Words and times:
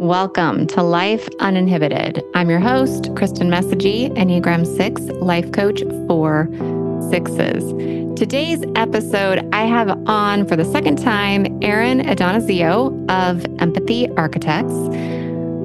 Welcome 0.00 0.66
to 0.68 0.82
Life 0.82 1.26
Uninhibited. 1.40 2.22
I'm 2.34 2.50
your 2.50 2.60
host, 2.60 3.04
Kristin 3.14 3.48
Messagey, 3.48 4.14
Enneagram 4.14 4.66
6 4.66 5.00
life 5.22 5.50
coach 5.52 5.80
for 6.06 6.50
sixes. 7.08 7.64
Today's 8.14 8.62
episode, 8.74 9.48
I 9.54 9.64
have 9.64 9.88
on 10.06 10.46
for 10.46 10.54
the 10.54 10.66
second 10.66 10.96
time 10.96 11.46
Aaron 11.62 12.02
Addonizio 12.02 13.10
of 13.10 13.46
Empathy 13.58 14.10
Architects. 14.18 14.74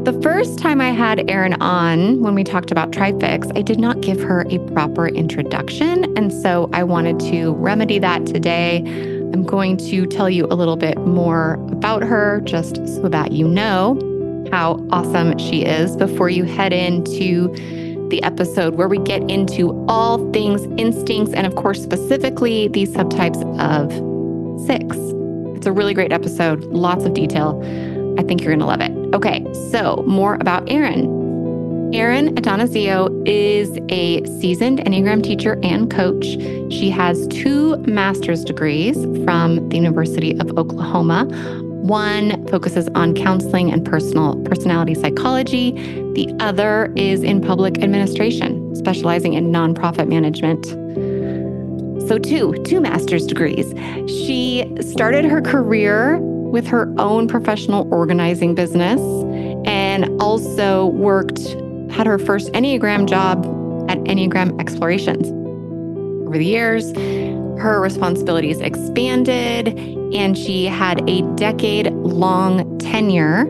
The 0.06 0.18
first 0.24 0.60
time 0.60 0.80
I 0.80 0.92
had 0.92 1.30
Aaron 1.30 1.62
on 1.62 2.22
when 2.22 2.34
we 2.34 2.46
talked 2.46 2.72
about 2.72 2.94
Trifix, 2.94 3.52
I 3.58 3.62
did 3.62 3.82
not 3.82 4.00
give 4.00 4.22
her 4.22 4.46
a 4.50 4.60
proper 4.72 5.10
introduction. 5.10 6.06
And 6.18 6.32
so 6.32 6.70
I 6.72 6.86
wanted 6.86 7.20
to 7.32 7.52
remedy 7.56 8.00
that 8.00 8.26
today. 8.28 8.78
I'm 9.34 9.44
going 9.44 9.76
to 9.78 10.06
tell 10.06 10.30
you 10.30 10.46
a 10.46 10.56
little 10.56 10.78
bit 10.78 10.98
more 11.00 11.56
about 11.70 12.02
her 12.02 12.40
just 12.46 12.78
so 12.88 13.10
that 13.10 13.34
you 13.34 13.46
know 13.46 14.08
how 14.52 14.86
awesome 14.92 15.38
she 15.38 15.64
is 15.64 15.96
before 15.96 16.30
you 16.30 16.44
head 16.44 16.74
into 16.74 17.48
the 18.10 18.22
episode 18.24 18.76
where 18.76 18.88
we 18.88 18.98
get 19.00 19.22
into 19.30 19.86
all 19.88 20.32
things 20.32 20.64
instincts 20.78 21.34
and, 21.34 21.48
of 21.48 21.56
course, 21.56 21.82
specifically 21.82 22.68
these 22.68 22.90
subtypes 22.92 23.42
of 23.60 23.92
six. 24.68 24.98
It's 25.58 25.66
a 25.66 25.72
really 25.72 25.94
great 25.94 26.12
episode, 26.12 26.64
lots 26.66 27.06
of 27.06 27.14
detail. 27.14 27.60
I 28.20 28.24
think 28.24 28.42
you're 28.42 28.52
going 28.52 28.60
to 28.60 28.66
love 28.66 28.82
it. 28.82 28.92
Okay, 29.16 29.46
so 29.72 30.04
more 30.06 30.36
about 30.36 30.70
Aaron. 30.70 31.20
Aaron 31.94 32.36
Addonizio 32.36 33.10
is 33.28 33.78
a 33.90 34.24
seasoned 34.40 34.80
Enneagram 34.80 35.24
teacher 35.24 35.60
and 35.62 35.92
coach. 35.92 36.26
She 36.72 36.90
has 36.90 37.28
two 37.28 37.78
master's 37.80 38.44
degrees 38.46 38.96
from 39.26 39.68
the 39.70 39.76
University 39.76 40.38
of 40.40 40.58
Oklahoma. 40.58 41.28
One 41.82 42.48
focuses 42.48 42.88
on 42.96 43.16
counseling 43.16 43.72
and 43.72 43.84
personal 43.84 44.42
personality 44.44 44.94
psychology. 44.94 45.72
The 46.14 46.36
other 46.40 46.94
is 46.96 47.24
in 47.24 47.42
public 47.42 47.82
administration, 47.82 48.76
specializing 48.76 49.34
in 49.34 49.52
nonprofit 49.52 50.08
management. 50.08 50.66
So 52.08 52.20
two, 52.20 52.54
two 52.64 52.82
master's 52.82 53.26
degrees. 53.26 53.74
She 54.08 54.72
started 54.82 55.26
her 55.26 55.42
career 55.42 56.18
with 56.20 56.68
her 56.68 56.94
own 56.98 57.28
professional 57.28 57.88
organizing 57.92 58.54
business 58.54 59.00
and 59.66 60.22
also 60.22 60.88
worked 60.88 61.40
had 61.92 62.08
her 62.08 62.20
first 62.20 62.52
Enneagram 62.54 63.08
job 63.08 63.46
at 63.90 63.98
Enneagram 64.00 64.60
Explorations. 64.60 65.28
Over 66.28 66.38
the 66.38 66.46
years, 66.46 66.92
her 67.62 67.80
responsibilities 67.80 68.60
expanded, 68.60 69.68
and 70.14 70.38
she 70.38 70.66
had 70.66 71.08
a 71.08 71.22
decade 71.36 71.94
long 71.94 72.78
tenure 72.80 73.46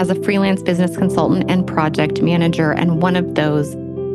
as 0.00 0.10
a 0.10 0.14
freelance 0.22 0.62
business 0.62 0.96
consultant 0.96 1.48
and 1.48 1.66
project 1.66 2.20
manager. 2.20 2.72
And 2.72 3.00
one 3.00 3.14
of 3.14 3.36
those 3.36 3.74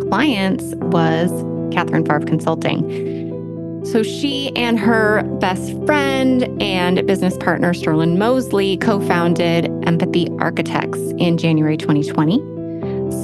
clients 0.10 0.76
was 0.76 1.32
Katherine 1.74 2.06
Fauvre 2.06 2.28
Consulting. 2.28 3.86
So 3.86 4.04
she 4.04 4.54
and 4.58 4.78
her 4.78 5.24
best 5.40 5.72
friend 5.86 6.62
and 6.62 7.08
business 7.08 7.38
partner, 7.38 7.74
Sterlin 7.74 8.18
Mosley, 8.18 8.76
co 8.76 9.00
founded 9.00 9.66
Empathy 9.88 10.28
Architects 10.40 11.00
in 11.18 11.38
January 11.38 11.78
2020. 11.78 12.38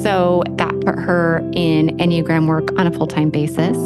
So 0.03 0.43
that 0.51 0.73
put 0.81 0.95
her 0.95 1.39
in 1.53 1.97
Enneagram 1.97 2.47
work 2.47 2.71
on 2.79 2.87
a 2.87 2.91
full 2.91 3.07
time 3.07 3.29
basis. 3.29 3.77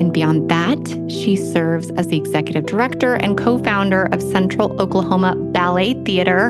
And 0.00 0.14
beyond 0.14 0.50
that, 0.50 1.10
she 1.10 1.36
serves 1.36 1.90
as 1.90 2.06
the 2.06 2.16
executive 2.16 2.64
director 2.64 3.14
and 3.16 3.36
co 3.36 3.58
founder 3.58 4.04
of 4.12 4.22
Central 4.22 4.80
Oklahoma 4.80 5.36
Ballet 5.36 5.92
Theater. 6.04 6.48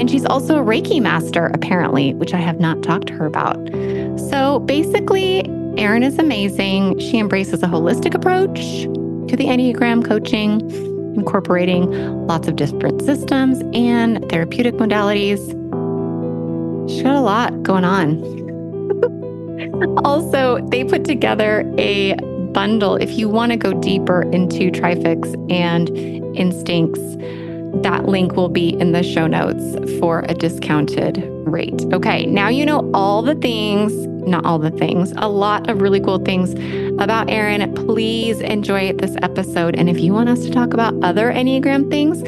And 0.00 0.10
she's 0.10 0.24
also 0.24 0.58
a 0.58 0.64
Reiki 0.64 1.00
master, 1.00 1.46
apparently, 1.54 2.14
which 2.14 2.34
I 2.34 2.38
have 2.38 2.58
not 2.58 2.82
talked 2.82 3.06
to 3.08 3.14
her 3.14 3.26
about. 3.26 3.56
So 4.28 4.58
basically, 4.60 5.48
Aaron 5.78 6.02
is 6.02 6.18
amazing. 6.18 6.98
She 6.98 7.18
embraces 7.18 7.62
a 7.62 7.66
holistic 7.66 8.14
approach 8.14 8.58
to 9.28 9.36
the 9.36 9.44
Enneagram 9.44 10.04
coaching, 10.04 10.60
incorporating 11.14 11.90
lots 12.26 12.48
of 12.48 12.56
different 12.56 13.02
systems 13.02 13.62
and 13.72 14.28
therapeutic 14.28 14.74
modalities. 14.74 15.38
She's 16.90 17.02
got 17.02 17.14
a 17.14 17.20
lot 17.20 17.62
going 17.62 17.84
on. 17.84 18.18
also, 20.04 20.58
they 20.70 20.82
put 20.82 21.04
together 21.04 21.70
a 21.78 22.16
bundle, 22.52 22.96
if 22.96 23.10
you 23.12 23.28
want 23.28 23.52
to 23.52 23.56
go 23.56 23.72
deeper 23.74 24.22
into 24.22 24.70
Trifix 24.70 25.34
and 25.50 25.88
instincts, 26.36 27.00
that 27.82 28.06
link 28.06 28.34
will 28.34 28.48
be 28.48 28.70
in 28.80 28.92
the 28.92 29.02
show 29.02 29.26
notes 29.26 29.76
for 29.98 30.24
a 30.28 30.34
discounted 30.34 31.22
rate. 31.46 31.84
Okay, 31.92 32.26
now 32.26 32.48
you 32.48 32.64
know 32.64 32.90
all 32.94 33.22
the 33.22 33.34
things, 33.34 33.92
not 34.26 34.44
all 34.44 34.58
the 34.58 34.70
things, 34.70 35.12
a 35.16 35.28
lot 35.28 35.68
of 35.68 35.80
really 35.80 36.00
cool 36.00 36.18
things 36.18 36.52
about 37.00 37.30
Aaron. 37.30 37.72
Please 37.74 38.40
enjoy 38.40 38.92
this 38.94 39.16
episode. 39.22 39.76
And 39.76 39.88
if 39.88 40.00
you 40.00 40.12
want 40.12 40.28
us 40.28 40.40
to 40.44 40.50
talk 40.50 40.72
about 40.72 40.94
other 41.02 41.30
Enneagram 41.30 41.90
things, 41.90 42.20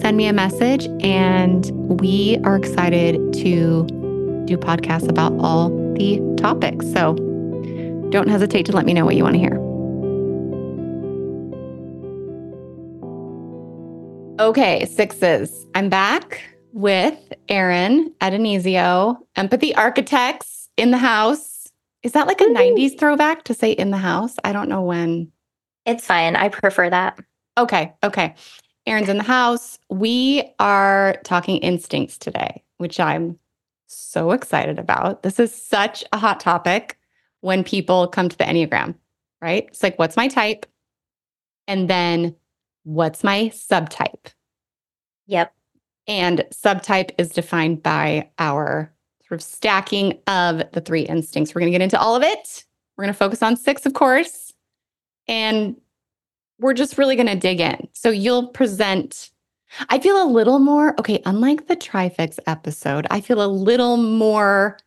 send 0.00 0.16
me 0.16 0.26
a 0.26 0.32
message. 0.32 0.86
And 1.00 1.70
we 2.00 2.38
are 2.44 2.56
excited 2.56 3.32
to 3.34 3.86
do 4.44 4.56
podcasts 4.56 5.08
about 5.08 5.32
all 5.38 5.70
the 5.94 6.20
topics. 6.36 6.90
So 6.92 7.14
don't 8.10 8.28
hesitate 8.28 8.66
to 8.66 8.72
let 8.72 8.84
me 8.84 8.94
know 8.94 9.04
what 9.04 9.16
you 9.16 9.22
want 9.22 9.34
to 9.34 9.40
hear. 9.40 9.67
Okay, 14.40 14.84
sixes. 14.84 15.66
I'm 15.74 15.88
back 15.88 16.40
with 16.72 17.32
Aaron 17.48 18.14
Addonizio, 18.20 19.18
Empathy 19.34 19.74
Architects 19.74 20.68
in 20.76 20.92
the 20.92 20.98
house. 20.98 21.66
Is 22.04 22.12
that 22.12 22.28
like 22.28 22.40
a 22.40 22.44
90s 22.44 22.96
throwback 22.96 23.42
to 23.44 23.54
say 23.54 23.72
in 23.72 23.90
the 23.90 23.96
house? 23.96 24.36
I 24.44 24.52
don't 24.52 24.68
know 24.68 24.82
when. 24.82 25.32
It's 25.86 26.06
fine. 26.06 26.36
I 26.36 26.50
prefer 26.50 26.88
that. 26.88 27.18
Okay, 27.58 27.92
okay. 28.04 28.36
Aaron's 28.86 29.08
in 29.08 29.16
the 29.16 29.24
house. 29.24 29.76
We 29.90 30.44
are 30.60 31.16
talking 31.24 31.56
instincts 31.58 32.16
today, 32.16 32.62
which 32.76 33.00
I'm 33.00 33.40
so 33.88 34.30
excited 34.30 34.78
about. 34.78 35.24
This 35.24 35.40
is 35.40 35.52
such 35.52 36.04
a 36.12 36.16
hot 36.16 36.38
topic 36.38 36.96
when 37.40 37.64
people 37.64 38.06
come 38.06 38.28
to 38.28 38.38
the 38.38 38.44
Enneagram, 38.44 38.94
right? 39.42 39.64
It's 39.66 39.82
like, 39.82 39.98
what's 39.98 40.16
my 40.16 40.28
type? 40.28 40.64
And 41.66 41.90
then 41.90 42.36
what's 42.88 43.22
my 43.22 43.50
subtype? 43.54 44.32
Yep. 45.26 45.52
And 46.06 46.46
subtype 46.54 47.10
is 47.18 47.28
defined 47.28 47.82
by 47.82 48.30
our 48.38 48.90
sort 49.26 49.40
of 49.40 49.44
stacking 49.44 50.18
of 50.26 50.62
the 50.72 50.80
three 50.80 51.02
instincts. 51.02 51.54
We're 51.54 51.60
going 51.60 51.70
to 51.70 51.78
get 51.78 51.84
into 51.84 52.00
all 52.00 52.16
of 52.16 52.22
it. 52.22 52.64
We're 52.96 53.04
going 53.04 53.12
to 53.12 53.18
focus 53.18 53.42
on 53.42 53.56
six, 53.56 53.84
of 53.84 53.92
course. 53.92 54.54
And 55.28 55.76
we're 56.58 56.72
just 56.72 56.96
really 56.96 57.14
going 57.14 57.28
to 57.28 57.36
dig 57.36 57.60
in. 57.60 57.88
So 57.92 58.08
you'll 58.08 58.48
present, 58.48 59.30
I 59.90 59.98
feel 59.98 60.22
a 60.22 60.24
little 60.24 60.58
more, 60.58 60.98
okay, 60.98 61.20
unlike 61.26 61.66
the 61.66 61.76
Trifix 61.76 62.38
episode, 62.46 63.06
I 63.10 63.20
feel 63.20 63.44
a 63.44 63.46
little 63.46 63.98
more 63.98 64.78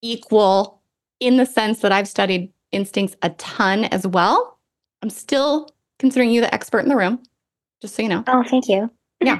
equal 0.00 0.80
in 1.20 1.36
the 1.36 1.44
sense 1.44 1.80
that 1.80 1.92
I've 1.92 2.08
studied 2.08 2.50
instincts 2.72 3.16
a 3.20 3.30
ton 3.30 3.84
as 3.84 4.06
well. 4.06 4.58
I'm 5.02 5.10
still 5.10 5.68
considering 5.98 6.30
you 6.30 6.40
the 6.40 6.52
expert 6.52 6.80
in 6.80 6.88
the 6.88 6.96
room, 6.96 7.22
just 7.80 7.94
so 7.94 8.02
you 8.02 8.08
know. 8.08 8.24
Oh, 8.26 8.42
thank 8.42 8.68
you. 8.68 8.90
Yeah. 9.20 9.38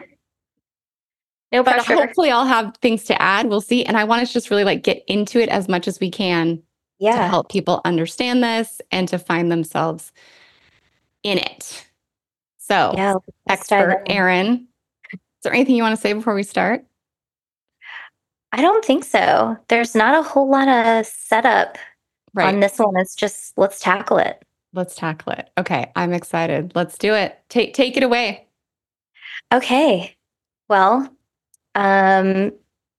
no 1.52 1.62
but 1.62 1.74
pressure. 1.74 1.94
hopefully 1.94 2.30
I'll 2.30 2.46
have 2.46 2.76
things 2.82 3.04
to 3.04 3.20
add. 3.20 3.46
We'll 3.46 3.60
see. 3.60 3.84
And 3.84 3.96
I 3.96 4.04
want 4.04 4.26
to 4.26 4.32
just 4.32 4.50
really 4.50 4.64
like 4.64 4.82
get 4.82 5.02
into 5.08 5.40
it 5.40 5.48
as 5.48 5.68
much 5.68 5.88
as 5.88 6.00
we 6.00 6.10
can 6.10 6.62
yeah. 6.98 7.16
to 7.16 7.28
help 7.28 7.50
people 7.50 7.80
understand 7.84 8.42
this 8.42 8.80
and 8.90 9.08
to 9.08 9.18
find 9.18 9.50
themselves 9.50 10.12
in 11.22 11.38
it. 11.38 11.84
So, 12.58 12.92
Yeah. 12.96 13.14
expert 13.48 14.02
Aaron, 14.08 14.68
is 15.12 15.18
there 15.42 15.54
anything 15.54 15.74
you 15.76 15.82
want 15.82 15.96
to 15.96 16.00
say 16.00 16.12
before 16.12 16.34
we 16.34 16.42
start? 16.42 16.84
I 18.52 18.62
don't 18.62 18.84
think 18.84 19.04
so. 19.04 19.56
There's 19.68 19.94
not 19.94 20.18
a 20.18 20.22
whole 20.22 20.48
lot 20.50 20.68
of 20.68 21.06
setup 21.06 21.78
Right. 22.34 22.52
on 22.54 22.60
this 22.60 22.78
one. 22.78 22.94
It's 22.96 23.14
just 23.14 23.56
let's 23.56 23.80
tackle 23.80 24.18
it. 24.18 24.42
Let's 24.78 24.94
tackle 24.94 25.32
it. 25.32 25.50
Okay, 25.58 25.90
I'm 25.96 26.12
excited. 26.12 26.70
Let's 26.76 26.96
do 26.96 27.12
it. 27.12 27.36
Take 27.48 27.74
take 27.74 27.96
it 27.96 28.04
away. 28.04 28.46
Okay. 29.52 30.14
Well, 30.68 31.12
um, 31.74 32.52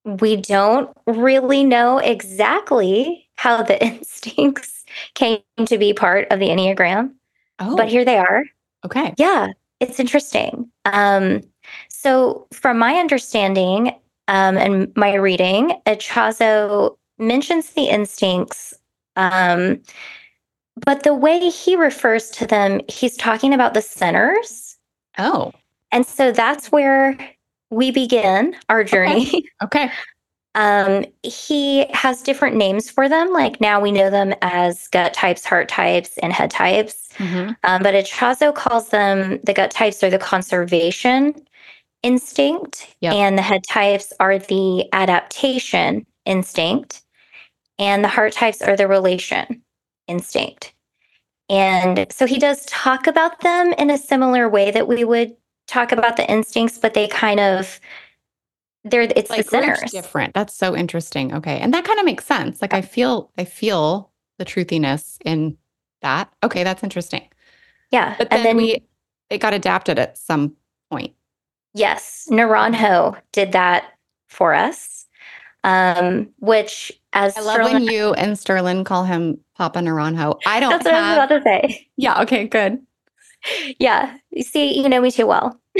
we 0.04 0.36
don't 0.36 0.90
really 1.08 1.64
know 1.64 2.00
exactly 2.00 3.30
how 3.38 3.64
the 3.64 3.82
instincts 3.86 4.84
came 5.16 5.40
to 5.66 5.78
be 5.78 5.94
part 5.94 6.28
of 6.32 6.40
the 6.40 6.48
Enneagram, 6.50 7.14
Oh, 7.60 7.78
but 7.78 7.88
here 7.88 8.04
they 8.04 8.18
are. 8.18 8.44
okay. 8.86 9.14
Yeah, 9.18 9.48
it's 9.80 10.02
interesting. 10.02 10.70
Um, 10.84 11.42
so, 11.88 12.46
from 12.52 12.78
my 12.78 12.96
understanding 12.96 13.90
um, 14.28 14.58
and 14.58 14.92
my 14.98 15.14
reading, 15.14 15.80
Ichazo 15.86 16.98
mentions 17.20 17.70
the 17.70 17.86
instincts, 17.86 18.74
um, 19.16 19.82
but 20.86 21.04
the 21.04 21.14
way 21.14 21.50
he 21.50 21.76
refers 21.76 22.30
to 22.32 22.46
them, 22.48 22.82
he's 22.88 23.18
talking 23.18 23.54
about 23.54 23.74
the 23.74 23.82
centers. 23.82 24.78
Oh, 25.18 25.52
And 25.92 26.06
so 26.06 26.32
that's 26.32 26.72
where 26.72 27.18
we 27.72 27.92
begin 27.92 28.56
our 28.70 28.84
journey. 28.84 29.44
okay. 29.64 29.92
Um, 30.56 31.06
he 31.24 31.86
has 31.94 32.22
different 32.24 32.56
names 32.56 32.90
for 32.90 33.08
them. 33.08 33.32
Like 33.32 33.62
now 33.62 33.80
we 33.80 33.92
know 33.92 34.10
them 34.10 34.34
as 34.42 34.88
gut 34.88 35.14
types, 35.14 35.46
heart 35.46 35.70
types, 35.70 36.18
and 36.20 36.34
head 36.34 36.50
types. 36.52 37.10
Mhm. 37.18 37.56
Um, 37.64 37.84
but 37.84 37.94
Ichazo 37.94 38.54
calls 38.54 38.90
them 38.90 39.40
the 39.44 39.54
gut 39.54 39.72
types 39.72 40.04
are 40.04 40.10
the 40.10 40.18
conservation 40.18 41.36
instinct, 42.02 42.88
Yep. 43.02 43.14
and 43.14 43.38
the 43.38 43.42
head 43.44 43.62
types 43.70 44.12
are 44.20 44.40
the 44.40 44.86
adaptation 44.94 46.06
instinct, 46.26 47.02
and 47.78 48.04
the 48.04 48.08
heart 48.08 48.34
types 48.34 48.62
are 48.62 48.76
the 48.76 48.88
relation 48.88 49.62
instinct. 50.10 50.74
And 51.50 52.06
so 52.12 52.26
he 52.26 52.38
does 52.38 52.66
talk 52.66 53.08
about 53.08 53.42
them 53.42 53.74
in 53.74 53.90
a 53.90 53.98
similar 53.98 54.48
way 54.50 54.72
that 54.72 54.88
we 54.88 55.04
would 55.04 55.36
talk 55.68 55.92
about 55.92 56.18
the 56.18 56.30
instincts, 56.30 56.78
but 56.78 56.94
they 56.94 57.08
kind 57.08 57.40
of 57.40 57.80
they're 58.84 59.02
it's 59.16 59.30
Like 59.30 59.46
the 59.46 59.50
sinners. 59.50 59.92
different. 59.92 60.34
That's 60.34 60.54
so 60.54 60.76
interesting. 60.76 61.34
Okay. 61.34 61.60
And 61.60 61.74
that 61.74 61.84
kind 61.86 62.00
of 62.00 62.06
makes 62.06 62.26
sense. 62.26 62.62
Like 62.62 62.74
I 62.74 62.82
feel 62.82 63.32
I 63.38 63.46
feel 63.46 64.12
the 64.38 64.46
truthiness 64.46 65.18
in 65.26 65.58
that. 66.02 66.32
Okay, 66.44 66.64
that's 66.64 66.84
interesting. 66.84 67.28
Yeah. 67.92 68.16
But 68.18 68.30
then, 68.30 68.40
and 68.40 68.46
then 68.46 68.58
we 68.58 68.82
it 69.30 69.40
got 69.40 69.54
adapted 69.54 70.00
at 70.00 70.18
some 70.18 70.56
point. 70.90 71.14
Yes, 71.74 72.28
Naranjo 72.32 73.20
did 73.32 73.52
that 73.52 73.94
for 74.28 74.54
us. 74.54 75.06
Um, 75.64 76.30
which 76.40 76.99
as 77.14 77.38
I 77.38 77.42
love 77.42 77.58
Sterlin- 77.60 77.74
when 77.74 77.84
you 77.84 78.14
and 78.14 78.34
Sterlin 78.38 78.86
call 78.86 79.04
him 79.04 79.40
Papa 79.58 79.80
Naranjo. 79.80 80.40
I 80.46 80.60
don't 80.60 80.70
that's 80.72 80.86
what 80.86 80.94
I 80.94 81.16
was 81.18 81.18
about 81.18 81.36
to 81.38 81.42
say. 81.44 81.88
Yeah, 81.98 82.22
okay, 82.22 82.48
good. 82.48 82.80
Yeah. 83.80 84.18
You 84.32 84.44
see, 84.44 84.80
you 84.82 84.88
know 84.90 85.02
me 85.02 85.12
too 85.12 85.26
well. 85.28 85.60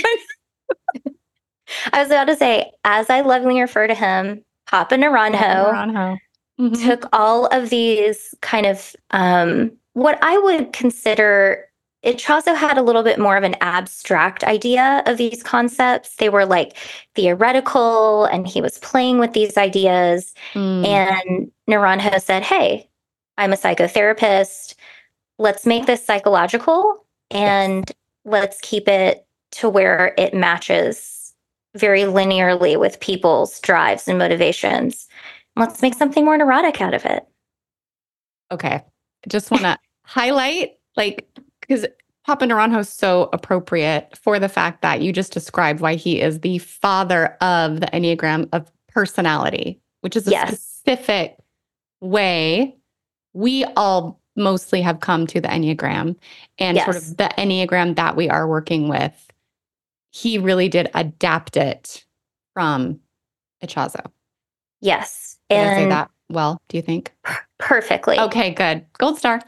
I 1.94 2.02
was 2.02 2.08
about 2.08 2.26
to 2.26 2.36
say, 2.36 2.72
as 2.84 3.10
I 3.10 3.22
lovingly 3.22 3.62
refer 3.62 3.88
to 3.88 3.94
him, 3.94 4.44
Papa 4.68 4.96
Naranjo 4.96 5.36
Naranjo. 5.72 6.18
Mhm. 6.60 6.84
took 6.86 7.08
all 7.14 7.46
of 7.48 7.70
these 7.70 8.34
kind 8.42 8.66
of 8.66 8.96
um, 9.12 9.72
what 9.94 10.18
I 10.22 10.38
would 10.38 10.74
consider 10.74 11.66
Ichazo 12.04 12.56
had 12.56 12.78
a 12.78 12.82
little 12.82 13.04
bit 13.04 13.20
more 13.20 13.36
of 13.36 13.44
an 13.44 13.56
abstract 13.60 14.44
idea 14.46 15.04
of 15.06 15.18
these 15.18 15.44
concepts. 15.44 16.16
They 16.16 16.30
were 16.30 16.46
like 16.46 16.78
theoretical, 17.16 18.26
and 18.26 18.48
he 18.48 18.62
was 18.62 18.78
playing 18.78 19.20
with 19.20 19.34
these 19.34 19.58
ideas. 19.58 20.34
Mm. 20.54 20.88
And 20.88 21.52
Naranjo 21.70 22.22
said, 22.22 22.44
Hey, 22.44 22.90
I'm 23.38 23.52
a 23.52 23.58
psychotherapist. 23.58 24.76
Let's 25.38 25.66
make 25.66 25.86
this 25.86 26.06
psychological 26.06 27.06
and 27.32 27.90
let's 28.26 28.60
keep 28.62 28.88
it 28.88 29.26
to 29.52 29.70
where 29.70 30.14
it 30.18 30.34
matches 30.34 31.34
very 31.76 32.02
linearly 32.02 32.80
with 32.80 33.00
people's 33.00 33.60
drives 33.60 34.08
and 34.08 34.18
motivations. 34.18 35.08
Let's 35.56 35.82
make 35.82 35.94
something 35.94 36.26
more 36.26 36.38
neurotic 36.38 36.82
out 36.82 36.94
of 36.94 37.06
it. 37.06 37.26
Okay. 38.52 38.82
Just 39.28 39.52
want 39.52 39.64
to 39.64 39.78
highlight, 40.04 40.78
like, 40.96 41.28
because 41.70 41.86
Papa 42.26 42.46
Naranjo 42.46 42.80
is 42.80 42.90
so 42.90 43.30
appropriate 43.32 44.18
for 44.18 44.40
the 44.40 44.50
fact 44.50 44.82
that 44.82 45.02
you 45.02 45.14
just 45.14 45.32
described 45.32 45.80
why 45.80 45.96
he 45.96 46.20
is 46.20 46.42
the 46.42 46.58
father 46.58 47.38
of 47.42 47.80
the 47.80 47.88
Enneagram 47.88 48.50
of 48.52 48.72
personality, 48.88 49.80
which 50.02 50.16
is 50.16 50.28
a 50.28 50.32
Yes. 50.32 50.60
specific 50.60 51.38
way 52.02 52.76
we 53.34 53.64
all 53.76 54.20
mostly 54.36 54.82
have 54.82 55.00
come 55.02 55.28
to 55.28 55.40
the 55.40 55.48
Enneagram 55.48 56.16
and 56.58 56.78
sort 56.80 56.96
of 56.96 57.18
the 57.18 57.30
Enneagram 57.38 57.96
that 57.96 58.16
we 58.16 58.30
are 58.30 58.48
working 58.48 58.88
with. 58.88 59.28
He 60.12 60.38
really 60.40 60.70
did 60.70 60.90
adapt 60.96 61.56
it 61.56 62.04
from 62.54 63.00
Ichazo. 63.64 64.12
Yes. 64.82 65.38
Did 65.50 65.60
I 65.60 65.76
say 65.76 65.90
that 65.90 66.10
well, 66.30 66.62
do 66.70 66.78
you 66.78 66.84
think? 66.84 67.14
perfectly. 67.60 68.18
Okay, 68.20 68.52
good. 68.52 68.86
Gold 68.98 69.18
star. 69.18 69.42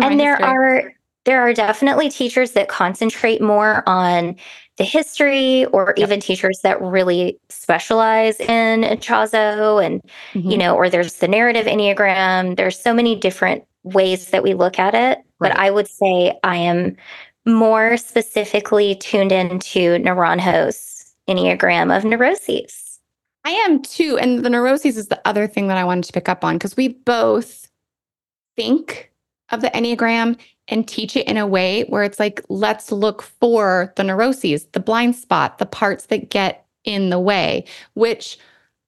And 0.00 0.18
there 0.20 0.36
history. 0.36 0.44
are 0.44 0.92
there 1.26 1.40
are 1.42 1.52
definitely 1.52 2.08
teachers 2.10 2.52
that 2.52 2.68
concentrate 2.68 3.42
more 3.42 3.82
on 3.88 4.36
the 4.78 4.84
history 4.84 5.66
or 5.66 5.92
Yep. 5.96 6.06
even 6.06 6.20
teachers 6.20 6.60
that 6.62 6.80
really 6.80 7.38
specialize 7.50 8.40
in 8.40 8.82
Ichazo 8.82 9.84
and 9.84 10.00
you 10.34 10.56
Mhm. 10.56 10.58
know 10.58 10.74
or 10.74 10.88
there's 10.88 11.14
the 11.16 11.28
narrative 11.28 11.66
enneagram 11.66 12.56
there's 12.56 12.78
so 12.80 12.94
many 12.94 13.14
different 13.16 13.64
ways 13.82 14.28
that 14.30 14.42
we 14.42 14.54
look 14.54 14.78
at 14.78 14.94
it 14.94 15.18
but 15.38 15.52
i 15.56 15.70
would 15.70 15.88
say 15.88 16.32
i 16.44 16.56
am 16.56 16.96
more 17.46 17.96
specifically 17.96 18.94
tuned 18.94 19.32
into 19.32 19.98
naranjo's 19.98 21.14
enneagram 21.28 21.94
of 21.94 22.04
neuroses 22.04 22.86
I 23.46 23.52
am 23.52 23.80
too. 23.80 24.18
And 24.18 24.44
the 24.44 24.50
neuroses 24.50 24.98
is 24.98 25.08
the 25.08 25.18
other 25.26 25.46
thing 25.46 25.68
that 25.68 25.78
I 25.78 25.84
wanted 25.84 26.04
to 26.04 26.12
pick 26.12 26.28
up 26.28 26.44
on 26.44 26.56
because 26.56 26.76
we 26.76 26.88
both 26.88 27.69
think 28.60 29.10
of 29.50 29.60
the 29.60 29.70
Enneagram 29.70 30.38
and 30.68 30.86
teach 30.86 31.16
it 31.16 31.26
in 31.26 31.36
a 31.36 31.46
way 31.46 31.82
where 31.84 32.02
it's 32.04 32.20
like, 32.20 32.40
let's 32.48 32.92
look 32.92 33.22
for 33.22 33.92
the 33.96 34.04
neuroses, 34.04 34.66
the 34.72 34.80
blind 34.80 35.16
spot, 35.16 35.58
the 35.58 35.66
parts 35.66 36.06
that 36.06 36.30
get 36.30 36.66
in 36.84 37.10
the 37.10 37.18
way, 37.18 37.64
which 37.94 38.38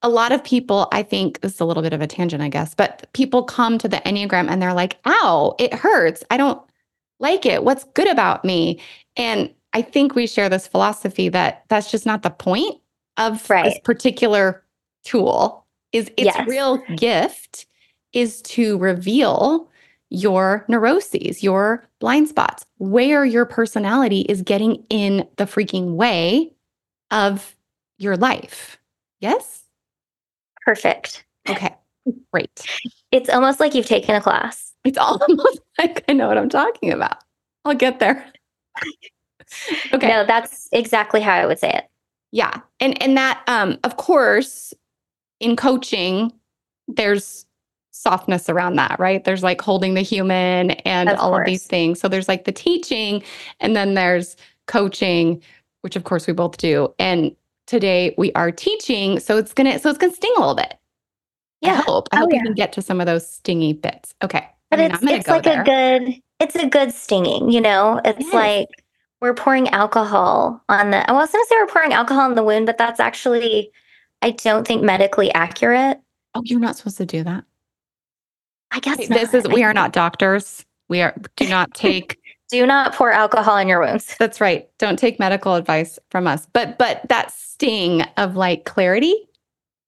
a 0.03 0.09
lot 0.09 0.33
of 0.33 0.43
people, 0.45 0.89
I 0.93 1.03
think, 1.03 1.41
this 1.41 1.55
is 1.55 1.61
a 1.61 1.65
little 1.65 1.83
bit 1.83 1.93
of 1.93 2.01
a 2.01 2.07
tangent, 2.07 2.43
I 2.43 2.49
guess, 2.49 2.75
but 2.75 3.09
people 3.13 3.45
come 3.45 3.79
to 3.79 3.89
the 3.89 3.99
Enneagram 3.99 4.49
and 4.49 4.61
they're 4.61 4.75
like, 4.75 4.99
ow, 5.07 5.55
it 5.59 5.73
hurts. 5.75 6.23
I 6.31 6.37
don't 6.37 6.61
like 7.19 7.47
it. 7.47 7.65
What's 7.65 7.85
good 7.95 8.09
about 8.09 8.45
me? 8.45 8.81
And 9.17 9.53
I 9.73 9.83
think 9.83 10.15
we 10.15 10.27
share 10.27 10.49
this 10.49 10.67
philosophy 10.67 11.29
that 11.31 11.65
that's 11.69 11.91
just 11.91 12.05
not 12.05 12.23
the 12.23 12.31
point 12.31 12.81
of 13.17 13.47
this 13.47 13.79
particular 13.85 14.65
tool 15.05 15.67
is 15.93 16.11
its 16.17 16.37
Yes. 16.37 16.49
real 16.49 16.79
gift 16.97 17.67
is 18.13 18.43
to 18.43 18.79
reveal 18.79 19.69
your 20.11 20.65
neuroses, 20.69 21.43
your 21.43 21.87
blind 22.01 22.29
spots, 22.29 22.67
where 22.79 23.25
your 23.25 23.47
personality 23.47 24.21
is 24.23 24.43
getting 24.43 24.85
in 24.91 25.27
the 25.37 25.45
freaking 25.45 25.95
way 25.95 26.53
of 27.11 27.57
your 27.99 28.17
life. 28.17 28.79
Yes? 29.21 29.61
perfect 30.65 31.25
Okay. 31.49 31.75
Great. 32.33 32.65
it's 33.11 33.29
almost 33.29 33.59
like 33.59 33.75
you've 33.75 33.87
taken 33.87 34.15
a 34.15 34.21
class 34.21 34.73
It's 34.85 34.99
almost 34.99 35.61
like 35.79 36.05
I 36.09 36.13
know 36.13 36.29
what 36.29 36.39
I'm 36.39 36.49
talking 36.49 36.93
about. 36.93 37.17
I'll 37.65 37.75
get 37.75 37.99
there. 37.99 38.25
Okay. 39.93 40.09
no 40.09 40.25
that's 40.25 40.69
exactly 40.73 41.21
how 41.21 41.33
i 41.35 41.45
would 41.45 41.59
say 41.59 41.71
it 41.71 41.85
Yeah. 42.31 42.61
And 42.81 43.01
and 43.03 43.17
that 43.19 43.43
um 43.49 43.77
of 43.85 43.97
course 43.99 44.73
in 45.41 45.57
coaching 45.57 46.33
there's 46.89 47.45
softness 47.93 48.49
around 48.49 48.77
that, 48.77 48.99
right? 48.99 49.25
There's 49.25 49.43
like 49.43 49.61
holding 49.61 49.95
the 49.95 50.03
human 50.03 50.73
and 50.73 51.09
Of 51.11 51.19
all 51.21 51.35
of 51.35 51.45
these 51.47 51.67
things. 51.67 52.01
So 52.01 52.09
there's 52.09 52.29
like 52.29 52.45
the 52.45 52.53
teaching 52.53 53.23
and 53.61 53.77
then 53.77 53.95
there's 53.95 54.37
coaching, 54.67 55.43
which 55.83 55.97
of 55.97 56.05
course 56.05 56.27
we 56.27 56.33
both 56.33 56.57
do. 56.59 56.93
And 56.99 57.37
today 57.67 58.15
we 58.19 58.33
are 58.35 58.51
teaching, 58.53 59.21
so 59.21 59.37
it's 59.39 59.55
going 59.55 59.71
to 59.73 59.79
so 59.79 59.91
it's 59.91 59.99
going 59.99 60.11
to 60.13 60.17
sting 60.17 60.33
a 60.37 60.41
little 60.41 60.55
bit. 60.57 60.75
I 61.65 61.69
yeah 61.69 61.83
hope. 61.83 62.09
I 62.13 62.19
Oh, 62.19 62.21
hope 62.21 62.33
we 62.33 62.37
yeah. 62.39 62.43
can 62.43 62.55
get 62.55 62.73
to 62.75 62.83
some 62.83 63.01
of 63.01 63.07
those 63.07 63.29
stingy 63.29 63.73
bits. 63.75 64.15
Okay. 64.23 64.49
but 64.71 64.81
I 64.81 64.83
mean, 64.83 64.91
it's 64.91 65.03
it's 65.03 65.29
like 65.29 65.45
there. 65.45 65.63
a 65.63 65.65
good 65.65 66.15
it's 66.41 66.57
a 66.57 66.67
good 66.69 66.93
stinging 66.93 67.51
you 67.51 67.61
know 67.61 68.01
it's 68.05 68.33
Yes. 68.33 68.35
like 68.35 68.69
we're 69.21 69.35
pouring 69.35 69.69
alcohol 69.69 70.61
on 70.69 70.91
the 70.91 71.09
i 71.09 71.13
was 71.13 71.31
going 71.31 71.45
to 71.45 71.49
say 71.49 71.57
we're 71.61 71.67
pouring 71.69 71.93
alcohol 71.93 72.25
on 72.25 72.35
the 72.35 72.43
wound 72.43 72.67
but 72.67 72.79
that's 72.79 72.99
actually 73.01 73.71
i 74.23 74.31
don't 74.33 74.67
think 74.67 74.83
medically 74.83 75.33
accurate 75.35 76.01
Oh, 76.35 76.43
you're 76.45 76.61
not 76.61 76.77
supposed 76.77 76.97
to 76.99 77.07
do 77.07 77.23
that. 77.25 77.45
I 78.73 78.81
guess 78.81 79.09
not. 79.09 79.19
This 79.19 79.35
is 79.35 79.47
we 79.49 79.63
are 79.63 79.73
not 79.73 79.93
doctors. 79.93 80.65
We 80.89 81.01
are 81.01 81.15
do 81.37 81.49
not 81.49 81.73
take 81.75 82.19
do 82.51 82.67
not 82.67 82.95
pour 82.95 83.11
alcohol 83.13 83.55
on 83.55 83.69
your 83.69 83.81
wounds 83.81 84.15
That's 84.19 84.41
right. 84.41 84.69
Don't 84.79 84.99
take 84.99 85.19
medical 85.19 85.55
advice 85.55 85.99
from 86.11 86.27
us. 86.27 86.47
But 86.53 86.79
but 86.79 87.03
that 87.09 87.33
sting 87.33 88.03
of 88.17 88.37
like 88.37 88.65
clarity, 88.65 89.15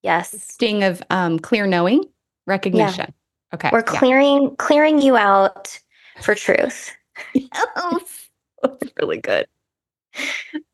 yes 0.03 0.31
sting 0.43 0.85
of 0.85 1.03
um 1.11 1.39
clear 1.39 1.67
knowing, 1.67 2.05
recognition. 2.47 3.13
Okay. 3.53 3.71
we're 3.73 3.81
yeah. 3.81 3.99
clearing 3.99 4.57
clearing 4.57 5.01
you 5.01 5.17
out 5.17 5.79
for 6.23 6.35
truth 6.35 6.91
Yes. 7.35 8.29
That's 8.63 8.93
really 9.01 9.19
good. 9.19 9.47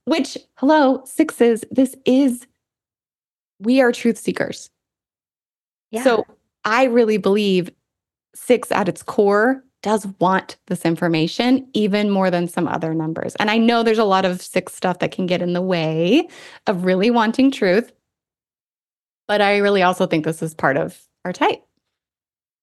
Which, 0.04 0.38
hello, 0.56 1.02
sixes, 1.04 1.64
this 1.70 1.96
is 2.04 2.46
we 3.58 3.80
are 3.80 3.92
truth 3.92 4.18
seekers. 4.18 4.70
yeah 5.90 6.02
So 6.02 6.24
I 6.64 6.84
really 6.84 7.16
believe 7.16 7.70
six 8.34 8.70
at 8.72 8.88
its 8.88 9.02
core 9.02 9.62
does 9.82 10.06
want 10.18 10.56
this 10.66 10.84
information 10.84 11.66
even 11.72 12.10
more 12.10 12.30
than 12.30 12.46
some 12.46 12.68
other 12.68 12.92
numbers. 12.92 13.34
And 13.36 13.50
I 13.50 13.56
know 13.56 13.82
there's 13.82 13.98
a 13.98 14.04
lot 14.04 14.24
of 14.26 14.42
six 14.42 14.74
stuff 14.74 14.98
that 14.98 15.10
can 15.10 15.26
get 15.26 15.40
in 15.40 15.54
the 15.54 15.62
way 15.62 16.28
of 16.66 16.84
really 16.84 17.10
wanting 17.10 17.50
truth. 17.50 17.90
But 19.26 19.40
I 19.40 19.56
really 19.58 19.82
also 19.82 20.06
think 20.06 20.24
this 20.24 20.42
is 20.42 20.54
part 20.54 20.76
of 20.76 21.00
our 21.24 21.32
type. 21.32 21.62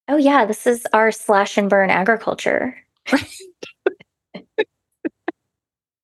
oh 0.09 0.17
yeah 0.17 0.45
this 0.45 0.65
is 0.67 0.85
our 0.93 1.11
slash 1.11 1.57
and 1.57 1.69
burn 1.69 1.89
agriculture 1.89 2.75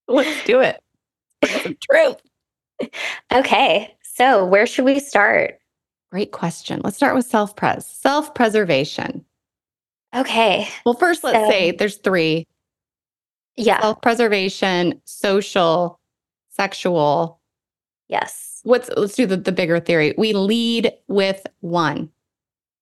Let's 0.07 0.43
do 0.45 0.59
it. 0.61 0.79
Truth. 1.89 2.17
okay 3.33 3.95
so 4.03 4.45
where 4.45 4.65
should 4.65 4.85
we 4.85 4.99
start 4.99 5.59
Great 6.11 6.31
question. 6.31 6.79
Let's 6.83 6.95
start 6.95 7.15
with 7.15 7.25
self 7.25 7.55
pres, 7.55 7.87
self 7.87 8.35
preservation. 8.35 9.25
Okay. 10.15 10.67
Well, 10.85 10.95
first, 10.95 11.23
let's 11.23 11.37
So- 11.37 11.49
say 11.49 11.71
there's 11.71 11.97
three 11.97 12.47
Yeah. 13.55 13.81
self 13.81 14.01
preservation, 14.01 15.01
social, 15.05 15.99
sexual. 16.49 17.39
Yes. 18.07 18.59
What's 18.63 18.89
let's 18.95 19.15
do 19.15 19.25
the, 19.25 19.37
the 19.37 19.51
bigger 19.51 19.79
theory. 19.79 20.13
We 20.17 20.33
lead 20.33 20.93
with 21.07 21.45
one. 21.61 22.09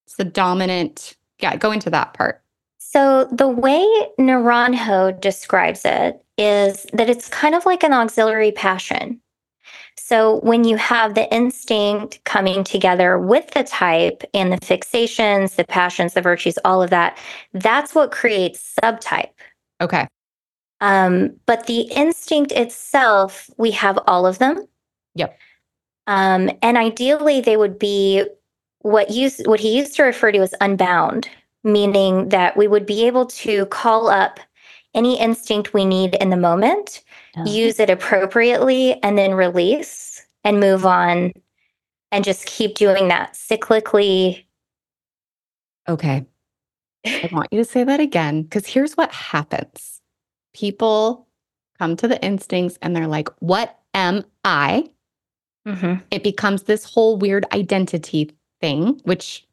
It's 0.05 0.15
the 0.15 0.25
dominant. 0.25 1.15
Yeah, 1.39 1.55
go 1.55 1.71
into 1.71 1.89
that 1.89 2.13
part. 2.13 2.41
So 2.77 3.25
the 3.31 3.47
way 3.47 3.85
Naranjo 4.19 5.19
describes 5.21 5.85
it 5.85 6.23
is 6.37 6.85
that 6.93 7.09
it's 7.09 7.29
kind 7.29 7.55
of 7.55 7.65
like 7.65 7.83
an 7.83 7.93
auxiliary 7.93 8.51
passion. 8.51 9.21
So 9.97 10.39
when 10.41 10.63
you 10.63 10.77
have 10.77 11.15
the 11.15 11.33
instinct 11.33 12.23
coming 12.25 12.63
together 12.63 13.17
with 13.17 13.51
the 13.51 13.63
type 13.63 14.23
and 14.33 14.51
the 14.51 14.57
fixations, 14.57 15.55
the 15.55 15.63
passions, 15.63 16.13
the 16.13 16.21
virtues, 16.21 16.57
all 16.65 16.81
of 16.83 16.89
that, 16.89 17.17
that's 17.53 17.95
what 17.95 18.11
creates 18.11 18.75
subtype. 18.81 19.29
Okay. 19.79 20.07
Um, 20.81 21.35
but 21.45 21.67
the 21.67 21.81
instinct 21.81 22.51
itself, 22.51 23.49
we 23.57 23.71
have 23.71 23.99
all 24.07 24.25
of 24.25 24.39
them. 24.39 24.65
Yep. 25.15 25.37
Um, 26.07 26.49
and 26.61 26.77
ideally, 26.77 27.39
they 27.41 27.55
would 27.55 27.77
be 27.77 28.25
what 28.79 29.11
used 29.11 29.45
what 29.45 29.59
he 29.59 29.77
used 29.77 29.95
to 29.95 30.03
refer 30.03 30.31
to 30.31 30.39
as 30.39 30.55
unbound, 30.59 31.29
meaning 31.63 32.29
that 32.29 32.57
we 32.57 32.67
would 32.67 32.85
be 32.85 33.05
able 33.05 33.27
to 33.27 33.67
call 33.67 34.07
up 34.07 34.39
any 34.93 35.19
instinct 35.19 35.73
we 35.73 35.85
need 35.85 36.15
in 36.15 36.29
the 36.31 36.37
moment, 36.37 37.03
use 37.45 37.79
it 37.79 37.89
appropriately, 37.89 39.01
and 39.03 39.17
then 39.17 39.33
release 39.33 40.25
and 40.43 40.59
move 40.59 40.85
on, 40.85 41.33
and 42.11 42.23
just 42.23 42.45
keep 42.45 42.75
doing 42.75 43.07
that 43.07 43.33
cyclically. 43.33 44.45
Okay. 45.87 46.25
I 47.05 47.29
want 47.31 47.49
you 47.51 47.59
to 47.59 47.65
say 47.65 47.83
that 47.83 47.99
again 47.99 48.43
because 48.43 48.67
here's 48.67 48.93
what 48.93 49.11
happens 49.11 50.01
people 50.53 51.27
come 51.79 51.95
to 51.95 52.07
the 52.07 52.21
instincts 52.23 52.77
and 52.81 52.95
they're 52.95 53.07
like, 53.07 53.29
What 53.39 53.79
am 53.93 54.23
I? 54.43 54.89
Mhm. 55.67 56.01
It 56.11 56.23
becomes 56.23 56.63
this 56.63 56.83
whole 56.85 57.17
weird 57.17 57.45
identity 57.53 58.31
thing, 58.59 58.99
which 59.03 59.47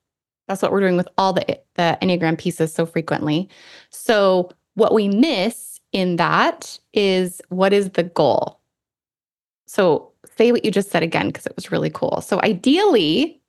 that's 0.47 0.63
what 0.63 0.73
we're 0.73 0.81
doing 0.81 0.97
with 0.97 1.09
all 1.19 1.33
the, 1.33 1.61
the 1.75 1.99
Enneagram 2.01 2.39
pieces 2.39 2.73
so 2.73 2.87
frequently. 2.87 3.49
So, 3.91 4.51
what 4.75 4.95
we 4.95 5.09
miss 5.09 5.78
in 5.93 6.17
that 6.17 6.79
is 6.93 7.41
what 7.49 7.73
is 7.73 7.91
the 7.91 8.05
goal? 8.05 8.61
So, 9.67 10.13
say 10.37 10.53
what 10.53 10.65
you 10.65 10.71
just 10.71 10.91
said 10.91 11.03
again 11.03 11.29
because 11.29 11.47
it 11.47 11.55
was 11.57 11.71
really 11.71 11.91
cool. 11.91 12.21
So, 12.21 12.41
ideally, 12.43 13.41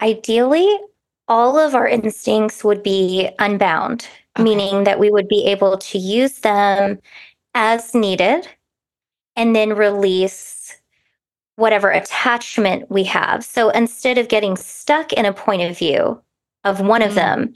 Ideally, 0.00 0.68
all 1.28 1.58
of 1.58 1.74
our 1.74 1.86
instincts 1.86 2.64
would 2.64 2.82
be 2.82 3.30
unbound, 3.38 4.08
Okay. 4.36 4.42
meaning 4.42 4.84
that 4.84 4.98
we 4.98 5.08
would 5.08 5.28
be 5.28 5.46
able 5.46 5.78
to 5.78 5.98
use 5.98 6.40
them 6.40 6.98
as 7.54 7.94
needed 7.94 8.48
and 9.36 9.54
then 9.54 9.74
release 9.74 10.76
whatever 11.56 11.90
attachment 11.90 12.90
we 12.90 13.04
have. 13.04 13.44
So 13.44 13.70
instead 13.70 14.18
of 14.18 14.28
getting 14.28 14.56
stuck 14.56 15.12
in 15.12 15.24
a 15.24 15.32
point 15.32 15.62
of 15.62 15.78
view 15.78 16.20
of 16.64 16.80
one 16.80 17.00
of 17.02 17.12
Mm. 17.12 17.14
them, 17.14 17.54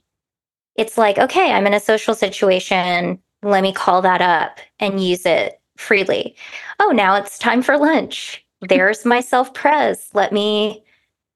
it's 0.79 0.97
like, 0.97 1.19
okay, 1.19 1.53
I'm 1.53 1.67
in 1.67 1.75
a 1.75 1.81
social 1.81 2.15
situation. 2.15 3.21
Let 3.43 3.63
me 3.63 3.73
call 3.73 4.01
that 4.03 4.23
up 4.23 4.61
and 4.79 5.05
use 5.05 5.27
it 5.27 5.61
freely. 5.77 6.37
Oh, 6.81 6.91
now 6.91 7.17
it's 7.17 7.37
time 7.37 7.63
for 7.63 7.77
lunch. 7.77 8.45
There's 8.63 9.05
my 9.05 9.21
self 9.21 9.53
pres. 9.53 10.09
Let 10.15 10.33
me 10.33 10.83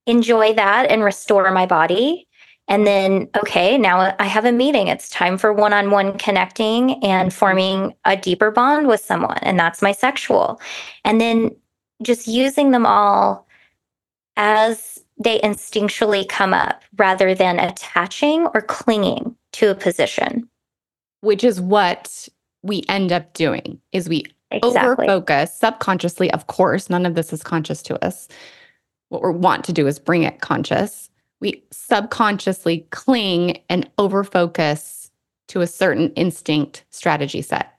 enjoy 0.07 0.55
that 0.55 0.91
and 0.91 1.05
restore 1.05 1.51
my 1.51 1.67
body. 1.67 2.27
And 2.69 2.87
then, 2.87 3.29
okay, 3.37 3.77
now 3.77 4.15
I 4.19 4.25
have 4.27 4.45
a 4.45 4.53
meeting. 4.53 4.87
It's 4.87 5.11
time 5.11 5.37
for 5.37 5.53
one 5.53 5.73
on 5.73 5.91
one 5.91 6.17
connecting 6.17 7.05
and 7.05 7.29
mm-hmm. 7.29 7.39
forming 7.39 7.95
a 8.05 8.17
deeper 8.17 8.53
bond 8.53 8.87
with 8.87 9.01
someone. 9.01 9.39
And 9.43 9.59
that's 9.59 9.83
my 9.83 9.93
sexual. 9.93 10.61
And 11.05 11.21
then 11.21 11.51
just 12.03 12.29
using 12.29 12.71
them 12.71 12.87
all 12.87 13.47
as 14.37 15.02
they 15.23 15.39
instinctually 15.41 16.29
come 16.29 16.53
up 16.55 16.83
rather 16.97 17.35
than 17.35 17.59
attaching 17.59 18.47
or 18.55 18.63
clinging 18.63 19.35
to 19.53 19.71
a 19.71 19.75
position. 19.75 20.49
which 21.21 21.45
is 21.45 21.61
what 21.61 22.29
we 22.63 22.83
end 22.89 23.13
up 23.13 23.33
doing 23.35 23.81
is 23.93 24.09
we 24.09 24.25
over 24.63 24.97
focus 24.97 25.55
subconsciously 25.55 26.31
of 26.33 26.47
course 26.47 26.91
none 26.91 27.07
of 27.07 27.15
this 27.15 27.33
is 27.33 27.43
conscious 27.43 27.83
to 27.83 28.05
us 28.05 28.29
what 29.09 29.23
we 29.23 29.31
want 29.31 29.65
to 29.65 29.73
do 29.73 29.87
is 29.87 29.99
bring 29.99 30.23
it 30.25 30.41
conscious 30.41 31.09
we 31.41 31.63
subconsciously 31.73 32.87
cling 32.91 33.61
and 33.69 33.89
over 33.99 34.23
focus 34.25 35.11
to 35.49 35.61
a 35.61 35.67
certain 35.67 36.11
instinct 36.15 36.85
strategy 36.91 37.41
set 37.43 37.73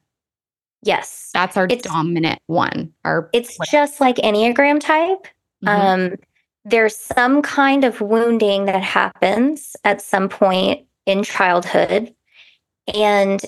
Yes. 0.83 1.29
that's 1.33 1.55
our 1.57 1.65
It's- 1.65 1.81
dominant 1.81 2.39
one 2.47 2.93
our 3.05 3.29
It's 3.33 3.57
just 3.71 3.99
like 4.01 4.15
Enneagram 4.17 4.79
type. 4.79 5.27
Mhm. 5.63 5.69
Um, 5.69 6.15
there's 6.65 6.95
some 6.95 7.41
kind 7.41 7.83
of 7.83 8.01
wounding 8.01 8.65
that 8.65 8.83
happens 8.83 9.75
at 9.83 10.01
some 10.01 10.29
point 10.29 10.85
in 11.05 11.23
childhood. 11.23 12.13
And 12.93 13.41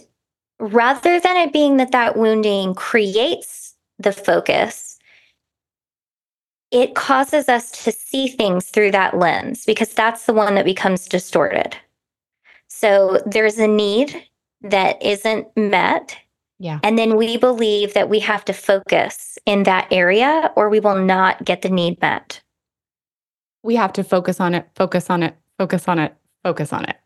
rather 0.60 1.20
than 1.20 1.38
it 1.38 1.54
being 1.54 1.78
that 1.78 1.92
that 1.92 2.18
wounding 2.18 2.74
creates 2.74 3.76
the 4.00 4.12
focus, 4.12 4.98
it 6.72 6.96
causes 6.96 7.48
us 7.48 7.72
to 7.84 7.92
see 7.92 8.28
things 8.28 8.66
through 8.68 8.92
that 8.92 9.18
lens 9.18 9.66
because 9.66 9.94
that's 9.94 10.26
the 10.26 10.34
one 10.34 10.56
that 10.56 10.66
becomes 10.66 11.08
distorted. 11.08 11.78
So 12.68 13.22
there's 13.26 13.58
a 13.58 13.68
need 13.68 14.26
that 14.62 15.02
isn't 15.02 15.48
met. 15.56 16.18
Yeah. 16.60 16.80
And 16.84 16.98
then 16.98 17.16
we 17.16 17.38
believe 17.38 17.94
that 17.94 18.10
we 18.10 18.20
have 18.20 18.44
to 18.46 18.54
focus 18.54 19.38
in 19.46 19.64
that 19.64 19.88
area 19.92 20.52
or 20.56 20.70
we 20.70 20.80
will 20.80 20.98
not 20.98 21.46
get 21.46 21.62
the 21.62 21.70
need 21.70 22.02
met. 22.02 22.42
We 23.66 23.76
have 23.76 23.92
to 23.94 24.04
focus 24.04 24.40
on 24.40 24.54
it 24.54 24.68
focus 24.76 25.10
on 25.10 25.24
it 25.24 25.36
focus 25.58 25.88
on 25.88 26.00
it 26.00 26.16
focus 26.44 26.72
on 26.74 26.86
it 26.86 26.98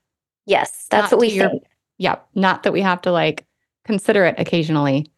Yes, 0.46 0.88
that's 0.90 1.12
Not 1.12 1.18
what 1.18 1.22
we 1.22 1.34
your- 1.34 1.50
think. 1.50 1.64
yeah 1.98 2.16
not 2.36 2.64
that 2.64 2.74
we 2.74 2.82
have 2.82 3.02
to 3.02 3.12
like 3.12 3.46
consider 3.86 4.26
it 4.26 4.36
occasionally 4.38 5.12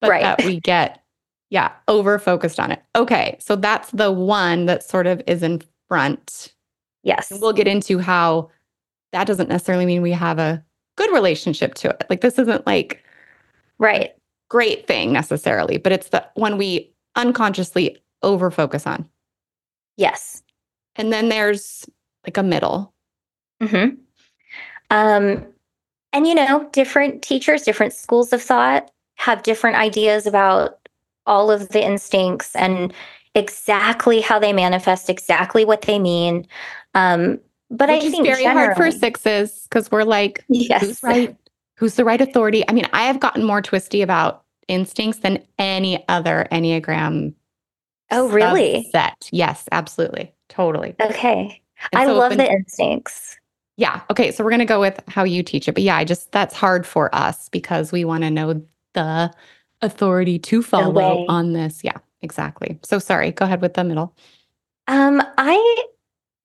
but 0.00 0.10
Right. 0.10 0.22
that 0.22 0.44
we 0.44 0.60
get 0.60 1.02
yeah 1.50 1.72
over 1.88 2.18
focused 2.18 2.58
on 2.60 2.70
it 2.72 2.82
okay 2.96 3.36
so 3.40 3.56
that's 3.56 3.90
the 3.92 4.10
one 4.12 4.66
that 4.66 4.82
sort 4.82 5.06
of 5.06 5.22
is 5.26 5.42
in 5.42 5.60
front 5.88 6.52
Yes. 7.02 7.30
and 7.30 7.40
we'll 7.40 7.52
get 7.52 7.68
into 7.68 7.98
how 7.98 8.50
that 9.12 9.26
doesn't 9.26 9.48
necessarily 9.48 9.86
mean 9.86 10.02
we 10.02 10.12
have 10.12 10.38
a 10.38 10.62
good 10.96 11.12
relationship 11.12 11.74
to 11.74 11.88
it 11.90 12.04
like 12.10 12.20
this 12.20 12.38
isn't 12.38 12.66
like 12.66 13.02
right. 13.78 14.10
great 14.48 14.86
thing 14.86 15.12
necessarily 15.12 15.76
but 15.78 15.92
it's 15.92 16.08
the 16.08 16.24
one 16.34 16.56
we 16.58 16.92
unconsciously 17.16 17.96
over 18.22 18.50
focus 18.50 18.86
on 18.86 19.08
Yes. 19.96 20.42
And 20.98 21.12
then 21.12 21.28
there's 21.28 21.88
like 22.26 22.36
a 22.36 22.42
middle 22.42 22.92
hmm 23.62 23.88
Um, 24.90 25.46
and 26.12 26.26
you 26.26 26.34
know, 26.34 26.68
different 26.72 27.22
teachers, 27.22 27.62
different 27.62 27.92
schools 27.92 28.32
of 28.32 28.42
thought 28.42 28.90
have 29.16 29.42
different 29.42 29.76
ideas 29.76 30.26
about 30.26 30.88
all 31.26 31.50
of 31.50 31.68
the 31.70 31.84
instincts 31.84 32.54
and 32.56 32.92
exactly 33.34 34.20
how 34.20 34.38
they 34.38 34.52
manifest, 34.52 35.10
exactly 35.10 35.64
what 35.64 35.82
they 35.82 35.98
mean. 35.98 36.46
Um, 36.94 37.40
but 37.70 37.90
which 37.90 38.04
I 38.04 38.10
think 38.10 38.26
very 38.26 38.44
hard 38.44 38.76
for 38.76 38.90
sixes 38.90 39.66
because 39.68 39.90
we're 39.90 40.04
like 40.04 40.44
Yes. 40.48 40.82
who's 40.82 41.02
right 41.02 41.36
who's 41.76 41.94
the 41.94 42.04
right 42.04 42.20
authority 42.20 42.64
i 42.68 42.72
mean 42.72 42.86
i 42.92 43.04
have 43.04 43.20
gotten 43.20 43.44
more 43.44 43.60
twisty 43.60 44.02
about 44.02 44.44
instincts 44.68 45.20
than 45.20 45.44
any 45.58 46.02
other 46.08 46.46
enneagram 46.50 47.34
Oh, 48.10 48.28
really? 48.28 48.88
set 48.92 49.28
yes 49.32 49.64
absolutely. 49.72 50.32
Totally. 50.48 50.94
Okay. 51.00 51.60
And 51.92 52.00
I 52.02 52.06
so 52.06 52.14
love 52.14 52.30
been- 52.30 52.38
the 52.38 52.50
instincts. 52.50 53.36
yeah. 53.76 54.00
Okay 54.10 54.32
so 54.32 54.42
we're 54.42 54.50
going 54.50 54.58
to 54.60 54.64
go 54.64 54.80
with 54.80 55.00
how 55.08 55.24
you 55.24 55.42
teach 55.42 55.68
it 55.68 55.72
but 55.72 55.82
yeah 55.82 55.96
i 55.96 56.04
just 56.04 56.32
that's 56.32 56.54
hard 56.54 56.86
for 56.86 57.14
us 57.14 57.48
because 57.50 57.92
we 57.92 58.04
want 58.04 58.22
to 58.24 58.30
know 58.30 58.62
the 58.94 59.30
authority 59.82 60.38
to 60.40 60.62
follow 60.62 61.24
on 61.28 61.52
this. 61.52 61.82
Yeah 61.84 61.98
exactly. 62.22 62.78
So 62.82 62.98
sorry 62.98 63.30
go 63.30 63.44
ahead 63.44 63.60
with 63.60 63.74
the 63.74 63.84
middle. 63.84 64.16
Um, 64.88 65.22
I 65.36 65.84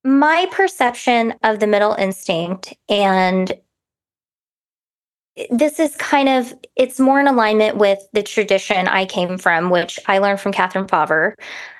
my 0.03 0.48
perception 0.51 1.34
of 1.43 1.60
the 1.62 1.65
middle 1.67 1.93
instinct 1.93 2.74
and 2.89 3.53
this 5.49 5.79
is 5.79 5.95
kind 5.95 6.29
of 6.29 6.53
it's 6.75 6.99
more 6.99 7.19
in 7.19 7.27
alignment 7.27 7.77
with 7.77 7.99
the 8.13 8.23
tradition 8.23 8.87
I 8.87 9.05
came 9.05 9.37
from, 9.37 9.69
which 9.69 9.99
I 10.07 10.19
learned 10.19 10.39
from 10.39 10.51
Katherine 10.51 10.87
Fauvre. 10.87 11.35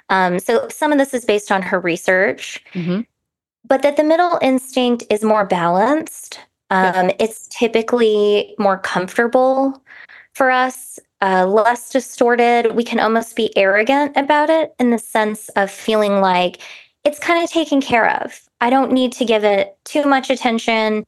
Um, 0.10 0.40
so 0.40 0.68
some 0.70 0.92
of 0.92 0.98
this 0.98 1.14
is 1.14 1.26
based 1.26 1.52
on 1.52 1.62
her 1.62 1.80
research, 1.80 2.64
Mhm. 2.74 3.06
but 3.68 3.82
that 3.84 3.96
the 3.98 4.04
middle 4.04 4.38
instinct 4.42 5.04
is 5.10 5.24
more 5.24 5.46
balanced. 5.46 6.40
Um, 6.70 7.12
It's 7.20 7.48
typically 7.48 8.56
more 8.58 8.80
comfortable 8.80 9.82
for 10.34 10.50
us, 10.50 11.00
uh, 11.22 11.46
less 11.46 11.92
distorted. 11.92 12.76
We 12.76 12.84
can 12.84 13.00
almost 13.00 13.36
be 13.36 13.56
arrogant 13.56 14.18
about 14.18 14.50
it 14.50 14.74
in 14.80 14.90
the 14.90 14.98
sense 14.98 15.50
of 15.50 15.70
feeling 15.70 16.22
like 16.22 16.58
it's 17.04 17.20
kind 17.20 17.44
of 17.44 17.52
taken 17.52 17.82
care 17.82 18.10
of. 18.22 18.42
I 18.62 18.70
don't 18.72 18.92
need 18.92 19.12
to 19.14 19.26
give 19.26 19.44
it 19.44 19.78
too 19.86 20.06
much 20.06 20.30
attention. 20.32 21.06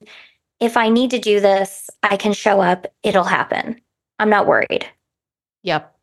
If 0.60 0.78
I 0.78 0.90
need 0.90 1.12
to 1.12 1.20
do 1.20 1.40
this, 1.40 1.90
I 2.04 2.18
can 2.18 2.34
show 2.34 2.62
up, 2.62 2.88
it'll 3.04 3.24
happen. 3.24 3.80
I'm 4.20 4.30
not 4.30 4.48
worried. 4.48 4.88
Yep. 5.64 5.94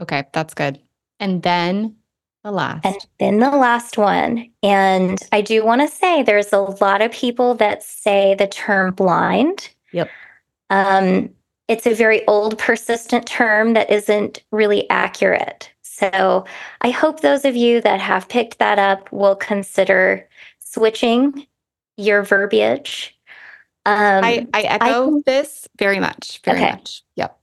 Okay, 0.00 0.24
that's 0.32 0.54
good. 0.54 0.80
And 1.20 1.42
then 1.42 1.96
the 2.42 2.50
last. 2.50 2.84
And 2.84 2.96
then 3.18 3.38
the 3.38 3.50
last 3.50 3.98
one. 3.98 4.50
And 4.62 5.20
I 5.30 5.42
do 5.42 5.64
want 5.64 5.82
to 5.82 5.88
say 5.88 6.22
there's 6.22 6.52
a 6.52 6.60
lot 6.60 7.02
of 7.02 7.12
people 7.12 7.54
that 7.56 7.82
say 7.82 8.34
the 8.34 8.46
term 8.46 8.94
blind. 8.94 9.70
Yep. 9.92 10.08
Um, 10.70 11.30
it's 11.68 11.86
a 11.86 11.94
very 11.94 12.26
old, 12.26 12.58
persistent 12.58 13.26
term 13.26 13.74
that 13.74 13.90
isn't 13.90 14.42
really 14.50 14.88
accurate. 14.90 15.70
So 15.82 16.44
I 16.80 16.90
hope 16.90 17.20
those 17.20 17.44
of 17.44 17.54
you 17.54 17.80
that 17.82 18.00
have 18.00 18.28
picked 18.28 18.58
that 18.58 18.78
up 18.78 19.12
will 19.12 19.36
consider 19.36 20.26
switching 20.58 21.46
your 21.96 22.22
verbiage. 22.22 23.16
Um, 23.86 24.24
I, 24.24 24.46
I 24.52 24.62
echo 24.62 25.18
I, 25.18 25.22
this 25.26 25.66
very 25.78 26.00
much. 26.00 26.40
Very 26.44 26.58
okay. 26.58 26.72
much. 26.72 27.02
Yep. 27.16 27.38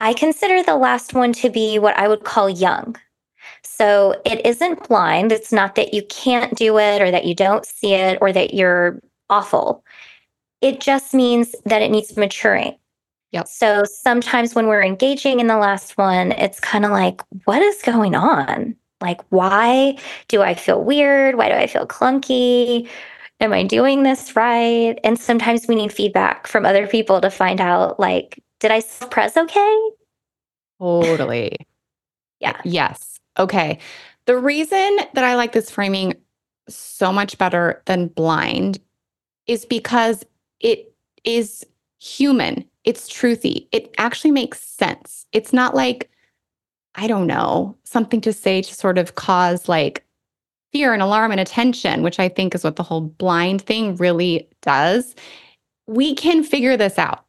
I 0.00 0.14
consider 0.14 0.62
the 0.62 0.76
last 0.76 1.14
one 1.14 1.32
to 1.34 1.50
be 1.50 1.78
what 1.78 1.96
I 1.96 2.08
would 2.08 2.24
call 2.24 2.48
young. 2.48 2.96
So 3.62 4.20
it 4.24 4.44
isn't 4.44 4.88
blind. 4.88 5.32
It's 5.32 5.52
not 5.52 5.74
that 5.74 5.92
you 5.94 6.02
can't 6.08 6.54
do 6.56 6.78
it 6.78 7.02
or 7.02 7.10
that 7.10 7.24
you 7.24 7.34
don't 7.34 7.66
see 7.66 7.94
it 7.94 8.18
or 8.20 8.32
that 8.32 8.54
you're 8.54 9.00
awful. 9.30 9.84
It 10.60 10.80
just 10.80 11.14
means 11.14 11.54
that 11.64 11.82
it 11.82 11.90
needs 11.90 12.16
maturing. 12.16 12.76
Yep. 13.32 13.48
So 13.48 13.84
sometimes 13.84 14.54
when 14.54 14.66
we're 14.66 14.82
engaging 14.82 15.40
in 15.40 15.46
the 15.46 15.58
last 15.58 15.98
one, 15.98 16.32
it's 16.32 16.60
kind 16.60 16.84
of 16.84 16.90
like, 16.90 17.22
what 17.44 17.60
is 17.60 17.82
going 17.82 18.14
on? 18.14 18.74
Like, 19.00 19.20
why 19.28 19.98
do 20.28 20.42
I 20.42 20.54
feel 20.54 20.82
weird? 20.82 21.34
Why 21.34 21.48
do 21.48 21.54
I 21.54 21.66
feel 21.66 21.86
clunky? 21.86 22.88
Am 23.40 23.52
I 23.52 23.62
doing 23.64 24.02
this 24.02 24.34
right? 24.34 24.98
And 25.04 25.18
sometimes 25.18 25.68
we 25.68 25.74
need 25.74 25.92
feedback 25.92 26.46
from 26.46 26.64
other 26.64 26.86
people 26.86 27.20
to 27.20 27.30
find 27.30 27.60
out, 27.60 28.00
like, 28.00 28.42
did 28.60 28.70
I 28.70 28.80
press 29.10 29.36
okay? 29.36 29.90
Totally. 30.80 31.56
yeah. 32.40 32.60
Yes. 32.64 33.20
Okay. 33.38 33.78
The 34.24 34.38
reason 34.38 34.96
that 35.14 35.24
I 35.24 35.34
like 35.34 35.52
this 35.52 35.70
framing 35.70 36.14
so 36.68 37.12
much 37.12 37.38
better 37.38 37.82
than 37.86 38.08
blind 38.08 38.80
is 39.46 39.64
because 39.64 40.24
it 40.60 40.92
is 41.24 41.64
human. 42.00 42.64
It's 42.84 43.08
truthy. 43.08 43.68
It 43.72 43.94
actually 43.98 44.30
makes 44.30 44.60
sense. 44.62 45.26
It's 45.32 45.52
not 45.52 45.74
like, 45.74 46.10
I 46.94 47.06
don't 47.06 47.26
know, 47.26 47.76
something 47.84 48.20
to 48.22 48.32
say 48.32 48.62
to 48.62 48.74
sort 48.74 48.98
of 48.98 49.14
cause 49.14 49.68
like 49.68 50.05
fear 50.72 50.92
and 50.92 51.02
alarm 51.02 51.30
and 51.30 51.40
attention, 51.40 52.02
which 52.02 52.18
I 52.18 52.28
think 52.28 52.54
is 52.54 52.64
what 52.64 52.76
the 52.76 52.82
whole 52.82 53.00
blind 53.00 53.62
thing 53.62 53.96
really 53.96 54.48
does. 54.62 55.14
We 55.86 56.14
can 56.14 56.42
figure 56.42 56.76
this 56.76 56.98
out. 56.98 57.24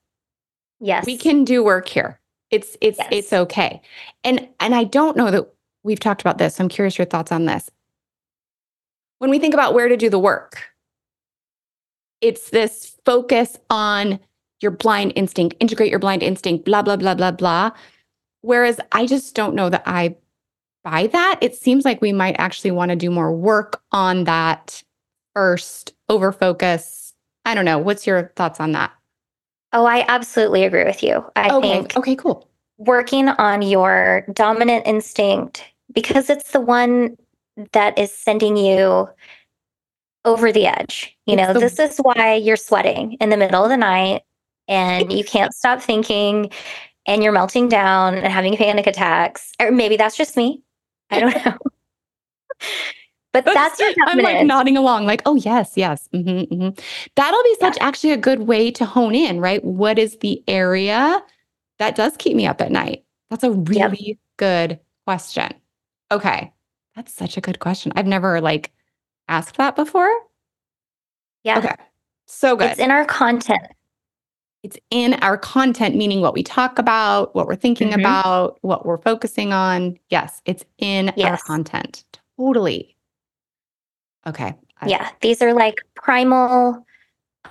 Yes. 0.80 1.06
We 1.06 1.18
can 1.18 1.44
do 1.44 1.64
work 1.64 1.88
here. 1.88 2.20
It's 2.52 2.78
it's 2.82 2.98
yes. 2.98 3.10
it's 3.12 3.34
okay. 3.34 3.82
And 4.24 4.48
and 4.60 4.74
I 4.74 4.86
don't 4.86 5.18
know 5.18 5.32
that 5.32 5.48
we've 5.84 6.00
talked 6.00 6.22
about 6.22 6.38
this. 6.38 6.56
So 6.56 6.64
I'm 6.64 6.70
curious 6.70 6.98
your 6.98 7.06
thoughts 7.06 7.32
on 7.32 7.46
this. 7.46 7.70
When 9.20 9.30
we 9.30 9.40
think 9.40 9.54
about 9.54 9.74
where 9.74 9.88
to 9.88 9.98
do 9.98 10.10
the 10.10 10.20
work, 10.20 10.62
it's 12.22 12.50
this 12.50 12.96
focus 13.06 13.58
on 13.70 14.20
your 14.62 14.72
blind 14.72 15.14
instinct, 15.16 15.56
integrate 15.60 15.90
your 15.90 16.00
blind 16.00 16.24
instinct, 16.24 16.66
blah, 16.66 16.82
blah, 16.82 16.96
blah, 16.96 17.16
blah, 17.16 17.32
blah. 17.32 17.72
Whereas 18.42 18.80
I 18.92 19.06
just 19.06 19.36
don't 19.36 19.56
know 19.56 19.70
that 19.70 19.84
I 19.86 20.16
buy 20.90 21.08
that. 21.08 21.38
It 21.42 21.54
seems 21.56 21.84
like 21.84 22.02
we 22.02 22.14
might 22.14 22.38
actually 22.40 22.72
want 22.72 22.90
to 22.90 22.96
do 22.96 23.12
more 23.12 23.34
work 23.34 23.82
on 23.92 24.24
that 24.24 24.82
first, 25.34 25.94
over 26.08 26.32
focus. 26.32 27.14
I 27.44 27.56
don't 27.56 27.66
know. 27.66 27.78
What's 27.78 28.08
your 28.08 28.32
thoughts 28.38 28.62
on 28.62 28.72
that? 28.72 28.92
Oh, 29.74 29.86
I 29.86 30.06
absolutely 30.08 30.64
agree 30.64 30.86
with 30.86 31.04
you. 31.04 31.26
I 31.36 31.54
okay. 31.54 31.70
think 31.70 31.98
okay, 31.98 32.16
cool. 32.16 32.50
Working 32.78 33.28
on 33.28 33.62
your 33.62 34.26
dominant 34.32 34.88
instinct 34.88 35.64
because 35.94 36.30
it's 36.30 36.52
the 36.52 36.62
one 36.62 37.18
that 37.74 37.98
is 37.98 38.12
sending 38.12 38.56
you 38.56 39.10
over 40.24 40.54
the 40.54 40.68
edge. 40.68 41.18
You 41.26 41.34
it's 41.34 41.48
know, 41.48 41.54
the- 41.54 41.60
this 41.60 41.80
is 41.80 41.98
why 41.98 42.36
you're 42.36 42.56
sweating 42.56 43.18
in 43.20 43.30
the 43.30 43.38
middle 43.38 43.64
of 43.64 43.70
the 43.70 43.78
night 43.78 44.22
and 44.70 45.12
you 45.12 45.26
can't 45.26 45.54
stop 45.54 45.82
thinking 45.82 46.50
and 47.06 47.24
you're 47.24 47.34
melting 47.34 47.68
down 47.68 48.16
and 48.16 48.32
having 48.32 48.56
panic 48.56 48.88
attacks. 48.88 49.52
Or 49.60 49.72
maybe 49.72 49.98
that's 49.98 50.16
just 50.16 50.38
me. 50.38 50.64
I 51.10 51.20
don't 51.20 51.46
know. 51.46 51.58
but 53.34 53.46
that's 53.46 53.80
your 53.80 53.94
I'm 54.06 54.20
like 54.20 54.46
nodding 54.46 54.78
along, 54.78 55.06
like, 55.06 55.22
oh 55.26 55.36
yes, 55.36 55.74
yes. 55.76 56.08
Mm-hmm, 56.14 56.54
mm-hmm. 56.54 56.82
That'll 57.16 57.44
be 57.44 57.56
such 57.60 57.78
yeah. 57.78 57.88
actually 57.88 58.12
a 58.12 58.18
good 58.18 58.42
way 58.42 58.72
to 58.72 58.86
hone 58.86 59.16
in, 59.16 59.40
right? 59.40 59.64
What 59.64 60.00
is 60.00 60.18
the 60.18 60.44
area 60.48 61.24
that 61.80 61.96
does 61.96 62.16
keep 62.18 62.36
me 62.36 62.48
up 62.48 62.62
at 62.62 62.72
night? 62.72 63.04
That's 63.30 63.44
a 63.44 63.52
really 63.52 64.08
yep. 64.08 64.18
good 64.38 64.80
question. 65.06 65.54
Okay. 66.12 66.52
That's 66.96 67.14
such 67.14 67.38
a 67.38 67.42
good 67.42 67.60
question. 67.60 67.92
I've 67.96 68.08
never 68.08 68.42
like 68.42 68.72
asked 69.28 69.58
that 69.58 69.76
before. 69.76 70.12
Yeah. 71.44 71.60
Okay. 71.60 71.76
So 72.26 72.56
good. 72.56 72.72
It's 72.72 72.80
in 72.80 72.92
our 72.92 73.06
content. 73.06 73.68
It's 74.68 74.78
in 74.92 75.14
our 75.16 75.38
content, 75.38 75.96
meaning 75.96 76.20
what 76.20 76.34
we 76.34 76.44
talk 76.44 76.78
about, 76.78 77.34
what 77.34 77.48
we're 77.48 77.56
thinking 77.56 77.92
mm-hmm. 77.92 78.02
about, 78.02 78.58
what 78.64 78.86
we're 78.86 78.98
focusing 78.98 79.54
on. 79.54 79.98
Yes, 80.10 80.42
it's 80.46 80.66
in 80.78 81.14
yes. 81.16 81.32
our 81.32 81.38
content. 81.38 82.04
Totally. 82.38 82.98
Okay. 84.26 84.54
I- 84.82 84.88
yeah. 84.88 85.10
These 85.22 85.42
are 85.42 85.54
like 85.54 85.76
primal 85.96 86.86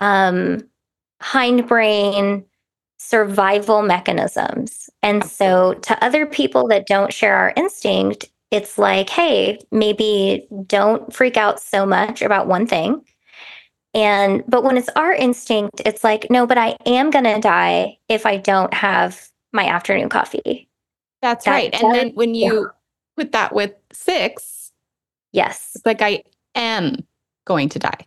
um 0.01 0.61
hindbrain 1.23 2.45
survival 2.99 3.81
mechanisms. 3.81 4.91
And 5.03 5.25
so 5.25 5.73
to 5.73 6.05
other 6.05 6.27
people 6.27 6.69
that 6.69 6.87
don't 6.87 7.15
share 7.15 7.35
our 7.35 7.55
instinct, 7.57 8.27
it's 8.51 8.77
like, 8.77 9.09
hey, 9.09 9.59
maybe 9.71 10.47
don't 10.67 11.11
freak 11.15 11.39
out 11.39 11.61
so 11.61 11.87
much 11.87 12.21
about 12.21 12.47
one 12.47 12.67
thing 12.67 13.03
and, 13.97 14.45
but 14.47 14.63
when 14.63 14.77
it's 14.77 14.91
our 14.91 15.15
instinct, 15.15 15.81
it's 15.87 16.05
like, 16.05 16.27
no, 16.29 16.47
but 16.47 16.59
I 16.59 16.77
am 16.85 17.11
going 17.11 17.25
to 17.25 17.41
die 17.41 17.97
if 18.11 18.27
I 18.27 18.37
don't 18.37 18.73
have 18.75 19.31
my 19.55 19.67
afternoon 19.67 20.11
coffee. 20.11 20.69
That's 21.23 21.47
that 21.47 21.51
right. 21.51 21.83
And 21.83 21.95
then 21.95 22.11
when 22.11 22.35
you 22.35 22.61
yeah. 22.61 22.69
put 23.17 23.33
that 23.33 23.55
with 23.55 23.73
six, 23.95 24.71
yes, 25.33 25.73
it's 25.75 25.87
like 25.87 26.03
I 26.03 26.23
am 26.55 27.07
going 27.47 27.71
to 27.71 27.79
die. 27.79 28.07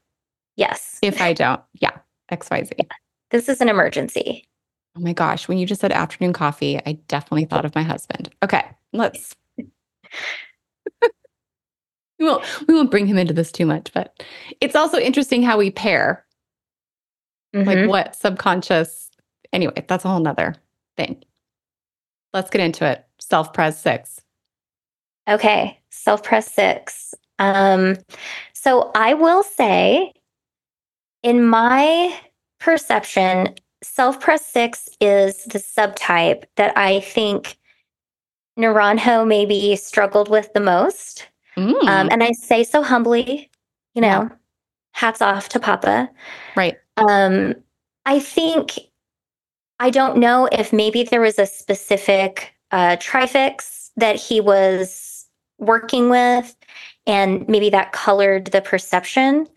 Yes. 0.57 0.99
If 1.01 1.19
I 1.21 1.33
don't, 1.33 1.61
yeah, 1.73 1.97
XYZ. 2.31 2.71
Yeah. 2.77 2.85
This 3.31 3.49
is 3.49 3.59
an 3.59 3.67
emergency. 3.67 4.47
Oh 4.95 5.01
my 5.01 5.13
gosh. 5.13 5.47
When 5.47 5.57
you 5.57 5.65
just 5.65 5.81
said 5.81 5.91
afternoon 5.91 6.33
coffee, 6.33 6.79
I 6.85 6.99
definitely 7.07 7.45
thought 7.45 7.65
of 7.65 7.73
my 7.73 7.83
husband. 7.83 8.29
Okay, 8.43 8.63
let's 8.93 9.35
we 12.19 12.25
won't 12.25 12.67
we 12.67 12.73
won't 12.73 12.91
bring 12.91 13.07
him 13.07 13.17
into 13.17 13.33
this 13.33 13.51
too 13.51 13.65
much, 13.65 13.91
but 13.93 14.23
it's 14.61 14.75
also 14.75 14.97
interesting 14.97 15.41
how 15.43 15.57
we 15.57 15.71
pair. 15.71 16.25
Mm-hmm. 17.55 17.67
Like 17.67 17.89
what 17.89 18.15
subconscious 18.15 19.09
anyway, 19.53 19.85
that's 19.87 20.05
a 20.05 20.09
whole 20.09 20.19
nother 20.19 20.55
thing. 20.97 21.23
Let's 22.33 22.49
get 22.49 22.61
into 22.61 22.85
it. 22.85 23.05
Self 23.19 23.53
pres 23.53 23.77
six. 23.77 24.21
Okay. 25.27 25.79
Self 25.89 26.23
pres 26.23 26.45
six. 26.45 27.13
Um, 27.39 27.97
so 28.53 28.91
I 28.95 29.13
will 29.13 29.43
say, 29.43 30.11
in 31.23 31.47
my 31.47 32.19
perception, 32.59 33.55
self 33.81 34.19
pres 34.19 34.41
six 34.41 34.89
is 34.99 35.43
the 35.45 35.59
subtype 35.59 36.43
that 36.57 36.77
I 36.77 36.99
think 36.99 37.57
Naranjo 38.57 39.25
maybe 39.25 39.75
struggled 39.75 40.29
with 40.29 40.51
the 40.53 40.59
most. 40.59 41.27
Mm. 41.59 41.87
Um, 41.87 42.09
and 42.11 42.23
I 42.23 42.31
say 42.31 42.63
so 42.63 42.81
humbly, 42.81 43.49
you 43.93 44.01
know, 44.01 44.23
yeah. 44.23 44.29
hats 44.93 45.21
off 45.21 45.49
to 45.49 45.59
Papa. 45.59 46.09
Right. 46.55 46.77
Um, 46.97 47.53
I 48.05 48.19
think, 48.19 48.79
I 49.79 49.89
don't 49.89 50.17
know 50.17 50.47
if 50.51 50.71
maybe 50.73 51.03
there 51.03 51.21
was 51.21 51.37
a 51.37 51.45
specific 51.45 52.53
uh, 52.71 52.97
trifix 52.99 53.91
that 53.97 54.15
he 54.15 54.41
was 54.41 55.25
working 55.57 56.09
with, 56.09 56.55
and 57.05 57.47
maybe 57.47 57.69
that 57.69 57.91
colored 57.91 58.45
the 58.47 58.61
perception. 58.61 59.47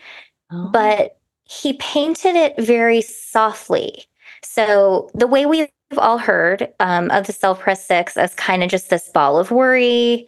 Oh. 0.50 0.68
But 0.72 1.18
he 1.44 1.74
painted 1.74 2.34
it 2.34 2.54
very 2.58 3.02
softly. 3.02 4.04
So 4.42 5.10
the 5.14 5.26
way 5.26 5.46
we've 5.46 5.68
all 5.98 6.18
heard 6.18 6.72
um, 6.80 7.10
of 7.10 7.26
the 7.26 7.32
self 7.32 7.60
pres 7.60 7.82
six 7.82 8.16
as 8.16 8.34
kind 8.34 8.62
of 8.62 8.70
just 8.70 8.90
this 8.90 9.08
ball 9.10 9.38
of 9.38 9.50
worry, 9.50 10.26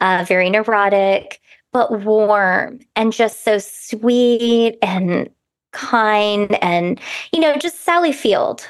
uh, 0.00 0.24
very 0.26 0.50
neurotic, 0.50 1.40
but 1.72 2.00
warm 2.02 2.80
and 2.94 3.12
just 3.12 3.44
so 3.44 3.58
sweet 3.58 4.78
and 4.82 5.28
kind 5.72 6.62
and, 6.62 7.00
you 7.32 7.40
know, 7.40 7.56
just 7.56 7.82
Sally 7.84 8.12
Field. 8.12 8.66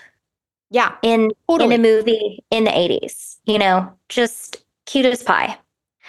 Yeah. 0.71 0.95
In 1.03 1.31
totally. 1.49 1.75
in 1.75 1.81
a 1.81 1.83
movie 1.83 2.45
in 2.51 2.65
the 2.65 2.71
80s, 2.71 3.37
you 3.45 3.59
know, 3.59 3.93
just 4.09 4.65
cute 4.87 5.07
as 5.07 5.23
pie. 5.23 5.57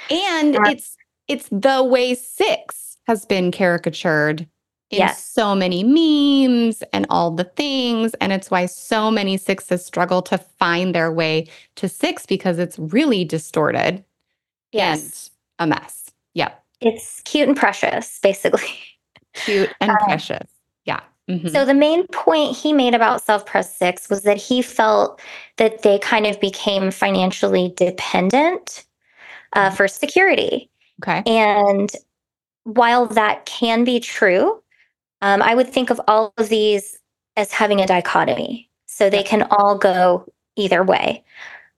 And 0.09 0.55
it's 0.67 0.97
it's 1.27 1.47
the 1.51 1.83
way 1.83 2.15
six 2.15 2.97
has 3.05 3.25
been 3.25 3.51
caricatured 3.51 4.41
in 4.89 4.99
Yes. 4.99 5.23
so 5.23 5.53
many 5.53 5.83
memes 5.83 6.81
and 6.93 7.05
all 7.09 7.31
the 7.31 7.43
things. 7.43 8.13
And 8.15 8.31
it's 8.31 8.49
why 8.49 8.65
so 8.65 9.11
many 9.11 9.37
sixes 9.37 9.85
struggle 9.85 10.21
to 10.23 10.37
find 10.37 10.95
their 10.95 11.11
way 11.11 11.47
to 11.75 11.89
six 11.89 12.25
because 12.25 12.57
it's 12.57 12.79
really 12.79 13.25
distorted 13.25 14.03
Yes. 14.71 15.31
a 15.59 15.65
mess. 15.67 16.11
Yep. 16.33 16.63
It's 16.81 17.21
cute 17.21 17.47
and 17.47 17.57
precious, 17.57 18.19
basically. 18.21 18.69
Cute 19.33 19.71
and 19.81 19.91
Um, 19.91 19.97
precious. 19.97 20.47
Yeah. 20.85 20.99
Mhm. 21.29 21.51
So 21.51 21.63
the 21.65 21.73
main 21.73 22.07
point 22.07 22.55
he 22.57 22.73
made 22.73 22.95
about 22.95 23.21
self-pressed 23.23 23.77
six 23.77 24.09
was 24.09 24.23
that 24.23 24.37
he 24.37 24.61
felt 24.61 25.21
that 25.57 25.81
they 25.83 25.99
kind 25.99 26.25
of 26.25 26.39
became 26.39 26.89
financially 26.91 27.73
dependent 27.77 28.85
uh, 29.53 29.69
Mhm. 29.69 29.77
for 29.77 29.87
security. 29.87 30.69
okay. 31.01 31.21
And 31.25 31.91
while 32.63 33.05
that 33.07 33.45
can 33.45 33.83
be 33.83 33.99
true, 33.99 34.61
um, 35.21 35.41
I 35.41 35.55
would 35.55 35.69
think 35.71 35.89
of 35.89 36.01
all 36.07 36.33
of 36.37 36.49
these 36.49 36.97
as 37.35 37.51
having 37.51 37.79
a 37.81 37.87
dichotomy. 37.87 38.69
So 38.87 39.09
they 39.09 39.23
can 39.23 39.43
all 39.51 39.77
go 39.77 40.25
either 40.55 40.83
way. 40.83 41.23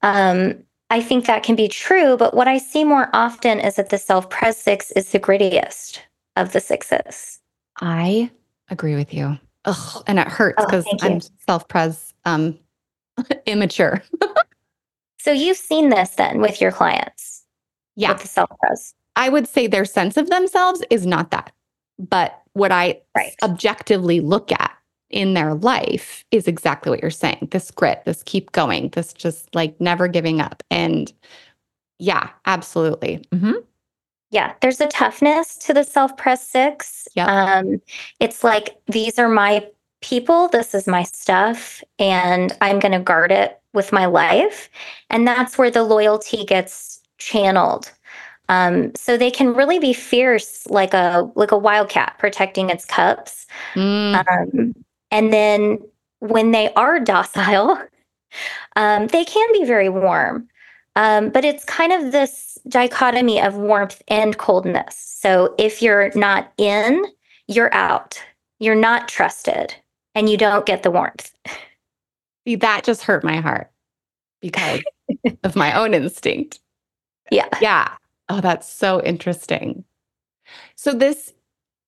Um, 0.02 0.64
I 0.90 1.02
think 1.02 1.26
that 1.28 1.44
can 1.44 1.56
be 1.56 1.68
true, 1.68 2.18
but 2.18 2.34
what 2.34 2.48
I 2.48 2.58
see 2.58 2.84
more 2.84 3.10
often 3.14 3.60
is 3.60 3.76
that 3.76 3.90
the 3.90 3.98
self-pres 3.98 4.58
six 4.58 4.92
is 4.92 5.12
the 5.12 5.20
grittiest 5.20 6.00
of 6.36 6.52
the 6.52 6.60
sixes. 6.60 7.40
I 7.80 8.32
agree 8.70 8.96
with 8.96 9.14
you. 9.14 9.38
Ugh, 9.66 10.04
and 10.08 10.18
it 10.20 10.28
hurts 10.28 10.56
Oh, 10.64 10.66
because 10.66 10.86
you. 10.88 10.98
I'm 11.02 11.22
self-pres 11.48 12.14
um 12.26 12.58
immature. 13.46 14.02
So 15.20 15.32
you've 15.32 15.58
seen 15.58 15.90
this 15.90 16.12
then 16.12 16.40
with 16.40 16.62
your 16.62 16.72
clients 16.72 17.44
Yeah. 17.96 18.14
with 18.14 18.22
the 18.22 18.28
self-pres. 18.28 18.94
I 19.16 19.30
would 19.30 19.48
say 19.48 19.68
their 19.68 19.86
sense 19.86 20.16
of 20.18 20.30
themselves 20.30 20.82
is 20.90 21.06
not 21.06 21.32
that. 21.32 21.52
But 22.00 22.42
what 22.54 22.72
I 22.72 23.02
Right. 23.16 23.36
objectively 23.44 24.22
look 24.22 24.52
at 24.52 24.72
in 25.10 25.34
their 25.34 25.54
life 25.54 26.24
is 26.32 26.48
exactly 26.48 26.90
what 26.90 27.02
you're 27.02 27.10
saying. 27.10 27.48
This 27.52 27.72
grit, 27.72 28.04
this 28.06 28.24
keep 28.24 28.52
going, 28.52 28.90
this 28.90 29.14
just 29.14 29.54
like 29.56 29.80
never 29.82 30.08
giving 30.08 30.40
up. 30.42 30.64
And 30.70 31.12
yeah, 31.98 32.30
absolutely. 32.46 33.26
Mhm. 33.34 33.64
Yeah, 34.32 34.54
there's 34.62 34.80
a 34.80 34.88
toughness 34.88 35.56
to 35.58 35.74
the 35.74 35.84
self-pres 35.84 36.42
six. 36.42 37.08
Yep. 37.16 37.28
Um, 37.28 37.82
it's 38.20 38.44
like 38.44 38.78
these 38.88 39.18
are 39.18 39.28
my 39.28 39.66
people, 40.02 40.48
this 40.50 40.76
is 40.76 40.88
my 40.88 41.04
stuff, 41.04 41.84
and 41.98 42.56
I'm 42.62 42.80
going 42.80 42.92
to 42.92 43.00
guard 43.00 43.32
it 43.32 43.60
with 43.74 43.92
my 43.92 44.06
life. 44.06 44.70
And 45.10 45.28
that's 45.28 45.58
where 45.58 45.72
the 45.72 45.84
loyalty 45.84 46.46
gets 46.46 47.02
channeled. 47.18 47.92
Um, 48.50 48.94
so 48.96 49.18
they 49.18 49.30
can 49.30 49.54
really 49.54 49.80
be 49.80 49.94
fierce, 49.94 50.66
like 50.68 50.94
a 50.94 51.30
like 51.36 51.52
a 51.52 51.58
wildcat 51.58 52.16
protecting 52.18 52.70
its 52.70 52.86
cubs. 52.86 53.46
Mm, 53.74 54.26
Um, 54.28 54.74
and 55.12 55.34
then 55.34 55.80
when 56.20 56.52
they 56.52 56.74
are 56.74 57.00
docile, 57.00 57.78
um, 58.76 59.08
they 59.08 59.26
can 59.26 59.52
be 59.54 59.66
very 59.66 59.90
warm. 59.90 60.48
Um, 60.96 61.30
but 61.30 61.46
it's 61.46 61.64
kind 61.66 61.94
of 61.94 62.12
this 62.12 62.58
dichotomy 62.68 63.42
of 63.42 63.56
warmth 63.56 64.02
and 64.08 64.38
coldness. 64.38 64.96
So 64.98 65.56
if 65.58 65.82
you're 65.82 66.12
not 66.16 66.52
in, 66.58 67.06
you're 67.48 67.74
out. 67.74 68.22
You're 68.60 68.76
not 68.76 69.08
trusted 69.08 69.74
and 70.16 70.30
you 70.30 70.38
don't 70.38 70.66
get 70.66 70.84
the 70.84 70.92
warmth. 70.92 71.32
see, 72.46 72.56
that 72.56 72.84
just 72.84 73.04
hurt 73.04 73.24
my 73.24 73.38
heart 73.38 73.72
because 74.42 74.82
of 75.44 75.56
my 75.56 75.74
own 75.74 75.94
instinct. 75.94 76.60
Yeah. 77.32 77.48
Yeah. 77.62 77.94
Oh, 78.28 78.42
that's 78.42 78.68
so 78.68 79.02
interesting. 79.04 79.84
So 80.76 80.94
this 80.94 81.34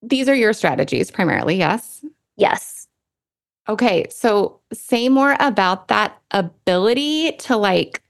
these 0.01 0.27
are 0.27 0.35
your 0.35 0.53
strategies 0.53 1.11
primarily, 1.11 1.55
yes? 1.55 2.03
Yes. 2.35 2.80
Okay, 3.69 4.07
so 4.09 4.59
say 4.73 5.07
more 5.09 5.35
about 5.39 5.87
that 5.87 6.19
ability 6.31 7.33
to 7.33 7.57
like 7.57 8.01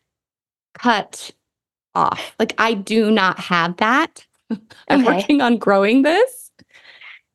cut 0.73 1.31
off. 1.93 2.35
Like 2.39 2.53
I 2.57 2.73
do 2.73 3.11
not 3.11 3.39
have 3.39 3.77
that. 3.77 4.25
I'm 4.89 5.05
working 5.05 5.41
on 5.41 5.57
growing 5.57 6.01
this 6.01 6.51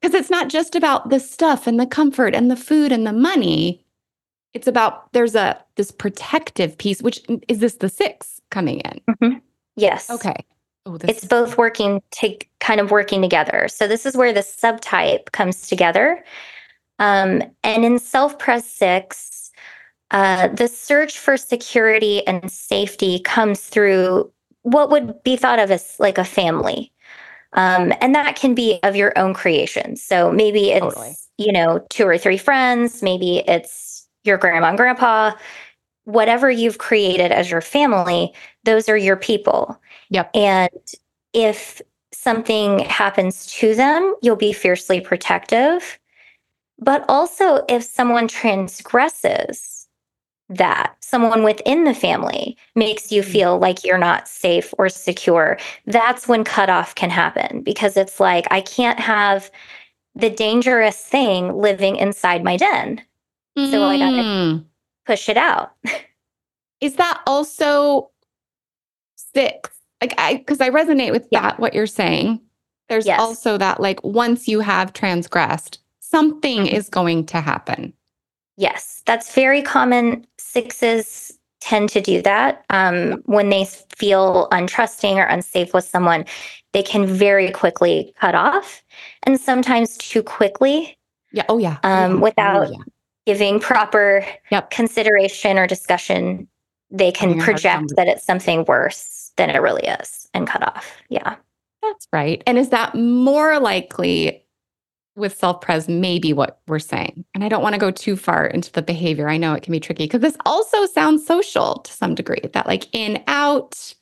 because 0.01 0.15
it's 0.15 0.31
not 0.31 0.49
just 0.49 0.75
about 0.75 1.11
the 1.11 1.21
stuff 1.21 1.67
and 1.67 1.79
the 1.79 1.87
comfort 1.87 2.35
and 2.35 2.51
the 2.51 2.57
food 2.57 2.93
and 2.93 3.07
the 3.07 3.13
money. 3.13 3.85
It's 4.55 4.67
about 4.67 5.13
there's 5.13 5.35
a 5.35 5.63
this 5.77 5.91
protective 5.91 6.79
piece 6.79 7.03
which 7.03 7.21
is 7.49 7.59
this 7.59 7.75
the 7.75 7.89
6 7.89 8.41
coming 8.51 8.81
in. 8.81 9.01
Mm-hmm. 9.11 9.39
Yes. 9.77 10.09
Okay. 10.11 10.37
Oh, 10.87 10.97
this 10.97 11.11
It's 11.11 11.23
is- 11.25 11.29
both 11.29 11.59
working 11.59 12.03
to 12.13 12.37
kind 12.61 12.81
of 12.81 12.91
working 12.91 13.21
together. 13.21 13.67
So 13.69 13.87
this 13.87 14.07
is 14.07 14.17
where 14.17 14.33
the 14.33 14.41
subtype 14.41 15.33
comes 15.33 15.69
together. 15.69 16.25
Um, 16.99 17.43
and 17.63 17.85
in 17.85 17.99
self 17.99 18.39
pres 18.39 18.65
six, 18.65 19.51
uh, 20.11 20.49
the 20.49 20.69
search 20.69 21.19
for 21.19 21.37
security 21.37 22.27
and 22.27 22.51
safety 22.51 23.19
comes 23.21 23.61
through 23.61 24.31
what 24.63 24.91
would 24.91 25.23
be 25.23 25.37
thought 25.37 25.59
of 25.59 25.71
as 25.71 25.97
like 25.99 26.19
a 26.19 26.25
family. 26.25 26.93
Um, 27.53 27.93
and 28.01 28.15
that 28.15 28.37
can 28.37 28.55
be 28.55 28.81
of 28.83 28.97
your 28.97 29.17
own 29.17 29.33
creation. 29.33 29.97
So 29.97 30.31
maybe 30.31 30.71
it's, 30.71 30.85
Totally. 30.85 31.17
you 31.39 31.53
know, 31.53 31.85
two 31.91 32.05
or 32.07 32.19
three 32.19 32.37
friends, 32.37 33.03
maybe 33.03 33.39
it's 33.47 34.07
your 34.25 34.37
grandma 34.37 34.69
and 34.69 34.77
grandpa, 34.77 35.33
whatever 36.05 36.51
you've 36.51 36.79
created 36.79 37.33
as 37.33 37.51
your 37.51 37.61
family, 37.61 38.33
those 38.65 38.89
are 38.89 38.97
your 38.97 39.17
people. 39.17 39.81
Yep. 40.11 40.31
And 40.35 40.71
if 41.33 41.81
something 42.13 42.81
happens 42.81 43.47
to 43.47 43.75
them, 43.75 44.15
you'll 44.23 44.37
be 44.37 44.53
fiercely 44.53 45.01
protective. 45.01 45.99
But 46.79 47.05
also, 47.09 47.65
if 47.69 47.83
someone 47.83 48.29
transgresses 48.29 49.89
that, 50.49 50.95
someone 51.01 51.43
within 51.43 51.85
the 51.85 51.95
family 51.95 52.57
makes 52.75 53.11
you 53.11 53.23
Mm. 53.23 53.33
feel 53.33 53.59
like 53.59 53.85
you're 53.85 53.99
not 53.99 54.29
safe 54.29 54.73
or 54.79 54.89
secure, 54.89 55.59
that's 55.87 56.29
when 56.29 56.45
cutoff 56.45 56.95
can 56.95 57.11
happen 57.11 57.63
because 57.63 57.97
it's 57.97 58.21
like, 58.21 58.47
I 58.51 58.61
can't 58.61 59.01
have 59.01 59.51
the 60.15 60.31
dangerous 60.31 60.97
thing 61.01 61.53
living 61.57 61.97
inside 61.97 62.45
my 62.45 62.57
den. 62.57 63.03
so 63.71 63.85
I 63.85 63.99
gotta- 63.99 64.17
Mm. 64.23 64.65
Push 65.07 65.29
it 65.31 65.39
out. 65.39 65.73
Is 66.83 66.97
that 66.97 67.23
also 67.27 68.11
six? 69.17 69.71
Like 70.03 70.13
I 70.19 70.35
because 70.37 70.61
I 70.61 70.69
resonate 70.69 71.13
with 71.13 71.27
Yeah. 71.31 71.41
that 71.43 71.59
what 71.61 71.73
you're 71.73 71.87
saying. 71.87 72.41
There's 72.91 73.07
Yes. 73.07 73.19
also 73.19 73.57
that 73.57 73.81
like 73.81 74.03
once 74.05 74.47
you 74.47 74.61
have 74.61 74.93
transgressed, 74.93 75.79
something 76.11 76.67
is 76.67 76.89
going 76.89 77.27
to 77.27 77.41
happen. 77.41 77.93
Yes, 78.57 79.03
that's 79.07 79.35
very 79.35 79.63
common. 79.63 80.27
Sixes 80.39 81.39
tend 81.61 81.89
to 81.91 82.01
do 82.01 82.23
that. 82.23 82.65
Um, 82.71 83.23
when 83.27 83.49
they 83.51 83.65
feel 83.97 84.49
untrusting 84.53 85.17
or 85.17 85.25
unsafe 85.25 85.75
with 85.75 85.85
someone, 85.85 86.25
they 86.73 86.83
can 86.83 87.07
very 87.07 87.51
quickly 87.51 88.15
cut 88.21 88.35
off 88.35 88.83
and 89.25 89.41
sometimes 89.41 89.97
too 89.99 90.23
quickly, 90.23 90.97
Yeah. 91.33 91.45
Oh 91.49 91.59
yeah. 91.59 91.79
Oh, 91.85 91.89
Um. 91.91 92.13
Oh, 92.17 92.19
without- 92.21 92.71
yeah. 92.71 92.79
giving 93.27 93.59
proper 93.59 94.25
Yep. 94.53 94.71
consideration 94.71 95.59
or 95.59 95.67
discussion. 95.67 96.47
They 96.91 97.11
can 97.11 97.31
Having 97.31 97.41
a 97.41 97.45
hard 97.45 97.61
project 97.61 97.93
that 97.97 98.07
it's 98.07 98.25
something 98.25 98.65
worse 98.67 99.33
than 99.37 99.51
it 99.51 99.59
really 99.61 99.83
is 100.01 100.29
and 100.33 100.47
cut 100.47 100.63
off. 100.63 100.95
Yeah. 101.09 101.35
That's 101.83 102.07
right. 102.13 102.41
And 102.47 102.57
is 102.57 102.69
that 102.71 102.95
more 102.95 103.59
likely 103.59 104.46
with 105.17 105.37
self 105.37 105.61
pres? 105.61 105.89
Maybe 105.89 106.33
what 106.33 106.61
we're 106.69 106.79
saying. 106.79 107.25
And 107.35 107.43
I 107.43 107.49
don't 107.49 107.63
want 107.63 107.75
to 107.75 107.81
go 107.81 107.91
too 107.91 108.17
far 108.17 108.47
into 108.47 108.71
the 108.73 108.83
behavior. 108.83 109.29
I 109.29 109.37
know 109.37 109.55
it 109.55 109.63
can 109.63 109.73
be 109.73 109.81
tricky 109.81 110.05
because 110.05 110.21
this 110.21 110.37
also 110.47 110.87
sounds 110.87 111.27
social 111.27 111.77
to 111.81 111.93
some 111.93 112.15
degree. 112.15 112.41
That 112.53 112.67
like 112.67 112.87
in 112.95 113.23
out. 113.27 113.95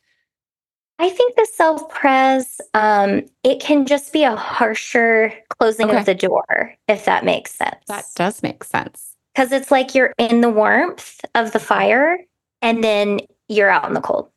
I 1.01 1.09
think 1.11 1.35
the 1.35 1.47
self 1.53 1.89
pres, 1.91 2.61
um, 2.75 3.23
it 3.43 3.61
can 3.61 3.85
just 3.87 4.13
be 4.13 4.23
a 4.23 4.37
harsher 4.37 5.33
closing 5.59 5.89
Okay. 5.89 5.99
of 5.99 6.07
the 6.07 6.15
door, 6.15 6.75
if 6.87 7.05
that 7.07 7.25
makes 7.25 7.53
sense. 7.53 7.75
That 7.89 8.05
does 8.15 8.43
make 8.43 8.63
sense. 8.63 9.17
because 9.35 9.51
it's 9.51 9.73
like 9.73 9.97
you're 9.97 10.13
in 10.19 10.41
the 10.41 10.49
warmth 10.51 11.21
of 11.35 11.51
the 11.53 11.59
fire 11.59 12.19
and 12.63 12.85
then 12.85 13.19
you're 13.49 13.69
out 13.69 13.89
in 13.89 13.95
the 13.95 14.01
cold. 14.01 14.31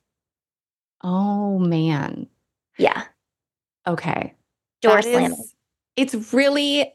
Oh 1.04 1.60
man. 1.60 2.28
Yeah. 2.80 3.04
Okay. 3.86 4.34
Door 4.82 4.96
That 4.96 5.04
slamming. 5.04 5.32
is- 5.34 5.54
it's 5.98 6.34
really, 6.34 6.94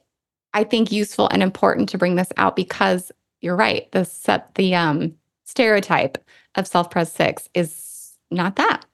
I 0.54 0.64
think, 0.64 0.90
useful 0.90 1.28
and 1.30 1.42
important 1.42 1.88
to 1.90 1.98
bring 1.98 2.14
this 2.16 2.32
out 2.38 2.56
because 2.56 3.12
you're 3.40 3.56
right. 3.56 3.90
The 3.92 4.04
sep- 4.04 4.54
the 4.54 4.74
um 4.74 5.14
stereotype 5.44 6.16
of 6.54 6.66
self 6.66 6.90
pres 6.90 7.12
six 7.12 7.48
is 7.54 8.16
not 8.30 8.56
that. 8.56 8.86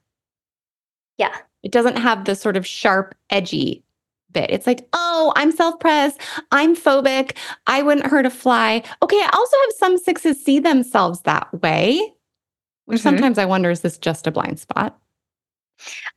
Yeah. 1.19 1.37
It 1.63 1.73
doesn't 1.73 1.97
have 1.97 2.25
the 2.25 2.35
sort 2.37 2.57
of 2.57 2.67
sharp, 2.67 3.15
edgy 3.31 3.85
bit. 4.33 4.51
It's 4.51 4.67
like, 4.67 4.87
oh, 4.93 5.33
I'm 5.37 5.53
self 5.53 5.79
pres. 5.81 6.15
I'm 6.53 6.77
phobic. 6.77 7.37
I 7.67 7.83
wouldn't 7.83 8.07
hurt 8.07 8.27
a 8.27 8.31
fly. 8.31 8.83
Okay. 9.03 9.17
I 9.17 9.31
also 9.33 9.57
have 9.67 9.77
some 9.79 9.99
sixes 9.99 10.43
see 10.43 10.59
themselves 10.61 11.23
that 11.23 11.53
way, 11.63 12.13
which 12.87 13.01
Mhm. 13.01 13.05
sometimes 13.05 13.39
I 13.39 13.45
wonder 13.45 13.71
is 13.71 13.81
this 13.81 13.99
just 13.99 14.27
a 14.27 14.31
blind 14.31 14.61
spot? 14.61 14.99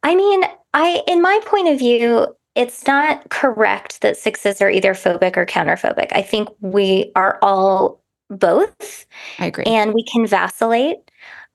I 0.03 0.15
mean, 0.15 0.43
I 0.73 1.03
in 1.07 1.21
my 1.21 1.39
point 1.45 1.67
of 1.69 1.79
view, 1.79 2.27
it's 2.55 2.85
not 2.85 3.29
correct 3.29 4.01
that 4.01 4.17
sixes 4.17 4.61
are 4.61 4.69
either 4.69 4.93
phobic 4.93 5.37
or 5.37 5.45
counterphobic. 5.45 6.07
I 6.11 6.21
think 6.21 6.49
we 6.59 7.11
are 7.15 7.39
all 7.41 8.01
both. 8.29 9.05
I 9.39 9.45
agree. 9.47 9.65
And 9.65 9.93
we 9.93 10.03
can 10.03 10.27
vacillate. 10.27 10.97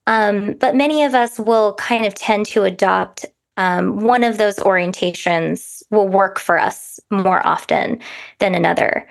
Um, 0.07 0.53
but 0.53 0.75
many 0.75 1.03
of 1.03 1.13
us 1.13 1.39
will 1.39 1.73
kind 1.75 2.05
of 2.05 2.15
tend 2.15 2.45
to 2.47 2.63
adopt 2.63 3.25
um, 3.57 4.01
one 4.01 4.23
of 4.23 4.37
those 4.37 4.57
orientations 4.57 5.81
will 5.89 6.07
work 6.07 6.39
for 6.39 6.59
us 6.59 6.99
more 7.09 7.45
often 7.45 7.99
than 8.39 8.55
another. 8.55 9.07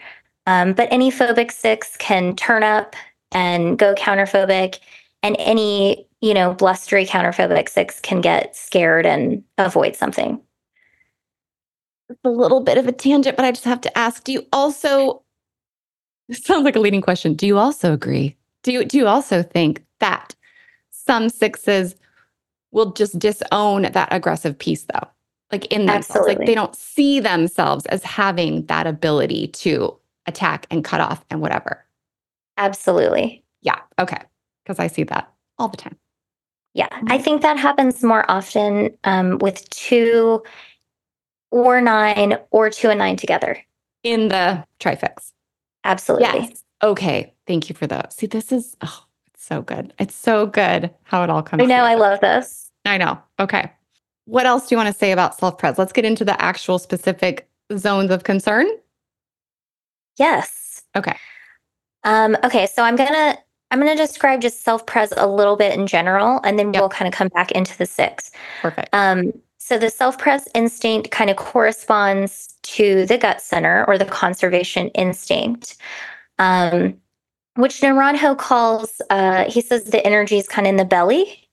Um, 0.46 0.72
but 0.72 0.88
any 0.92 1.10
phobic 1.10 1.50
six 1.50 1.96
can 1.98 2.36
turn 2.36 2.62
up 2.62 2.94
and 3.32 3.76
go 3.76 3.94
counterphobic, 3.94 4.78
and 5.24 5.36
any 5.40 6.06
you 6.20 6.32
know 6.32 6.54
blustery 6.54 7.04
counterphobic 7.04 7.68
six 7.68 8.00
can 8.00 8.20
get 8.20 8.54
scared 8.54 9.04
and 9.04 9.42
avoid 9.58 9.96
something. 9.96 10.40
It's 12.08 12.20
a 12.24 12.30
little 12.30 12.60
bit 12.60 12.78
of 12.78 12.86
a 12.86 12.92
tangent, 12.92 13.36
but 13.36 13.44
I 13.44 13.50
just 13.50 13.64
have 13.64 13.80
to 13.82 13.98
ask: 13.98 14.24
Do 14.24 14.32
you 14.32 14.46
also? 14.52 15.22
This 16.28 16.42
sounds 16.42 16.64
like 16.64 16.76
a 16.76 16.80
leading 16.80 17.02
question. 17.02 17.34
Do 17.34 17.46
you 17.46 17.58
also 17.58 17.92
agree? 17.92 18.36
Do 18.62 18.72
you 18.72 18.84
do 18.84 18.98
you 18.98 19.06
also 19.06 19.42
think 19.42 19.84
that 20.00 20.34
some 20.90 21.28
sixes 21.28 21.94
will 22.72 22.92
just 22.92 23.18
disown 23.18 23.82
that 23.82 24.08
aggressive 24.10 24.58
piece 24.58 24.84
though? 24.84 25.08
Like 25.52 25.66
in 25.66 25.86
themselves. 25.86 26.10
Absolutely. 26.10 26.34
Like 26.36 26.46
they 26.46 26.54
don't 26.54 26.74
see 26.74 27.20
themselves 27.20 27.86
as 27.86 28.02
having 28.02 28.66
that 28.66 28.86
ability 28.86 29.48
to 29.48 29.96
attack 30.26 30.66
and 30.70 30.84
cut 30.84 31.00
off 31.00 31.24
and 31.30 31.40
whatever. 31.40 31.84
Absolutely. 32.56 33.44
Yeah. 33.62 33.78
Okay. 33.98 34.18
Because 34.64 34.78
I 34.78 34.88
see 34.88 35.04
that 35.04 35.32
all 35.58 35.68
the 35.68 35.76
time. 35.76 35.96
Yeah. 36.74 36.88
I 37.06 37.18
think 37.18 37.42
that 37.42 37.58
happens 37.58 38.02
more 38.02 38.28
often 38.30 38.96
um, 39.04 39.38
with 39.38 39.68
two 39.70 40.42
or 41.50 41.80
nine 41.80 42.38
or 42.50 42.70
two 42.70 42.88
and 42.90 42.98
nine 42.98 43.16
together. 43.16 43.58
In 44.02 44.28
the 44.28 44.64
trifix. 44.78 45.32
Absolutely. 45.84 46.26
Yes. 46.26 46.62
Okay. 46.82 47.32
Thank 47.46 47.68
you 47.68 47.74
for 47.74 47.86
that. 47.86 48.12
See, 48.12 48.26
this 48.26 48.52
is 48.52 48.76
oh, 48.82 49.04
it's 49.28 49.44
so 49.44 49.62
good. 49.62 49.92
It's 49.98 50.14
so 50.14 50.46
good 50.46 50.90
how 51.04 51.22
it 51.22 51.30
all 51.30 51.42
comes. 51.42 51.62
I 51.62 51.66
know. 51.66 51.84
I 51.84 51.94
love 51.94 52.20
this. 52.20 52.70
I 52.84 52.98
know. 52.98 53.18
Okay. 53.40 53.70
What 54.26 54.46
else 54.46 54.66
do 54.68 54.74
you 54.74 54.76
want 54.76 54.88
to 54.88 54.98
say 54.98 55.12
about 55.12 55.38
self 55.38 55.58
pres? 55.58 55.78
Let's 55.78 55.92
get 55.92 56.04
into 56.04 56.24
the 56.24 56.40
actual 56.42 56.78
specific 56.78 57.48
zones 57.76 58.10
of 58.10 58.24
concern. 58.24 58.66
Yes. 60.18 60.82
Okay. 60.96 61.16
Um, 62.04 62.36
okay. 62.44 62.66
So 62.66 62.82
I'm 62.82 62.96
gonna 62.96 63.38
I'm 63.70 63.78
gonna 63.78 63.96
describe 63.96 64.40
just 64.40 64.62
self 64.62 64.86
pres 64.86 65.12
a 65.16 65.26
little 65.26 65.56
bit 65.56 65.78
in 65.78 65.86
general, 65.86 66.40
and 66.44 66.58
then 66.58 66.72
Yep. 66.72 66.80
we'll 66.80 66.88
kind 66.88 67.08
of 67.08 67.14
come 67.14 67.28
back 67.28 67.50
into 67.52 67.76
the 67.78 67.86
six. 67.86 68.30
Perfect. 68.62 68.88
Um, 68.92 69.32
so 69.66 69.78
the 69.78 69.90
self 69.90 70.16
pres 70.16 70.46
instinct 70.54 71.10
kind 71.10 71.28
of 71.28 71.34
corresponds 71.34 72.54
to 72.62 73.04
the 73.06 73.18
gut 73.18 73.40
center 73.42 73.84
or 73.88 73.98
the 73.98 74.04
conservation 74.04 74.90
instinct, 74.90 75.76
um, 76.38 76.96
which 77.56 77.80
Naranjo 77.80 78.38
calls, 78.38 79.02
uh, 79.10 79.50
he 79.50 79.60
says 79.60 79.82
the 79.86 80.06
energy 80.06 80.38
is 80.38 80.46
kind 80.46 80.68
of 80.68 80.70
in 80.70 80.76
the 80.76 80.84
belly. 80.84 81.48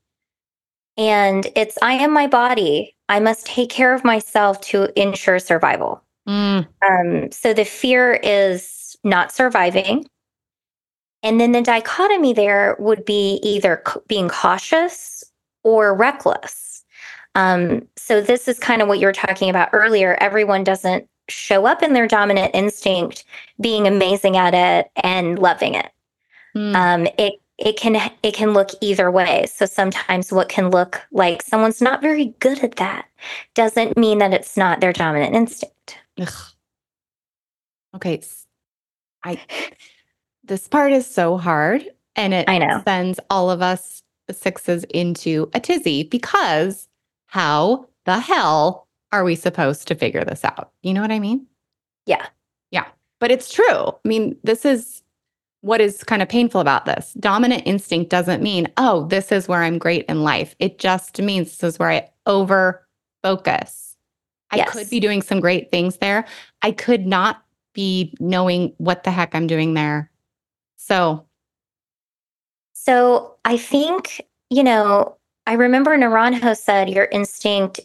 And 0.95 1.47
it's, 1.56 1.76
I 1.82 1.93
am 1.93 2.13
my 2.13 2.28
body. 2.28 2.95
I 3.10 3.19
must 3.19 3.47
take 3.47 3.71
care 3.71 3.95
of 3.95 4.04
myself 4.04 4.62
to 4.62 4.93
ensure 5.02 5.39
survival. 5.39 6.04
Mm, 6.30 6.67
Um, 6.88 7.32
so 7.32 7.52
the 7.52 7.65
fear 7.65 8.13
is 8.21 8.95
not 9.04 9.32
surviving. 9.32 10.06
And 11.23 11.41
then 11.41 11.52
the 11.52 11.63
dichotomy 11.63 12.34
there 12.34 12.76
would 12.78 13.06
be 13.06 13.39
either 13.41 13.82
c- 13.88 13.99
being 14.08 14.30
cautious 14.30 15.23
or 15.63 15.95
reckless. 15.95 16.72
Um, 17.36 17.88
so 17.98 18.22
this 18.22 18.48
is 18.48 18.60
kind 18.60 18.82
of 18.82 18.88
what 18.88 19.00
you 19.00 19.08
were 19.08 19.13
talking 19.13 19.50
about 19.50 19.69
earlier. 19.74 20.15
Everyone 20.22 20.63
doesn't 20.63 21.08
show 21.30 21.65
up 21.65 21.82
in 21.82 21.93
their 21.93 22.08
dominant 22.08 22.52
instinct 22.54 23.26
being 23.62 23.88
amazing 23.88 24.38
at 24.38 24.54
it 24.54 24.91
and 24.98 25.39
loving 25.39 25.76
it. 25.76 25.91
mm, 26.56 26.76
Um, 26.76 27.08
it 27.17 27.36
it 27.58 27.78
can 27.78 27.96
it 28.24 28.34
can 28.34 28.54
look 28.54 28.69
either 28.82 29.10
way. 29.12 29.46
So 29.48 29.65
sometimes 29.65 30.32
what 30.34 30.50
can 30.50 30.69
look 30.72 31.02
like 31.12 31.41
someone's 31.43 31.82
not 31.82 32.02
very 32.02 32.28
good 32.39 32.63
at 32.63 32.76
that 32.78 33.06
doesn't 33.56 33.98
mean 33.98 34.17
that 34.19 34.34
it's 34.34 34.58
not 34.58 34.80
their 34.82 34.93
dominant 34.93 35.36
instinct. 35.36 36.00
ugh. 36.19 36.34
Okay. 37.96 38.22
I 39.24 39.39
this 40.43 40.67
part 40.67 40.91
is 40.91 41.08
so 41.08 41.38
hard 41.38 41.86
and 42.15 42.34
it 42.34 42.50
I 42.50 42.58
know. 42.58 42.84
sends 42.88 43.19
all 43.30 43.50
of 43.50 43.62
us 43.62 44.04
sixes 44.32 44.84
into 44.86 45.50
a 45.54 45.60
tizzy 45.60 46.04
because 46.04 46.88
how 47.34 47.88
the 48.06 48.19
hell 48.19 48.88
are 49.12 49.24
we 49.24 49.34
supposed 49.34 49.88
to 49.88 49.96
figure 49.96 50.24
this 50.24 50.46
out? 50.46 50.72
You 50.84 50.93
know 50.93 51.02
what 51.02 51.12
I 51.12 51.17
mean? 51.17 51.48
Yeah. 52.06 52.28
Yeah. 52.69 52.86
But 53.19 53.32
it's 53.32 53.52
true. 53.52 53.88
I 53.88 53.96
mean, 54.08 54.38
this 54.43 54.65
is 54.65 55.02
what 55.62 55.82
is 55.82 56.04
kind 56.04 56.22
of 56.22 56.30
painful 56.30 56.62
about 56.62 56.86
this. 56.86 57.12
Dominant 57.15 57.63
instinct 57.65 58.12
doesn't 58.12 58.43
mean, 58.43 58.67
oh, 58.78 59.08
this 59.08 59.32
is 59.32 59.48
where 59.48 59.63
I'm 59.63 59.80
great 59.80 60.06
in 60.06 60.22
life. 60.22 60.56
It 60.60 60.78
just 60.78 61.19
means 61.19 61.50
this 61.58 61.74
is 61.74 61.80
where 61.80 61.89
I 61.89 62.08
over 62.28 62.88
focus. 63.24 63.98
I 64.52 64.58
Yes. 64.58 64.69
could 64.72 64.91
be 64.91 65.00
doing 65.00 65.24
some 65.24 65.39
great 65.39 65.72
things 65.72 65.98
there. 65.98 66.26
I 66.62 66.72
could 66.72 67.08
not 67.08 67.43
be 67.74 68.13
knowing 68.19 68.76
what 68.78 69.06
the 69.06 69.10
heck 69.12 69.34
I'm 69.34 69.48
doing 69.48 69.74
there. 69.74 70.12
So, 70.78 71.26
So 72.74 73.38
I 73.43 73.58
think, 73.58 74.22
you 74.52 74.63
know, 74.63 75.17
I 75.45 75.53
remember 75.53 75.97
Naranjo 75.97 76.58
said 76.58 76.89
your 76.89 77.06
instinct 77.06 77.79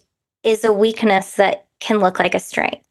is 0.45 0.65
a 0.65 0.73
weakness 0.73 1.35
that 1.35 1.67
can 1.81 1.99
look 1.99 2.19
like 2.19 2.35
a 2.35 2.41
strength. 2.41 2.87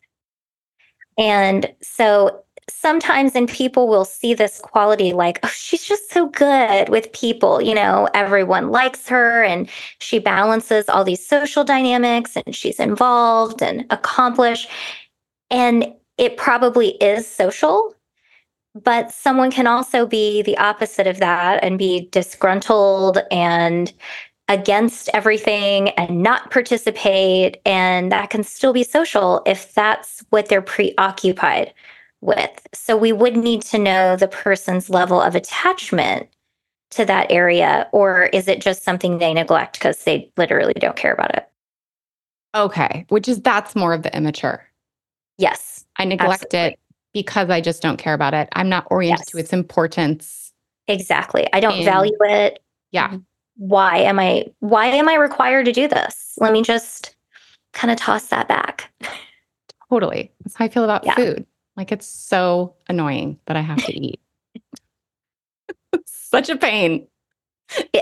And 1.17 1.73
so 1.82 2.43
sometimes 2.69 3.34
and 3.34 3.47
people 3.47 3.88
will 3.88 4.06
see 4.06 4.34
this 4.34 4.60
quality 4.60 5.13
like, 5.13 5.39
oh, 5.43 5.51
she's 5.56 5.86
just 5.86 6.12
so 6.12 6.27
good 6.27 6.89
with 6.89 7.12
people. 7.13 7.62
You 7.62 7.73
know, 7.73 8.10
everyone 8.13 8.69
likes 8.71 9.08
her 9.08 9.43
and 9.43 9.69
she 9.99 10.19
balances 10.19 10.89
all 10.89 11.03
these 11.03 11.25
social 11.25 11.63
dynamics 11.63 12.36
and 12.36 12.53
she's 12.56 12.80
involved 12.80 13.62
and 13.62 13.86
accomplished. 13.89 14.69
And 15.49 15.93
it 16.17 16.36
probably 16.36 16.89
is 16.97 17.25
social, 17.27 17.95
but 18.75 19.12
someone 19.12 19.49
can 19.49 19.67
also 19.67 20.06
be 20.06 20.41
the 20.41 20.58
opposite 20.58 21.08
of 21.08 21.19
that 21.19 21.63
and 21.63 21.80
be 21.80 22.10
disgruntled 22.12 23.19
and 23.32 23.93
against 24.49 25.10
everything 25.13 25.89
and 25.91 26.23
not 26.23 26.51
participate. 26.51 27.57
And 27.65 28.12
that 28.12 28.29
can 28.29 28.43
still 28.43 28.73
be 28.73 28.83
social 28.83 29.41
if 29.45 29.73
that's 29.73 30.23
what 30.29 30.47
they're 30.47 30.62
preoccupied 30.62 31.73
with. 32.21 32.65
So 32.73 32.95
we 32.97 33.12
would 33.12 33.36
need 33.36 33.62
to 33.63 33.77
know 33.77 34.15
the 34.15 34.27
person's 34.27 34.89
level 34.89 35.21
of 35.21 35.36
attachment 35.36 36.29
to 36.91 37.03
that 37.05 37.29
area, 37.29 37.89
or 37.91 38.27
is 38.27 38.47
it 38.47 38.62
just 38.62 38.83
something 38.83 39.17
they 39.17 39.33
neglect 39.33 39.73
because 39.73 40.03
they 40.05 40.31
literally 40.38 40.73
don't 40.73 40.95
care 40.95 41.13
about 41.13 41.36
it? 41.36 41.47
okay, 42.55 43.05
which 43.10 43.27
is 43.27 43.39
that's 43.41 43.75
more 43.75 43.93
of 43.93 44.01
the 44.03 44.15
immature. 44.15 44.65
Yes. 45.38 45.86
I 45.97 46.05
neglect 46.05 46.45
Absolutely. 46.45 46.71
it 46.71 46.79
because 47.13 47.49
I 47.49 47.62
just 47.62 47.81
don't 47.81 47.97
care 47.97 48.13
about 48.15 48.33
it. 48.33 48.49
I'm 48.53 48.69
not 48.69 48.88
oriented 48.89 49.27
to 49.27 49.38
its 49.38 49.53
importance. 49.53 50.51
Exactly. 50.88 51.47
I 51.53 51.60
don't 51.60 51.75
And- 51.75 51.86
value 51.86 52.17
it. 52.21 52.60
Yeah. 52.91 53.10
Mm-hmm. 53.10 53.17
Why 53.58 53.98
am 53.98 54.20
I 54.20 54.46
why 54.60 54.88
am 54.88 55.10
I 55.10 55.15
required 55.15 55.65
to 55.65 55.72
do 55.72 55.88
this? 55.88 56.34
Let 56.38 56.54
me 56.54 56.62
just 56.62 57.15
kind 57.74 57.91
of 57.91 57.98
toss 57.98 58.28
that 58.28 58.48
back. 58.48 58.91
Totally. 59.89 60.32
That's 60.43 60.56
how 60.56 60.65
I 60.65 60.70
feel 60.70 60.84
about 60.84 61.04
Yeah. 61.06 61.15
food. 61.15 61.46
Like 61.76 61.91
it's 61.91 62.08
so 62.08 62.76
annoying 62.88 63.39
that 63.46 63.58
I 63.58 63.62
have 63.62 63.84
to 63.86 63.93
eat. 64.00 64.20
Such 66.06 66.50
a 66.50 66.58
pain. 66.58 67.08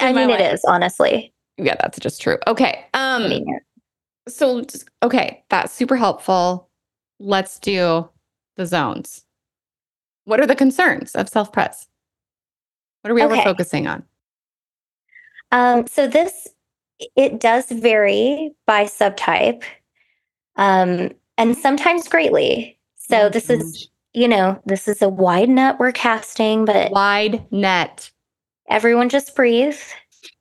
I 0.01 0.13
mean 0.13 0.29
it 0.29 0.39
life. 0.39 0.53
is, 0.53 0.65
honestly. 0.65 1.33
Yeah, 1.57 1.75
that's 1.79 1.99
just 1.99 2.21
true. 2.21 2.37
Okay. 2.47 2.85
Um 2.93 3.21
Convenient. 3.23 3.63
so 4.27 4.61
just, 4.61 4.89
okay, 5.03 5.43
that's 5.49 5.71
super 5.73 5.95
helpful. 5.95 6.69
Let's 7.19 7.59
do 7.59 8.09
the 8.57 8.65
zones. 8.65 9.23
What 10.25 10.39
are 10.39 10.47
the 10.47 10.55
concerns 10.55 11.13
of 11.15 11.29
self-pres? 11.29 11.87
What 13.01 13.11
are 13.11 13.13
we 13.13 13.21
over 13.21 13.33
Okay. 13.35 13.43
focusing 13.43 13.87
on? 13.87 14.03
Um, 15.55 15.87
so 15.87 16.05
this 16.05 16.49
it 17.15 17.39
does 17.39 17.71
vary 17.71 18.53
by 18.67 18.83
subtype. 18.83 19.63
Um, 20.57 21.11
and 21.37 21.57
sometimes 21.57 22.09
greatly. 22.09 22.77
So 22.97 23.27
Oh, 23.27 23.29
this 23.29 23.49
is, 23.49 23.87
you 24.13 24.27
know, 24.27 24.61
this 24.65 24.89
is 24.89 25.01
a 25.01 25.07
wide 25.07 25.47
net 25.47 25.79
we're 25.79 25.93
casting, 25.93 26.65
but 26.65 26.91
wide 26.91 27.49
net. 27.51 28.11
everyone 28.69 29.07
just 29.07 29.33
breathe. 29.33 29.79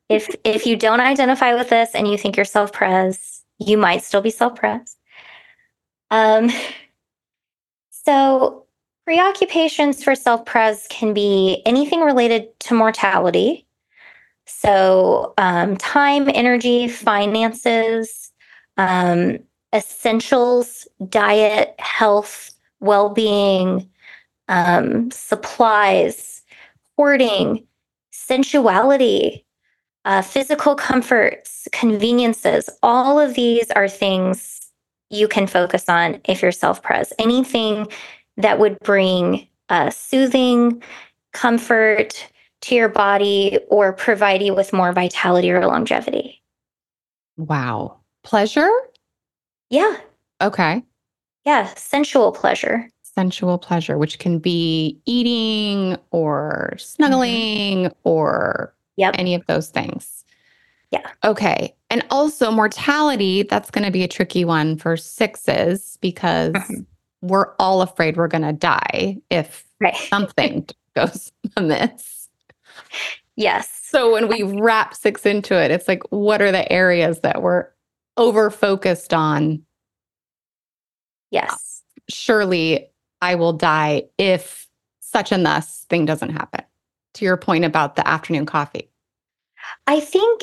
If 0.09 0.35
if 0.45 0.67
you 0.67 0.77
don't 0.77 1.01
identify 1.01 1.55
with 1.55 1.71
this 1.71 1.95
and 1.95 2.09
you 2.09 2.19
think 2.19 2.37
you're 2.37 2.45
self-pres, 2.45 3.45
you 3.59 3.79
might 3.79 4.03
still 4.03 4.21
be 4.21 4.31
self-pres. 4.31 4.97
Um, 6.11 6.51
so 7.91 8.67
preoccupations 9.05 10.03
for 10.03 10.17
self-pres 10.17 10.89
can 10.91 11.15
be 11.15 11.63
anything 11.67 12.01
related 12.01 12.59
to 12.61 12.75
mortality. 12.75 13.65
So 14.47 15.35
um, 15.39 15.77
time, 15.77 16.29
energy, 16.33 16.89
finances, 16.89 18.33
um, 18.77 19.39
essentials, 19.75 20.87
diet, 21.09 21.75
health, 21.79 22.53
well 22.81 23.09
being, 23.09 23.89
um, 24.49 25.11
supplies, 25.11 26.43
hoarding, 26.97 27.67
sensuality, 28.13 29.45
uh, 30.05 30.23
physical 30.23 30.75
comforts, 30.75 31.67
conveniences. 31.73 32.69
All 32.83 33.19
of 33.19 33.35
these 33.35 33.71
are 33.71 33.89
things 33.89 34.61
you 35.11 35.29
can 35.29 35.47
focus 35.47 35.89
on 35.89 36.21
if 36.25 36.43
you're 36.43 36.53
self 36.53 36.83
pres. 36.83 37.13
Anything 37.19 37.89
that 38.37 38.59
would 38.59 38.79
bring 38.81 39.49
uh, 39.69 39.91
soothing, 39.91 40.83
comfort 41.33 42.29
to 42.65 42.75
your 42.75 42.89
body 42.89 43.59
or 43.69 43.93
provide 43.93 44.43
you 44.43 44.55
with 44.55 44.73
more 44.73 44.93
vitality 44.93 45.51
or 45.51 45.67
longevity. 45.67 46.43
Wow. 47.37 48.01
Pleasure? 48.23 48.71
Yeah. 49.71 49.99
Okay. 50.41 50.83
Yeah. 51.45 51.73
Sensual 51.75 52.33
pleasure. 52.33 52.89
Sensual 53.03 53.59
pleasure, 53.59 53.99
which 53.99 54.19
can 54.19 54.39
be 54.39 54.99
eating 55.05 55.97
or 56.11 56.75
snuggling 56.79 57.85
mm-hmm. 57.85 58.09
or 58.09 58.75
yep. 58.97 59.15
any 59.19 59.35
of 59.35 59.45
those 59.47 59.69
things. 59.69 60.25
Yeah. 60.91 61.11
Okay. 61.23 61.75
And 61.91 62.05
also 62.11 62.51
mortality, 62.51 63.43
that's 63.43 63.71
going 63.71 63.85
to 63.85 63.91
be 63.91 64.05
a 64.05 64.09
tricky 64.09 64.45
one 64.45 64.77
for 64.77 64.97
sixes 64.97 65.99
because 66.01 66.53
mm-hmm. 66.53 66.83
we're 67.21 67.55
all 67.59 67.83
afraid 67.83 68.17
we're 68.17 68.29
going 68.29 68.43
to 68.43 68.53
die 68.53 69.19
if 69.31 69.65
right. 69.81 69.97
something 70.09 70.67
goes 70.95 71.31
amiss. 71.57 72.24
Yes. 73.37 73.81
So 73.85 74.13
when 74.13 74.29
we 74.29 74.43
wrap 74.43 74.95
six 74.95 75.27
into 75.27 75.61
it, 75.61 75.71
it's 75.71 75.89
like, 75.89 76.03
what 76.11 76.41
are 76.41 76.53
the 76.53 76.71
areas 76.73 77.21
that 77.21 77.43
we're 77.43 77.67
over 78.17 78.51
focused 78.51 79.13
on? 79.13 79.63
Yes. 81.31 81.83
Surely 82.09 82.89
I 83.21 83.35
will 83.35 83.53
die 83.53 84.05
if 84.19 84.69
such 85.01 85.33
and 85.33 85.45
thus 85.45 85.87
thing 85.89 86.05
doesn't 86.05 86.31
happen. 86.31 86.65
To 87.15 87.25
your 87.25 87.37
point 87.37 87.65
about 87.65 87.95
the 87.95 88.07
afternoon 88.09 88.45
coffee. 88.45 88.91
I 89.87 90.01
think, 90.01 90.43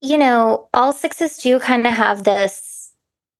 you 0.00 0.16
know, 0.16 0.66
all 0.72 0.94
sixes 0.94 1.36
do 1.36 1.58
kind 1.58 1.86
of 1.86 1.92
have 1.92 2.24
this 2.24 2.92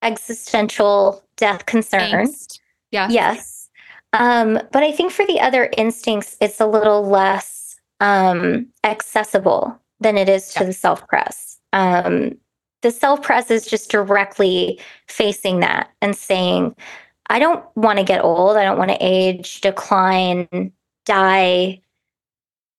existential 0.02 1.24
death 1.38 1.64
concern. 1.64 2.26
Angst. 2.26 2.60
Yeah. 2.90 3.08
Yes. 3.10 3.70
Um, 4.12 4.60
but 4.72 4.82
I 4.82 4.92
think 4.92 5.10
for 5.10 5.26
the 5.26 5.40
other 5.40 5.70
instincts, 5.78 6.36
it's 6.40 6.60
a 6.60 6.66
little 6.66 7.02
less 7.02 7.55
um, 8.00 8.66
accessible 8.84 9.78
than 10.00 10.18
it 10.18 10.28
is 10.28 10.52
to 10.54 10.60
yeah. 10.60 10.66
the 10.66 10.72
self 10.72 11.06
pres. 11.08 11.58
Um, 11.72 12.36
the 12.82 12.90
self 12.90 13.22
pres 13.22 13.50
is 13.50 13.66
just 13.66 13.90
directly 13.90 14.80
facing 15.08 15.60
that 15.60 15.90
and 16.02 16.14
saying, 16.16 16.74
I 17.28 17.38
don't 17.38 17.64
want 17.76 17.98
to 17.98 18.04
get 18.04 18.22
old. 18.22 18.56
I 18.56 18.62
don't 18.62 18.78
want 18.78 18.90
to 18.90 18.98
age, 19.00 19.60
decline, 19.60 20.72
die 21.04 21.80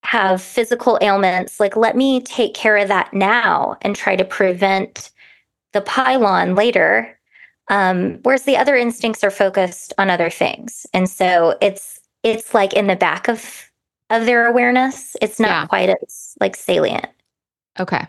have 0.08 0.42
physical 0.42 0.98
ailments, 1.02 1.60
like 1.60 1.76
let 1.76 1.98
me 1.98 2.22
take 2.22 2.54
care 2.54 2.78
of 2.78 2.88
that 2.88 3.14
now 3.14 3.76
and 3.82 3.94
try 3.94 4.16
to 4.16 4.24
prevent 4.24 5.12
the 5.74 5.82
pylon 5.82 6.56
later. 6.56 7.20
Um, 7.68 8.20
whereas 8.24 8.44
the 8.44 8.56
other 8.56 8.78
instincts 8.78 9.22
are 9.22 9.30
focused 9.30 9.92
on 9.98 10.10
other 10.10 10.30
things. 10.30 10.86
And 10.94 11.10
so 11.10 11.58
it's 11.60 12.00
it's 12.24 12.54
like 12.54 12.74
in 12.74 12.88
the 12.88 12.96
back 12.96 13.28
of 13.28 13.67
of 14.10 14.26
their 14.26 14.48
awareness. 14.48 15.16
It's 15.22 15.40
not 15.40 15.50
yeah. 15.50 15.66
quite 15.68 15.90
as 15.90 16.36
like 16.40 16.56
salient. 16.56 17.08
Okay. 17.80 18.06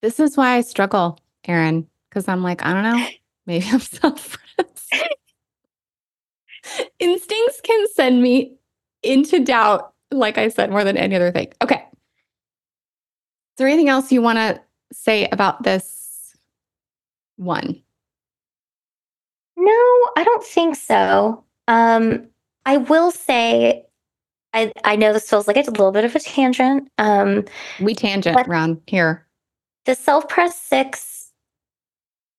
This 0.00 0.18
is 0.18 0.36
why 0.36 0.56
I 0.56 0.60
struggle, 0.62 1.18
Aaron, 1.46 1.86
because 2.08 2.28
I'm 2.28 2.42
like, 2.42 2.64
I 2.64 2.72
don't 2.72 2.82
know, 2.82 3.06
maybe 3.46 3.66
I'm 3.70 3.80
self 3.80 4.38
Instincts 6.98 7.60
can 7.62 7.86
send 7.94 8.22
me 8.22 8.54
into 9.02 9.40
doubt 9.40 9.92
like 10.12 10.38
I 10.38 10.48
said, 10.48 10.70
more 10.70 10.84
than 10.84 10.96
any 10.96 11.16
other 11.16 11.32
thing. 11.32 11.52
Okay. 11.60 11.76
Is 11.76 13.58
there 13.58 13.66
anything 13.66 13.88
else 13.88 14.12
you 14.12 14.22
want 14.22 14.38
to 14.38 14.60
say 14.92 15.28
about 15.32 15.62
this 15.62 16.34
one? 17.36 17.82
No, 19.56 20.10
I 20.16 20.24
don't 20.24 20.44
think 20.44 20.76
so. 20.76 21.44
Um, 21.68 22.28
I 22.66 22.78
will 22.78 23.10
say, 23.10 23.84
I 24.54 24.72
I 24.84 24.96
know 24.96 25.12
this 25.12 25.28
feels 25.28 25.46
like 25.46 25.56
it's 25.56 25.68
a 25.68 25.72
little 25.72 25.92
bit 25.92 26.04
of 26.04 26.14
a 26.14 26.20
tangent. 26.20 26.88
Um, 26.98 27.44
we 27.80 27.94
tangent 27.94 28.36
around 28.48 28.80
here. 28.86 29.26
The 29.84 29.94
self 29.94 30.28
pres 30.28 30.54
six 30.54 31.30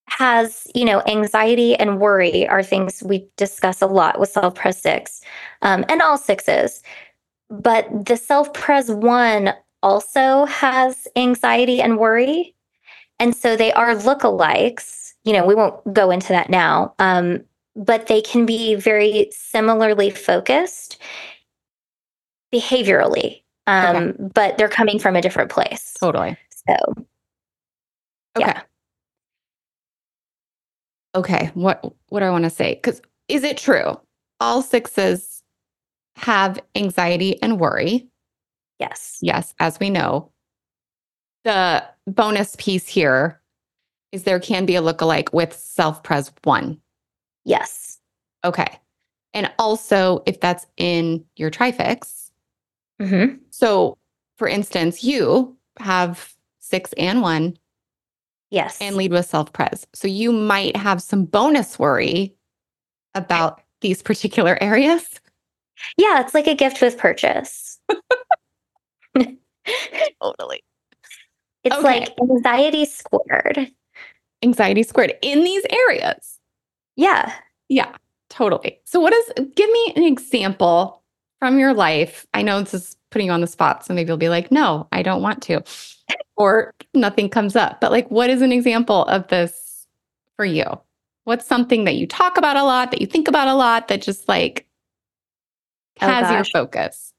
has, 0.06 0.66
you 0.74 0.84
know, 0.84 1.02
anxiety 1.06 1.74
and 1.74 2.00
worry 2.00 2.46
are 2.46 2.62
things 2.62 3.02
we 3.02 3.26
discuss 3.36 3.82
a 3.82 3.86
lot 3.86 4.20
with 4.20 4.30
self 4.30 4.54
pres 4.54 4.78
six, 4.78 5.20
um, 5.62 5.84
and 5.88 6.00
all 6.02 6.18
sixes. 6.18 6.82
But 7.50 8.06
the 8.06 8.16
self 8.16 8.52
pres 8.52 8.90
one 8.90 9.54
also 9.82 10.46
has 10.46 11.06
anxiety 11.16 11.80
and 11.82 11.98
worry. 11.98 12.54
And 13.18 13.36
so 13.36 13.56
they 13.56 13.72
are 13.72 13.94
lookalikes. 13.94 15.12
You 15.24 15.32
know, 15.34 15.46
we 15.46 15.54
won't 15.54 15.92
go 15.92 16.10
into 16.10 16.28
that 16.28 16.50
now, 16.50 16.94
um, 16.98 17.44
but 17.76 18.06
they 18.06 18.20
can 18.20 18.46
be 18.46 18.74
very 18.74 19.28
similarly 19.30 20.10
focused 20.10 20.98
behaviorally, 22.54 23.42
um, 23.66 23.96
okay. 23.96 24.14
but 24.34 24.58
they're 24.58 24.68
coming 24.68 24.98
from 24.98 25.16
a 25.16 25.22
different 25.22 25.50
place. 25.50 25.94
Totally. 25.98 26.36
So, 26.68 26.76
okay. 28.36 28.46
Yeah. 28.46 28.62
Okay. 31.14 31.50
What 31.54 31.84
what 32.08 32.20
do 32.20 32.26
I 32.26 32.30
want 32.30 32.44
to 32.44 32.50
say? 32.50 32.74
Because 32.74 33.02
is 33.28 33.44
it 33.44 33.56
true? 33.56 33.98
All 34.40 34.62
sixes 34.62 35.42
have 36.16 36.60
anxiety 36.74 37.40
and 37.42 37.58
worry. 37.58 38.08
Yes. 38.78 39.18
Yes, 39.20 39.54
as 39.58 39.78
we 39.80 39.90
know. 39.90 40.30
The 41.44 41.84
bonus 42.06 42.56
piece 42.58 42.88
here 42.88 43.40
is 44.12 44.22
there 44.22 44.40
can 44.40 44.64
be 44.64 44.76
a 44.76 44.82
lookalike 44.82 45.32
with 45.32 45.52
self 45.52 46.02
pres 46.02 46.32
one. 46.44 46.80
Yes. 47.44 47.98
Okay. 48.44 48.78
And 49.34 49.50
also, 49.58 50.22
if 50.26 50.40
that's 50.40 50.66
in 50.76 51.24
your 51.36 51.50
trifix. 51.50 52.23
Mm-hmm. 53.00 53.36
So, 53.50 53.98
for 54.38 54.48
instance, 54.48 55.02
you 55.04 55.56
have 55.78 56.34
six 56.60 56.92
and 56.94 57.22
one. 57.22 57.56
Yes. 58.50 58.80
And 58.80 58.96
lead 58.96 59.10
with 59.12 59.26
self 59.26 59.52
pres. 59.52 59.86
So, 59.94 60.08
you 60.08 60.32
might 60.32 60.76
have 60.76 61.02
some 61.02 61.24
bonus 61.24 61.78
worry 61.78 62.34
about 63.14 63.62
these 63.80 64.02
particular 64.02 64.56
areas. 64.62 65.20
Yeah, 65.96 66.20
it's 66.20 66.34
like 66.34 66.46
a 66.46 66.54
gift 66.54 66.80
with 66.80 66.98
purchase. 66.98 67.78
totally. 70.22 70.62
It's 71.64 71.76
okay. 71.76 71.82
like 71.82 72.14
anxiety 72.20 72.84
squared. 72.84 73.70
Anxiety 74.42 74.82
squared 74.82 75.14
in 75.22 75.42
these 75.42 75.64
areas. 75.70 76.38
Yeah. 76.96 77.32
Yeah, 77.68 77.94
totally. 78.28 78.80
So, 78.84 79.00
what 79.00 79.12
is, 79.12 79.32
give 79.54 79.70
me 79.70 79.92
an 79.96 80.04
example 80.04 81.03
from 81.38 81.58
your 81.58 81.74
life. 81.74 82.26
I 82.34 82.42
know 82.42 82.60
this 82.60 82.74
is 82.74 82.96
putting 83.10 83.28
you 83.28 83.32
on 83.32 83.40
the 83.40 83.46
spot. 83.46 83.84
So 83.86 83.94
maybe 83.94 84.08
you'll 84.08 84.16
be 84.16 84.28
like, 84.28 84.50
no, 84.50 84.88
I 84.92 85.02
don't 85.02 85.22
want 85.22 85.42
to. 85.44 85.62
or 86.36 86.74
nothing 86.94 87.28
comes 87.28 87.56
up. 87.56 87.80
But, 87.80 87.92
like, 87.92 88.10
what 88.10 88.28
is 88.28 88.42
an 88.42 88.52
example 88.52 89.04
of 89.04 89.28
this 89.28 89.86
for 90.36 90.44
you? 90.44 90.64
What's 91.24 91.46
something 91.46 91.84
that 91.84 91.94
you 91.94 92.06
talk 92.06 92.36
about 92.36 92.56
a 92.56 92.64
lot, 92.64 92.90
that 92.90 93.00
you 93.00 93.06
think 93.06 93.28
about 93.28 93.48
a 93.48 93.54
lot, 93.54 93.88
that 93.88 94.02
just 94.02 94.28
like 94.28 94.66
oh, 96.02 96.06
has 96.06 96.30
your 96.30 96.44
focus? 96.44 97.14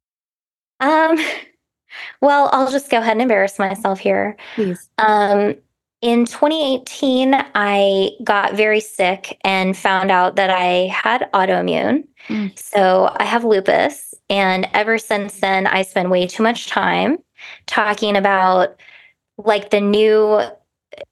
Um, 0.79 1.17
well, 2.21 2.49
I'll 2.51 2.71
just 2.71 2.91
go 2.91 2.99
ahead 2.99 3.13
and 3.13 3.21
embarrass 3.21 3.57
myself 3.57 3.99
here. 3.99 4.37
Please. 4.55 4.89
Um, 4.99 5.55
in 6.01 6.25
2018, 6.25 7.33
I 7.55 8.11
got 8.23 8.53
very 8.53 8.79
sick 8.79 9.37
and 9.43 9.75
found 9.75 10.11
out 10.11 10.35
that 10.35 10.49
I 10.49 10.87
had 10.87 11.29
autoimmune. 11.33 12.05
Mm. 12.27 12.57
So 12.57 13.15
I 13.17 13.23
have 13.23 13.43
lupus. 13.43 14.13
And 14.29 14.67
ever 14.73 14.97
since 14.97 15.39
then, 15.39 15.67
I 15.67 15.83
spend 15.83 16.11
way 16.11 16.27
too 16.27 16.43
much 16.43 16.67
time 16.67 17.17
talking 17.67 18.15
about 18.17 18.79
like 19.37 19.69
the 19.69 19.81
new 19.81 20.41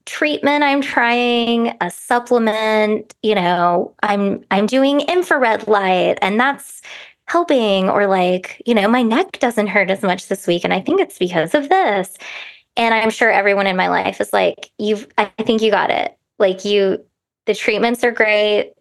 treatment 0.06 0.64
I'm 0.64 0.80
trying, 0.80 1.76
a 1.80 1.90
supplement, 1.90 3.14
you 3.22 3.34
know, 3.34 3.94
I'm 4.02 4.44
I'm 4.50 4.66
doing 4.66 5.00
infrared 5.02 5.68
light 5.68 6.18
and 6.22 6.40
that's 6.40 6.82
helping 7.26 7.88
or 7.88 8.06
like, 8.06 8.62
you 8.66 8.74
know, 8.74 8.88
my 8.88 9.02
neck 9.02 9.38
doesn't 9.40 9.68
hurt 9.68 9.90
as 9.90 10.02
much 10.02 10.28
this 10.28 10.46
week. 10.46 10.64
And 10.64 10.72
I 10.72 10.80
think 10.80 11.00
it's 11.00 11.18
because 11.18 11.54
of 11.54 11.68
this. 11.68 12.16
And 12.76 12.92
I'm 12.94 13.10
sure 13.10 13.30
everyone 13.30 13.66
in 13.66 13.76
my 13.76 13.88
life 13.88 14.20
is 14.20 14.32
like, 14.32 14.70
you've, 14.78 15.06
I 15.16 15.26
think 15.42 15.62
you 15.62 15.70
got 15.70 15.90
it. 15.90 16.16
Like, 16.38 16.64
you, 16.64 17.04
the 17.46 17.54
treatments 17.54 18.02
are 18.02 18.10
great. 18.10 18.72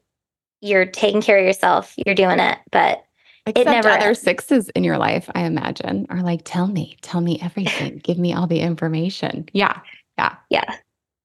You're 0.61 0.85
taking 0.85 1.21
care 1.21 1.37
of 1.37 1.45
yourself. 1.45 1.93
You're 1.97 2.15
doing 2.15 2.39
it. 2.39 2.57
But 2.71 3.03
Except 3.45 3.67
it 3.67 3.71
never 3.71 3.89
other 3.89 4.07
ends. 4.07 4.21
sixes 4.21 4.69
in 4.69 4.83
your 4.83 4.97
life, 4.97 5.29
I 5.35 5.43
imagine, 5.43 6.07
are 6.09 6.23
like, 6.23 6.41
tell 6.45 6.67
me, 6.67 6.97
tell 7.01 7.21
me 7.21 7.39
everything. 7.41 7.99
Give 8.03 8.17
me 8.17 8.33
all 8.33 8.47
the 8.47 8.61
information. 8.61 9.47
Yeah. 9.53 9.79
Yeah. 10.17 10.35
Yeah. 10.49 10.77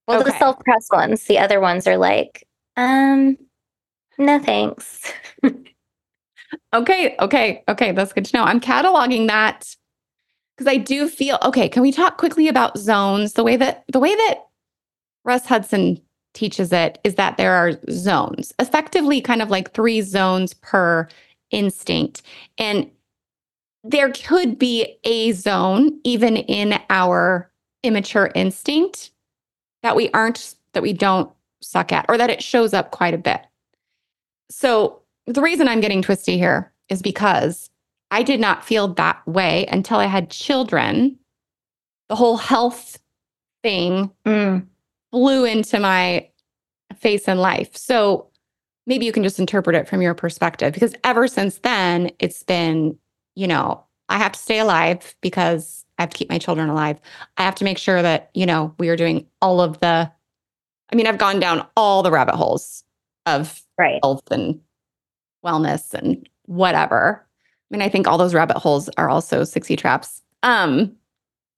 Well, 0.08 0.20
okay. 0.20 0.30
the 0.30 0.38
self 0.38 0.58
pres 0.60 0.88
ones, 0.92 1.24
the 1.24 1.38
other 1.38 1.60
ones 1.60 1.86
are 1.86 1.96
like, 1.96 2.46
Um, 2.76 3.36
no 4.18 4.38
thanks. 4.40 5.12
okay, 6.74 7.14
okay, 7.20 7.62
okay. 7.68 7.92
That's 7.92 8.12
good 8.12 8.24
to 8.24 8.36
know. 8.36 8.42
I'm 8.44 8.60
cataloging 8.60 9.28
that 9.28 9.76
because 10.58 10.70
I 10.70 10.76
do 10.76 11.08
feel 11.08 11.38
okay. 11.44 11.68
Can 11.68 11.82
we 11.82 11.92
talk 11.92 12.18
quickly 12.18 12.48
about 12.48 12.76
zones? 12.76 13.34
The 13.34 13.44
way 13.44 13.56
that 13.56 13.84
the 13.92 14.00
way 14.00 14.14
that 14.14 14.40
Russ 15.24 15.46
Hudson 15.46 16.00
teaches 16.34 16.72
it 16.72 16.98
is 17.04 17.14
that 17.14 17.36
there 17.36 17.52
are 17.52 17.78
zones, 17.90 18.52
effectively, 18.58 19.20
kind 19.20 19.40
of 19.40 19.50
like 19.50 19.72
three 19.72 20.00
zones 20.00 20.54
per 20.54 21.06
instinct, 21.52 22.22
and 22.58 22.90
there 23.84 24.10
could 24.10 24.58
be 24.58 24.98
a 25.04 25.32
zone 25.32 25.98
even 26.02 26.36
in 26.36 26.78
our 26.90 27.50
immature 27.84 28.32
instinct 28.34 29.12
that 29.84 29.94
we 29.94 30.10
aren't 30.10 30.56
that 30.72 30.82
we 30.82 30.92
don't 30.92 31.30
suck 31.62 31.92
at 31.92 32.04
or 32.08 32.18
that 32.18 32.30
it 32.30 32.42
shows 32.42 32.74
up 32.74 32.90
quite 32.90 33.14
a 33.14 33.18
bit. 33.18 33.46
So 34.50 35.02
the 35.26 35.42
reason 35.42 35.68
I'm 35.68 35.80
getting 35.80 36.02
twisty 36.02 36.36
here 36.36 36.72
is 36.88 37.00
because 37.00 37.67
I 38.10 38.22
did 38.22 38.40
not 38.40 38.64
feel 38.64 38.88
that 38.94 39.26
way 39.26 39.66
until 39.66 39.98
I 39.98 40.06
had 40.06 40.30
children. 40.30 41.18
The 42.08 42.16
whole 42.16 42.36
health 42.36 42.98
thing 43.62 44.10
mm. 44.24 44.66
flew 45.10 45.44
into 45.44 45.78
my 45.78 46.28
face 46.96 47.28
in 47.28 47.38
life. 47.38 47.76
So 47.76 48.28
maybe 48.86 49.04
you 49.04 49.12
can 49.12 49.22
just 49.22 49.38
interpret 49.38 49.76
it 49.76 49.86
from 49.86 50.00
your 50.00 50.14
perspective 50.14 50.72
because 50.72 50.94
ever 51.04 51.28
since 51.28 51.58
then, 51.58 52.10
it's 52.18 52.42
been, 52.42 52.98
you 53.34 53.46
know, 53.46 53.84
I 54.08 54.16
have 54.16 54.32
to 54.32 54.38
stay 54.38 54.58
alive 54.58 55.14
because 55.20 55.84
I 55.98 56.02
have 56.02 56.10
to 56.10 56.16
keep 56.16 56.30
my 56.30 56.38
children 56.38 56.70
alive. 56.70 56.98
I 57.36 57.42
have 57.42 57.54
to 57.56 57.64
make 57.64 57.78
sure 57.78 58.00
that, 58.00 58.30
you 58.32 58.46
know, 58.46 58.74
we 58.78 58.88
are 58.88 58.96
doing 58.96 59.26
all 59.42 59.60
of 59.60 59.78
the, 59.80 60.10
I 60.90 60.96
mean, 60.96 61.06
I've 61.06 61.18
gone 61.18 61.38
down 61.38 61.66
all 61.76 62.02
the 62.02 62.10
rabbit 62.10 62.36
holes 62.36 62.84
of 63.26 63.62
right. 63.76 64.00
health 64.02 64.30
and 64.30 64.60
wellness 65.44 65.92
and 65.92 66.26
whatever. 66.46 67.26
I 67.70 67.76
mean, 67.76 67.82
I 67.82 67.88
think 67.88 68.06
all 68.06 68.18
those 68.18 68.34
rabbit 68.34 68.58
holes 68.58 68.88
are 68.96 69.08
also 69.08 69.44
60 69.44 69.76
traps. 69.76 70.22
Um, 70.42 70.96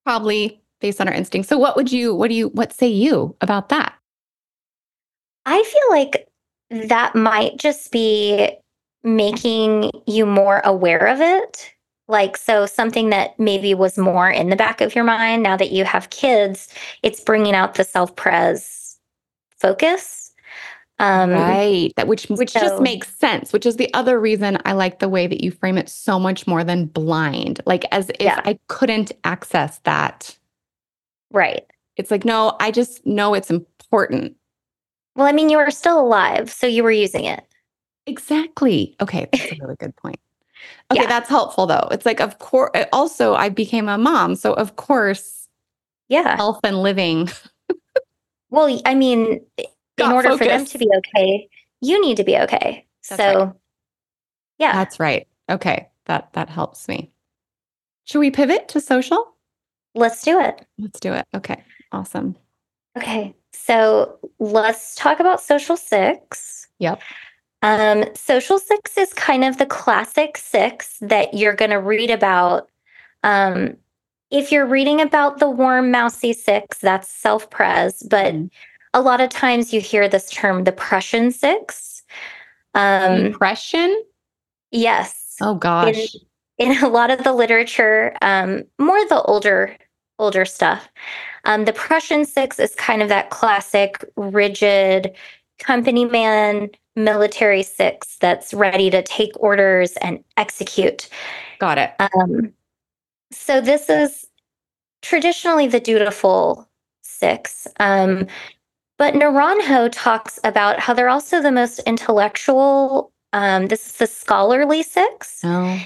probably 0.04 0.60
based 0.80 1.00
on 1.00 1.08
our 1.08 1.14
instincts. 1.14 1.48
So 1.48 1.58
what 1.58 1.76
would 1.76 1.92
you, 1.92 2.14
what 2.14 2.28
do 2.28 2.34
you, 2.34 2.48
what 2.48 2.72
say 2.72 2.88
you 2.88 3.36
about 3.40 3.68
that? 3.68 3.94
I 5.46 5.62
feel 5.62 5.90
like 5.90 6.28
that 6.88 7.14
might 7.14 7.58
just 7.58 7.92
be 7.92 8.50
making 9.02 9.90
you 10.06 10.26
more 10.26 10.60
aware 10.64 11.06
of 11.06 11.20
it. 11.20 11.72
Like, 12.08 12.36
so 12.36 12.66
something 12.66 13.10
that 13.10 13.38
maybe 13.38 13.72
was 13.72 13.96
more 13.96 14.28
in 14.28 14.50
the 14.50 14.56
back 14.56 14.80
of 14.80 14.94
your 14.94 15.04
mind 15.04 15.42
now 15.42 15.56
that 15.56 15.70
you 15.70 15.84
have 15.84 16.10
kids, 16.10 16.68
it's 17.02 17.20
bringing 17.20 17.54
out 17.54 17.74
the 17.74 17.84
self 17.84 18.16
pres 18.16 18.98
focus 19.58 20.19
um, 21.00 21.30
right. 21.30 21.92
That 21.96 22.06
which 22.06 22.26
which 22.26 22.50
so, 22.50 22.60
just 22.60 22.82
makes 22.82 23.14
sense. 23.16 23.54
Which 23.54 23.64
is 23.64 23.76
the 23.76 23.92
other 23.94 24.20
reason 24.20 24.58
I 24.66 24.72
like 24.72 24.98
the 24.98 25.08
way 25.08 25.26
that 25.26 25.42
you 25.42 25.50
frame 25.50 25.78
it 25.78 25.88
so 25.88 26.20
much 26.20 26.46
more 26.46 26.62
than 26.62 26.84
blind. 26.84 27.62
Like 27.64 27.86
as 27.90 28.10
if 28.10 28.20
yeah. 28.20 28.42
I 28.44 28.58
couldn't 28.68 29.10
access 29.24 29.78
that. 29.84 30.36
Right. 31.32 31.64
It's 31.96 32.10
like 32.10 32.26
no, 32.26 32.54
I 32.60 32.70
just 32.70 33.04
know 33.06 33.32
it's 33.32 33.50
important. 33.50 34.36
Well, 35.16 35.26
I 35.26 35.32
mean, 35.32 35.48
you 35.48 35.56
were 35.56 35.70
still 35.70 35.98
alive, 35.98 36.50
so 36.50 36.66
you 36.66 36.82
were 36.82 36.92
using 36.92 37.24
it. 37.24 37.44
Exactly. 38.06 38.94
Okay, 39.00 39.26
that's 39.32 39.52
a 39.52 39.56
really 39.62 39.76
good 39.76 39.96
point. 39.96 40.20
Okay, 40.90 41.00
yeah. 41.00 41.08
that's 41.08 41.30
helpful 41.30 41.66
though. 41.66 41.88
It's 41.90 42.04
like, 42.04 42.20
of 42.20 42.38
course. 42.40 42.70
Also, 42.92 43.34
I 43.34 43.48
became 43.48 43.88
a 43.88 43.96
mom, 43.96 44.34
so 44.34 44.52
of 44.52 44.76
course, 44.76 45.48
yeah, 46.10 46.36
health 46.36 46.60
and 46.62 46.82
living. 46.82 47.30
well, 48.50 48.80
I 48.84 48.94
mean, 48.94 49.40
in 50.00 50.12
order 50.12 50.30
focus. 50.30 50.46
for 50.46 50.52
them 50.52 50.64
to 50.66 50.78
be 50.78 50.90
okay, 50.96 51.48
you 51.80 52.00
need 52.00 52.16
to 52.16 52.24
be 52.24 52.36
okay. 52.36 52.86
That's 53.08 53.22
so, 53.22 53.44
right. 53.44 53.52
yeah. 54.58 54.72
That's 54.72 55.00
right. 55.00 55.26
Okay. 55.50 55.88
That 56.06 56.32
that 56.32 56.48
helps 56.48 56.88
me. 56.88 57.10
Should 58.04 58.20
we 58.20 58.30
pivot 58.30 58.68
to 58.68 58.80
social? 58.80 59.34
Let's 59.94 60.22
do 60.22 60.40
it. 60.40 60.64
Let's 60.78 61.00
do 61.00 61.12
it. 61.12 61.26
Okay. 61.34 61.62
Awesome. 61.92 62.36
Okay. 62.96 63.34
So, 63.52 64.18
let's 64.38 64.94
talk 64.94 65.20
about 65.20 65.40
social 65.40 65.76
6. 65.76 66.68
Yep. 66.78 67.00
Um, 67.62 68.04
social 68.14 68.58
6 68.58 68.96
is 68.96 69.12
kind 69.12 69.44
of 69.44 69.58
the 69.58 69.66
classic 69.66 70.36
6 70.36 70.98
that 71.02 71.34
you're 71.34 71.54
going 71.54 71.72
to 71.72 71.80
read 71.80 72.10
about 72.10 72.70
um, 73.22 73.76
if 74.30 74.52
you're 74.52 74.66
reading 74.66 75.00
about 75.00 75.38
the 75.38 75.50
warm, 75.50 75.90
mousy 75.90 76.32
six, 76.32 76.78
that's 76.78 77.08
self 77.08 77.50
pres, 77.50 78.02
but 78.08 78.34
mm 78.34 78.50
a 78.94 79.00
lot 79.00 79.20
of 79.20 79.30
times 79.30 79.72
you 79.72 79.80
hear 79.80 80.08
this 80.08 80.30
term 80.30 80.64
the 80.64 80.72
Prussian 80.72 81.30
six. 81.30 82.02
Um, 82.74 83.32
Depression? 83.32 84.02
Yes. 84.70 85.36
Oh 85.40 85.54
gosh. 85.54 86.14
In, 86.58 86.72
in 86.72 86.84
a 86.84 86.88
lot 86.88 87.10
of 87.10 87.24
the 87.24 87.32
literature, 87.32 88.16
um, 88.22 88.64
more 88.78 89.04
the 89.08 89.22
older 89.22 89.76
older 90.18 90.44
stuff. 90.44 90.88
Um, 91.44 91.64
the 91.64 91.72
Prussian 91.72 92.24
six 92.24 92.58
is 92.58 92.74
kind 92.74 93.02
of 93.02 93.08
that 93.08 93.30
classic, 93.30 94.04
rigid 94.16 95.16
company 95.58 96.04
man, 96.04 96.68
military 96.94 97.62
six 97.62 98.16
that's 98.18 98.52
ready 98.52 98.90
to 98.90 99.02
take 99.02 99.32
orders 99.36 99.92
and 100.02 100.22
execute. 100.36 101.08
Got 101.58 101.78
it. 101.78 101.94
Um, 101.98 102.52
so 103.32 103.60
this 103.60 103.88
is 103.88 104.26
traditionally 105.02 105.66
the 105.66 105.80
dutiful 105.80 106.68
six. 107.02 107.66
Um, 107.78 108.26
but 109.00 109.14
Naranjo 109.14 109.88
talks 109.90 110.38
about 110.44 110.78
how 110.78 110.92
they're 110.92 111.08
also 111.08 111.40
the 111.40 111.50
most 111.50 111.78
intellectual. 111.86 113.14
Um, 113.32 113.68
this 113.68 113.86
is 113.86 113.92
the 113.94 114.06
scholarly 114.06 114.82
six. 114.82 115.40
Oh. 115.42 115.82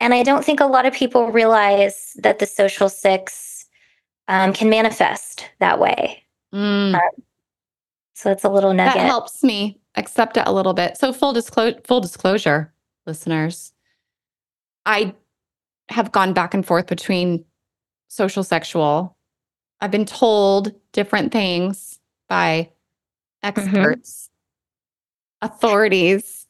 And 0.00 0.12
I 0.12 0.24
don't 0.24 0.44
think 0.44 0.58
a 0.58 0.66
lot 0.66 0.84
of 0.84 0.92
people 0.92 1.30
realize 1.30 2.16
that 2.24 2.40
the 2.40 2.46
social 2.46 2.88
six 2.88 3.66
um, 4.26 4.52
can 4.52 4.68
manifest 4.68 5.48
that 5.60 5.78
way. 5.78 6.24
Mm. 6.52 6.96
Um, 6.96 7.00
so 8.14 8.32
it's 8.32 8.42
a 8.42 8.48
little 8.48 8.74
nugget. 8.74 8.94
That 8.94 9.06
helps 9.06 9.44
me 9.44 9.78
accept 9.94 10.36
it 10.36 10.42
a 10.44 10.52
little 10.52 10.74
bit. 10.74 10.96
So 10.96 11.12
full 11.12 11.32
disclosure, 11.32 11.80
full 11.84 12.00
disclosure, 12.00 12.72
listeners, 13.06 13.72
I 14.86 15.14
have 15.88 16.10
gone 16.10 16.32
back 16.32 16.52
and 16.52 16.66
forth 16.66 16.88
between 16.88 17.44
social 18.08 18.42
sexual. 18.42 19.16
I've 19.80 19.92
been 19.92 20.04
told 20.04 20.74
different 20.90 21.30
things 21.30 22.00
by 22.28 22.70
mm-hmm. 23.44 23.60
experts, 23.60 24.30
mm-hmm. 25.42 25.54
authorities. 25.54 26.46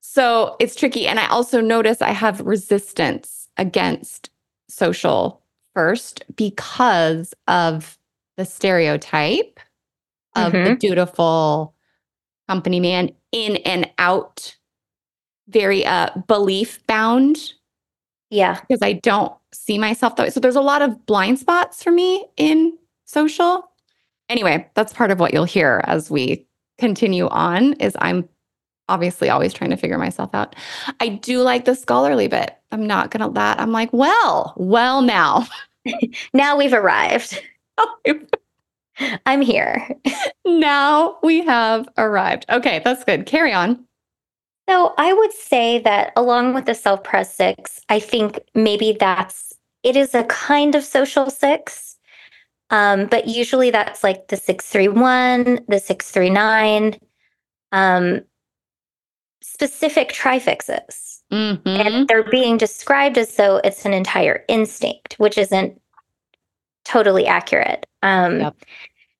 So 0.00 0.56
it's 0.60 0.76
tricky. 0.76 1.06
And 1.06 1.18
I 1.18 1.26
also 1.28 1.60
notice 1.60 2.00
I 2.00 2.10
have 2.10 2.40
resistance 2.40 3.48
against 3.56 4.30
social 4.68 5.42
first 5.74 6.24
because 6.36 7.34
of 7.48 7.98
the 8.36 8.44
stereotype 8.44 9.60
of 10.34 10.52
mm-hmm. 10.52 10.64
the 10.64 10.76
dutiful 10.76 11.74
company 12.48 12.80
man 12.80 13.10
in 13.32 13.56
and 13.56 13.90
out, 13.98 14.56
very 15.48 15.84
uh, 15.84 16.10
belief 16.26 16.84
bound. 16.86 17.52
Yeah. 18.30 18.60
Because 18.60 18.82
I 18.82 18.94
don't 18.94 19.32
see 19.52 19.78
myself 19.78 20.16
that 20.16 20.24
way. 20.24 20.30
So 20.30 20.40
there's 20.40 20.56
a 20.56 20.60
lot 20.60 20.82
of 20.82 21.06
blind 21.06 21.38
spots 21.38 21.82
for 21.82 21.90
me 21.90 22.24
in 22.36 22.76
social 23.04 23.70
anyway, 24.28 24.68
that's 24.74 24.92
part 24.92 25.10
of 25.10 25.20
what 25.20 25.32
you'll 25.32 25.44
hear 25.44 25.82
as 25.84 26.10
we 26.10 26.46
continue 26.78 27.28
on 27.28 27.74
is 27.74 27.96
I'm 28.00 28.28
obviously 28.88 29.28
always 29.30 29.52
trying 29.52 29.70
to 29.70 29.76
figure 29.76 29.98
myself 29.98 30.34
out. 30.34 30.54
I 31.00 31.08
do 31.08 31.42
like 31.42 31.64
the 31.64 31.74
scholarly 31.74 32.28
bit. 32.28 32.56
I'm 32.70 32.86
not 32.86 33.10
going 33.10 33.26
to 33.26 33.34
that. 33.34 33.60
I'm 33.60 33.72
like, 33.72 33.92
well, 33.92 34.54
well 34.56 35.02
now. 35.02 35.46
now 36.34 36.56
we've 36.56 36.72
arrived. 36.72 37.42
I'm 39.26 39.42
here. 39.42 39.88
now 40.44 41.18
we 41.22 41.44
have 41.44 41.88
arrived. 41.98 42.46
Okay, 42.50 42.80
that's 42.84 43.04
good. 43.04 43.26
Carry 43.26 43.52
on. 43.52 43.84
So 44.68 44.94
I 44.98 45.12
would 45.12 45.32
say 45.32 45.78
that 45.80 46.12
along 46.16 46.54
with 46.54 46.64
the 46.64 46.74
self 46.74 47.04
pres 47.04 47.30
six, 47.30 47.80
I 47.88 48.00
think 48.00 48.40
maybe 48.54 48.96
that's 48.98 49.52
it 49.84 49.96
is 49.96 50.14
a 50.14 50.24
kind 50.24 50.74
of 50.74 50.82
social 50.82 51.30
six 51.30 51.85
um, 52.70 53.06
but 53.06 53.28
usually 53.28 53.70
that's 53.70 54.02
like 54.02 54.28
the 54.28 54.36
631, 54.36 55.60
the 55.68 55.78
639, 55.78 56.98
um, 57.72 58.20
specific 59.42 60.10
trifixes. 60.10 61.22
Mm-hmm. 61.32 61.68
And 61.68 62.08
they're 62.08 62.28
being 62.30 62.56
described 62.56 63.18
as 63.18 63.34
though 63.36 63.60
it's 63.64 63.84
an 63.84 63.92
entire 63.92 64.44
instinct, 64.48 65.14
which 65.18 65.38
isn't 65.38 65.80
totally 66.84 67.26
accurate. 67.26 67.86
Um, 68.02 68.40
yep. 68.40 68.56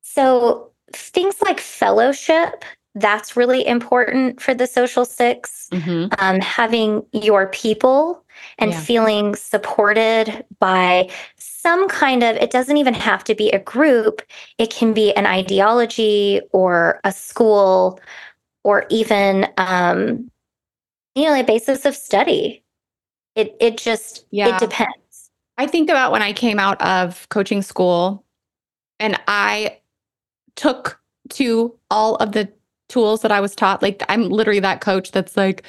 So 0.03 0.70
things 0.92 1.36
like 1.42 1.61
fellowship, 1.61 2.64
that's 2.94 3.36
really 3.36 3.66
important 3.66 4.40
for 4.40 4.55
the 4.55 4.66
social 4.66 5.05
6 5.05 5.68
mm-hmm. 5.70 6.07
um, 6.18 6.40
having 6.40 7.05
your 7.12 7.49
people 7.49 8.24
and 8.59 8.72
Yeah. 8.72 8.80
feeling 8.80 9.34
supported 9.34 10.45
by 10.59 11.11
some 11.37 11.89
kind 11.89 12.22
of 12.22 12.37
it 12.37 12.51
doesn't 12.51 12.76
even 12.76 12.95
have 12.95 13.24
to 13.24 13.34
be 13.34 13.51
a 13.51 13.59
group 13.59 14.22
it 14.59 14.70
can 14.70 14.93
be 14.93 15.12
an 15.14 15.26
ideology 15.26 16.41
or 16.53 17.01
a 17.05 17.12
school 17.12 18.01
or 18.64 18.87
even 18.91 19.49
um 19.57 20.30
you 21.14 21.24
know 21.24 21.34
a 21.34 21.43
basis 21.45 21.84
of 21.84 21.95
study 21.97 22.62
it 23.34 23.57
it 23.61 23.76
just 23.78 24.26
Yeah. 24.30 24.55
it 24.55 24.59
depends 24.61 25.30
I 25.59 25.66
think 25.66 25.89
about 25.89 26.12
when 26.12 26.22
I 26.22 26.32
came 26.32 26.59
out 26.59 26.80
of 26.82 27.28
coaching 27.30 27.62
school 27.62 28.24
and 29.01 29.18
I 29.26 29.78
took 30.55 31.01
to 31.30 31.74
all 31.91 32.16
of 32.16 32.32
the 32.32 32.51
tools 32.89 33.22
that 33.22 33.32
I 33.32 33.41
was 33.41 33.55
taught. 33.55 33.82
Like, 33.82 34.03
I'm 34.09 34.28
literally 34.28 34.61
that 34.61 34.80
coach 34.80 35.12
that's 35.12 35.37
like, 35.37 35.64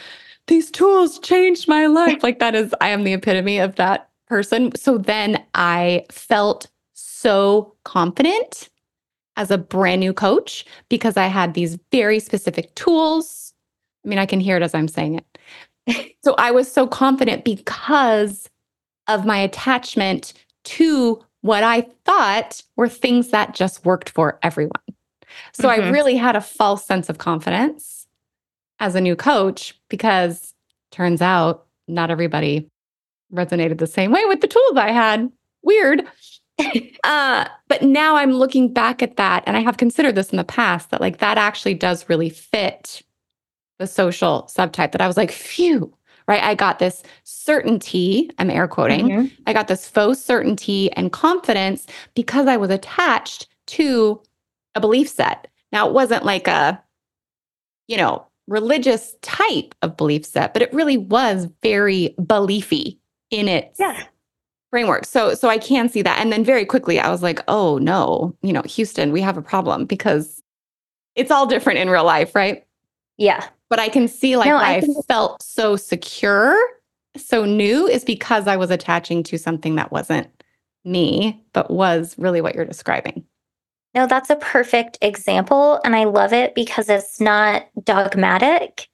these 0.47 0.71
tools 0.71 1.19
changed 1.19 1.67
my 1.67 1.87
life. 1.87 2.19
Like, 2.23 2.39
that 2.39 2.55
is, 2.55 2.73
I 2.81 2.89
am 2.89 3.03
the 3.03 3.13
epitome 3.13 3.59
of 3.59 3.75
that 3.75 4.09
person. 4.27 4.75
So 4.75 4.97
then 4.97 5.43
I 5.53 6.05
felt 6.11 6.67
so 6.93 7.75
confident 7.83 8.69
as 9.37 9.51
a 9.51 9.57
brand 9.57 9.99
new 9.99 10.13
coach 10.13 10.65
because 10.89 11.15
I 11.15 11.27
had 11.27 11.53
these 11.53 11.77
very 11.91 12.19
specific 12.19 12.73
tools. 12.75 13.53
I 14.05 14.09
mean, 14.09 14.19
I 14.19 14.25
can 14.25 14.39
hear 14.39 14.57
it 14.57 14.63
as 14.63 14.73
I'm 14.73 14.87
saying 14.87 15.21
it. 15.87 16.15
so 16.23 16.33
I 16.37 16.51
was 16.51 16.71
so 16.71 16.87
confident 16.87 17.43
because 17.45 18.49
of 19.07 19.25
my 19.25 19.37
attachment 19.37 20.33
to 20.65 21.23
what 21.41 21.63
I 21.63 21.87
thought 22.03 22.61
were 22.75 22.89
things 22.89 23.29
that 23.29 23.53
just 23.55 23.85
worked 23.85 24.09
for 24.09 24.37
everyone. 24.43 24.81
So 25.53 25.69
I 25.69 25.79
Mhm. 25.79 25.93
really 25.93 26.15
had 26.17 26.35
a 26.35 26.41
false 26.41 26.83
sense 26.85 27.07
of 27.09 27.19
confidence 27.19 27.96
as 28.79 28.95
a 28.95 29.01
new 29.01 29.15
coach 29.15 29.79
because 29.89 30.53
turns 30.91 31.21
out 31.21 31.65
not 31.87 32.11
everybody 32.11 32.69
resonated 33.33 33.77
the 33.77 33.87
same 33.87 34.11
way 34.11 34.23
with 34.25 34.41
the 34.41 34.47
tools 34.47 34.77
I 34.77 34.91
had. 34.91 35.31
Weird. 35.63 36.03
uh, 37.03 37.47
but 37.67 37.83
now 37.83 38.15
I'm 38.15 38.31
looking 38.31 38.73
back 38.73 39.03
at 39.03 39.17
that 39.17 39.43
and 39.45 39.57
I 39.57 39.61
have 39.61 39.77
considered 39.77 40.15
this 40.15 40.31
in 40.31 40.37
the 40.37 40.43
past 40.43 40.89
that 40.89 41.01
like 41.01 41.17
that 41.19 41.37
actually 41.37 41.73
does 41.73 42.07
really 42.09 42.29
fit 42.29 43.01
the 43.79 43.87
social 43.87 44.49
subtype 44.53 44.91
that 44.91 45.01
I 45.01 45.07
was 45.07 45.17
like, 45.17 45.31
phew, 45.31 45.93
right? 46.27 46.43
I 46.43 46.55
got 46.55 46.79
this 46.79 47.03
certainty, 47.23 48.31
I'm 48.39 48.49
air 48.49 48.67
quoting. 48.67 49.07
Mhm. 49.07 49.31
I 49.45 49.53
got 49.53 49.67
this 49.67 49.87
faux 49.87 50.19
certainty 50.19 50.91
and 50.93 51.11
confidence 51.11 51.85
because 52.15 52.47
I 52.47 52.57
was 52.57 52.69
attached 52.69 53.47
to 53.67 54.21
a 54.75 54.79
belief 54.79 55.09
set. 55.09 55.47
Now, 55.71 55.87
it 55.87 55.93
wasn't 55.93 56.25
like 56.25 56.47
a, 56.47 56.81
you 57.87 57.97
know, 57.97 58.26
religious 58.47 59.15
type 59.21 59.75
of 59.81 59.97
belief 59.97 60.25
set, 60.25 60.53
but 60.53 60.61
it 60.61 60.73
really 60.73 60.97
was 60.97 61.47
very 61.61 62.15
beliefy 62.21 62.97
in 63.29 63.47
its 63.47 63.79
yeah 63.79 64.03
framework. 64.69 65.05
So, 65.05 65.33
so 65.33 65.47
I 65.47 65.57
can 65.57 65.87
see 65.89 66.01
that. 66.01 66.19
And 66.19 66.31
then 66.31 66.43
very 66.43 66.65
quickly, 66.65 66.99
I 66.99 67.09
was 67.09 67.23
like, 67.23 67.39
oh 67.47 67.77
no, 67.77 68.35
you 68.41 68.51
know, 68.51 68.61
Houston, 68.63 69.11
we 69.11 69.21
have 69.21 69.37
a 69.37 69.41
problem 69.41 69.85
because 69.85 70.41
it's 71.15 71.31
all 71.31 71.45
different 71.45 71.79
in 71.79 71.89
real 71.89 72.03
life, 72.03 72.35
right? 72.35 72.63
yeah 73.17 73.47
But 73.69 73.79
I 73.79 73.89
can 73.89 74.07
see 74.07 74.37
like 74.37 74.47
No, 74.47 74.57
I 74.57 74.75
I, 74.75 74.81
felt 75.07 75.41
so 75.41 75.75
secure, 75.75 76.57
so 77.15 77.45
new 77.45 77.87
is 77.87 78.03
because 78.03 78.47
I 78.47 78.57
was 78.57 78.69
attaching 78.69 79.23
to 79.23 79.37
something 79.37 79.75
that 79.75 79.91
wasn't 79.91 80.27
me, 80.85 81.43
but 81.53 81.71
was 81.71 82.15
really 82.17 82.41
what 82.41 82.55
you're 82.55 82.65
describing. 82.65 83.25
No, 83.95 84.07
that's 84.07 84.29
a 84.29 84.35
perfect 84.37 84.97
example. 85.01 85.79
And 85.83 85.95
I 85.95 86.05
love 86.05 86.33
it 86.33 86.55
because 86.55 86.89
it's 86.89 87.19
not 87.19 87.67
dogmatic. 87.83 88.87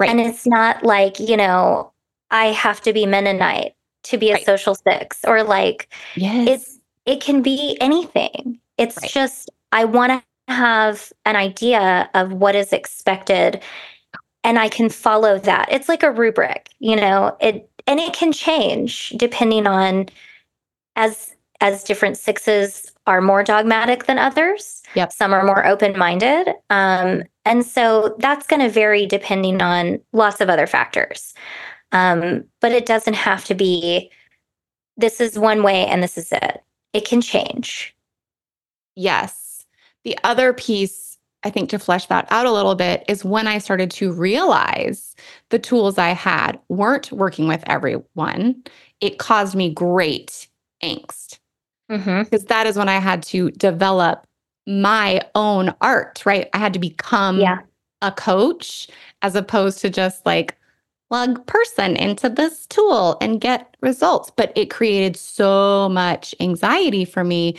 Right. 0.00 0.10
And 0.10 0.20
it's 0.20 0.46
not 0.46 0.82
like, 0.84 1.20
you 1.20 1.36
know, 1.36 1.92
I 2.30 2.46
have 2.46 2.80
to 2.82 2.92
be 2.92 3.06
Mennonite 3.06 3.74
to 4.04 4.18
be 4.18 4.30
a 4.30 4.34
Right. 4.34 4.46
social 4.46 4.74
six 4.74 5.24
or 5.26 5.42
like 5.42 5.88
Yes. 6.16 6.48
it's 6.48 6.80
it 7.06 7.20
can 7.20 7.42
be 7.42 7.76
anything. 7.80 8.60
It's 8.78 9.00
Right. 9.00 9.10
just 9.10 9.50
I 9.72 9.84
want 9.84 10.12
to 10.12 10.24
have 10.54 11.12
an 11.26 11.36
idea 11.36 12.10
of 12.14 12.32
what 12.32 12.54
is 12.56 12.72
expected 12.72 13.62
and 14.44 14.58
I 14.58 14.68
can 14.68 14.88
follow 14.88 15.38
that. 15.40 15.68
It's 15.70 15.88
like 15.88 16.02
a 16.02 16.10
rubric, 16.10 16.70
you 16.78 16.96
know, 16.96 17.36
it 17.40 17.70
and 17.86 18.00
it 18.00 18.12
can 18.14 18.32
change 18.32 19.10
depending 19.10 19.66
on 19.66 20.08
as 20.96 21.34
as 21.60 21.84
different 21.84 22.16
sixes 22.16 22.92
are 23.06 23.20
more 23.20 23.42
dogmatic 23.42 24.04
than 24.04 24.18
others. 24.18 24.82
Yep. 24.94 25.12
Some 25.12 25.32
are 25.32 25.44
more 25.44 25.66
open-minded. 25.66 26.54
Um, 26.70 27.24
and 27.44 27.64
so 27.64 28.14
that's 28.18 28.46
going 28.46 28.60
to 28.60 28.68
vary 28.68 29.06
depending 29.06 29.62
on 29.62 30.00
lots 30.12 30.40
of 30.40 30.50
other 30.50 30.66
factors. 30.66 31.34
Um, 31.92 32.44
but 32.60 32.72
it 32.72 32.86
doesn't 32.86 33.14
have 33.14 33.44
to 33.46 33.54
be 33.54 34.10
this 34.98 35.20
is 35.20 35.38
one 35.38 35.62
way 35.62 35.86
and 35.86 36.02
this 36.02 36.18
is 36.18 36.30
it. 36.32 36.62
It 36.92 37.06
can 37.06 37.20
change. 37.20 37.94
Yes. 38.94 39.64
The 40.04 40.18
other 40.24 40.52
piece, 40.52 41.18
I 41.44 41.50
think, 41.50 41.70
to 41.70 41.78
flesh 41.78 42.06
that 42.06 42.26
out 42.30 42.46
a 42.46 42.52
little 42.52 42.74
bit 42.74 43.04
is 43.08 43.24
when 43.24 43.46
I 43.46 43.58
started 43.58 43.90
to 43.92 44.12
realize 44.12 45.14
the 45.50 45.58
tools 45.58 45.98
I 45.98 46.10
had 46.10 46.58
weren't 46.68 47.12
working 47.12 47.48
with 47.48 47.62
everyone, 47.66 48.62
it 49.00 49.18
caused 49.18 49.54
me 49.54 49.72
great 49.72 50.48
angst 50.82 51.37
Mm-hmm. 51.90 52.24
because 52.24 52.44
that 52.46 52.66
is 52.66 52.76
when 52.76 52.88
I 52.88 52.98
had 52.98 53.22
to 53.24 53.50
develop 53.52 54.26
my 54.66 55.22
own 55.34 55.74
art, 55.80 56.22
right? 56.26 56.48
I 56.52 56.58
had 56.58 56.72
to 56.74 56.78
become 56.78 57.40
Yeah. 57.40 57.60
a 58.02 58.12
coach 58.12 58.88
as 59.22 59.34
opposed 59.34 59.80
to 59.80 59.90
just 59.90 60.24
like 60.26 60.54
plug 61.08 61.44
person 61.46 61.96
into 61.96 62.28
this 62.28 62.66
tool 62.66 63.16
and 63.22 63.40
get 63.40 63.74
results. 63.80 64.30
But 64.36 64.52
it 64.54 64.68
created 64.68 65.16
so 65.16 65.88
much 65.88 66.34
anxiety 66.40 67.06
for 67.06 67.24
me 67.24 67.56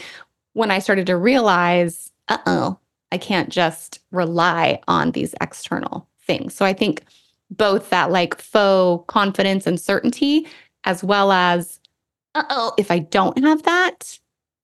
when 0.54 0.70
I 0.70 0.78
started 0.80 1.08
to 1.08 1.18
realize, 1.18 2.12
uh 2.28 2.38
oh, 2.46 2.78
I 3.12 3.18
can't 3.18 3.50
just 3.50 4.00
rely 4.12 4.80
on 4.88 5.12
these 5.12 5.34
external 5.42 6.08
things. 6.28 6.54
So 6.54 6.64
I 6.64 6.74
think 6.74 7.04
both 7.50 7.90
that 7.90 8.12
like 8.12 8.40
faux 8.40 9.04
confidence 9.08 9.66
and 9.66 9.80
certainty, 9.82 10.46
as 10.84 11.04
well 11.04 11.32
as, 11.32 11.79
oh, 12.50 12.74
if 12.78 12.92
I 12.92 13.00
don't 13.00 13.38
have 13.40 13.64
that, 13.64 14.20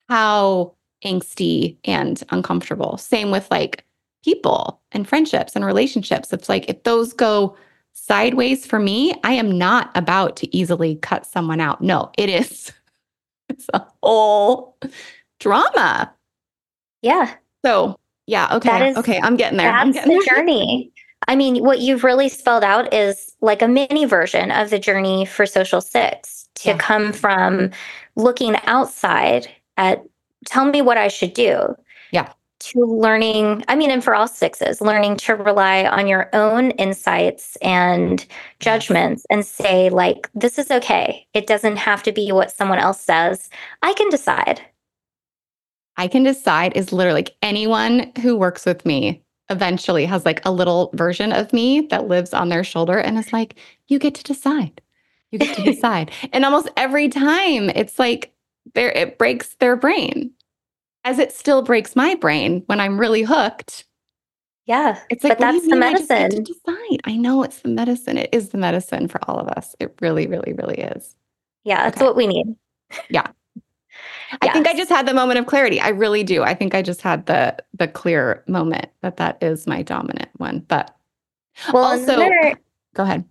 how 0.10 0.74
angsty 1.04 1.78
and 1.86 2.24
uncomfortable. 2.30 2.98
Same 2.98 3.32
with 3.32 3.50
like 3.52 3.84
people 4.24 4.82
and 4.92 5.08
friendships 5.08 5.56
and 5.56 5.66
relationships. 5.66 6.34
It's 6.34 6.50
like 6.50 6.70
if 6.70 6.84
those 6.84 7.14
go 7.14 7.56
sideways 7.94 8.66
for 8.66 8.80
me, 8.80 9.14
I 9.24 9.34
am 9.34 9.58
not 9.58 9.92
about 9.96 10.36
to 10.38 10.56
easily 10.56 10.96
cut 10.98 11.26
someone 11.26 11.60
out. 11.62 11.82
No, 11.82 12.12
it 12.18 12.30
is. 12.30 12.72
It's 13.48 13.68
a 13.76 13.86
whole 14.02 14.76
drama. 15.40 16.12
Yeah. 17.04 17.36
So 17.64 18.00
yeah, 18.26 18.56
okay, 18.56 18.90
is- 18.90 18.98
okay, 18.98 19.20
I'm 19.22 19.36
getting 19.38 19.58
there. 19.60 19.72
I'm 19.72 19.92
That's 19.92 20.04
getting 20.08 20.18
the 20.20 20.26
there. 20.26 20.36
journey. 20.38 20.92
I 21.28 21.36
mean, 21.36 21.64
what 21.64 21.80
you've 21.80 22.04
really 22.04 22.30
spelled 22.30 22.64
out 22.64 22.94
is 22.94 23.34
like 23.42 23.62
a 23.62 23.68
mini 23.68 24.06
version 24.06 24.52
of 24.52 24.70
the 24.70 24.80
journey 24.80 25.26
for 25.26 25.46
Social 25.46 25.82
Six 25.82 26.48
to 26.56 26.70
Yeah. 26.70 26.78
come 26.78 27.12
from 27.14 27.72
looking 28.16 28.56
outside 28.66 29.48
at 29.78 30.04
tell 30.46 30.66
me 30.66 30.82
what 30.82 30.98
I 30.98 31.08
should 31.08 31.34
do. 31.34 31.76
Yeah. 32.12 32.32
To 32.60 32.80
learning, 32.80 33.64
I 33.68 33.76
mean, 33.76 33.92
and 33.92 34.04
for 34.04 34.16
all 34.16 34.28
sixes, 34.28 34.82
learning 34.82 35.18
to 35.18 35.36
rely 35.36 35.86
on 35.86 36.08
your 36.08 36.30
own 36.34 36.72
insights 36.72 37.58
and 37.62 38.26
judgments 38.60 39.26
and 39.30 39.46
say, 39.46 39.90
like, 39.90 40.30
this 40.34 40.58
is 40.58 40.72
okay. 40.72 41.28
It 41.34 41.48
doesn't 41.48 41.78
have 41.78 42.02
to 42.04 42.12
be 42.12 42.32
what 42.32 42.52
someone 42.52 42.80
else 42.80 43.02
says. 43.02 43.50
I 43.82 43.94
can 43.94 44.10
decide. 44.10 44.62
I 45.98 46.08
can 46.08 46.24
decide 46.24 46.76
is 46.76 46.92
literally 46.94 47.20
like 47.24 47.36
anyone 47.42 48.12
who 48.22 48.36
works 48.38 48.66
with 48.66 48.86
me 48.86 49.22
eventually 49.50 50.06
has 50.06 50.26
like 50.26 50.44
a 50.46 50.52
little 50.52 50.90
version 50.94 51.32
of 51.32 51.54
me 51.54 51.82
that 51.90 52.08
lives 52.08 52.34
on 52.34 52.50
their 52.50 52.64
shoulder 52.64 52.98
and 52.98 53.18
is 53.18 53.32
like, 53.34 53.56
you 53.88 54.00
get 54.00 54.16
to 54.16 54.24
decide. 54.24 54.82
You 55.32 55.40
get 55.40 55.56
to 55.58 55.64
decide. 55.74 56.12
and 56.34 56.46
almost 56.46 56.70
every 56.78 57.10
time 57.10 57.70
it's 57.70 58.00
like 58.00 58.34
there 58.74 58.92
it 58.92 59.18
breaks 59.18 59.56
their 59.56 59.76
brain. 59.76 60.32
As 61.04 61.20
it 61.20 61.32
still 61.32 61.62
breaks 61.62 61.96
my 61.96 62.16
brain 62.16 62.64
when 62.66 62.80
I'm 62.80 63.00
really 63.00 63.22
hooked. 63.24 63.86
Yeah. 64.66 65.00
It's 65.10 65.24
like 65.24 65.38
But 65.38 65.40
what 65.40 65.52
do 65.52 65.58
you 65.58 65.62
that's 65.62 65.70
the 65.70 65.76
mean 65.76 65.84
I 65.84 65.94
just 65.94 66.16
get 66.16 66.32
to 66.32 66.42
medicine. 66.42 66.44
decide. 66.44 67.02
I 67.06 67.16
know 67.16 67.44
it's 67.44 67.60
the 67.62 67.70
medicine. 67.70 68.18
It 68.18 68.30
is 68.32 68.50
the 68.50 68.58
medicine 68.58 69.08
for 69.08 69.20
all 69.30 69.38
of 69.38 69.48
us. 69.50 69.76
It 69.80 69.94
really, 70.02 70.26
really, 70.26 70.54
really 70.54 70.80
is. 70.80 71.16
Yeah. 71.64 71.84
That's 71.84 71.98
Okay. 71.98 72.06
what 72.06 72.16
we 72.16 72.26
need. 72.28 72.56
I 74.42 74.50
think 74.50 74.68
I 74.68 74.76
just 74.76 74.90
had 74.90 75.08
the 75.08 75.14
moment 75.14 75.40
of 75.40 75.46
clarity. 75.46 75.80
I 75.80 75.90
really 75.90 76.24
do. 76.24 76.44
I 76.44 76.54
think 76.54 76.76
I 76.76 76.82
just 76.82 77.02
had 77.02 77.26
the 77.26 77.56
the 77.78 77.88
clear 77.88 78.44
moment 78.48 78.90
that 79.02 79.18
that 79.18 79.42
is 79.42 79.68
my 79.68 79.82
dominant 79.82 80.30
one. 80.38 80.60
But 80.68 80.96
Well, 81.74 81.86
also, 81.86 82.18
there, 82.18 82.54
go 82.94 83.04
ahead. 83.04 83.26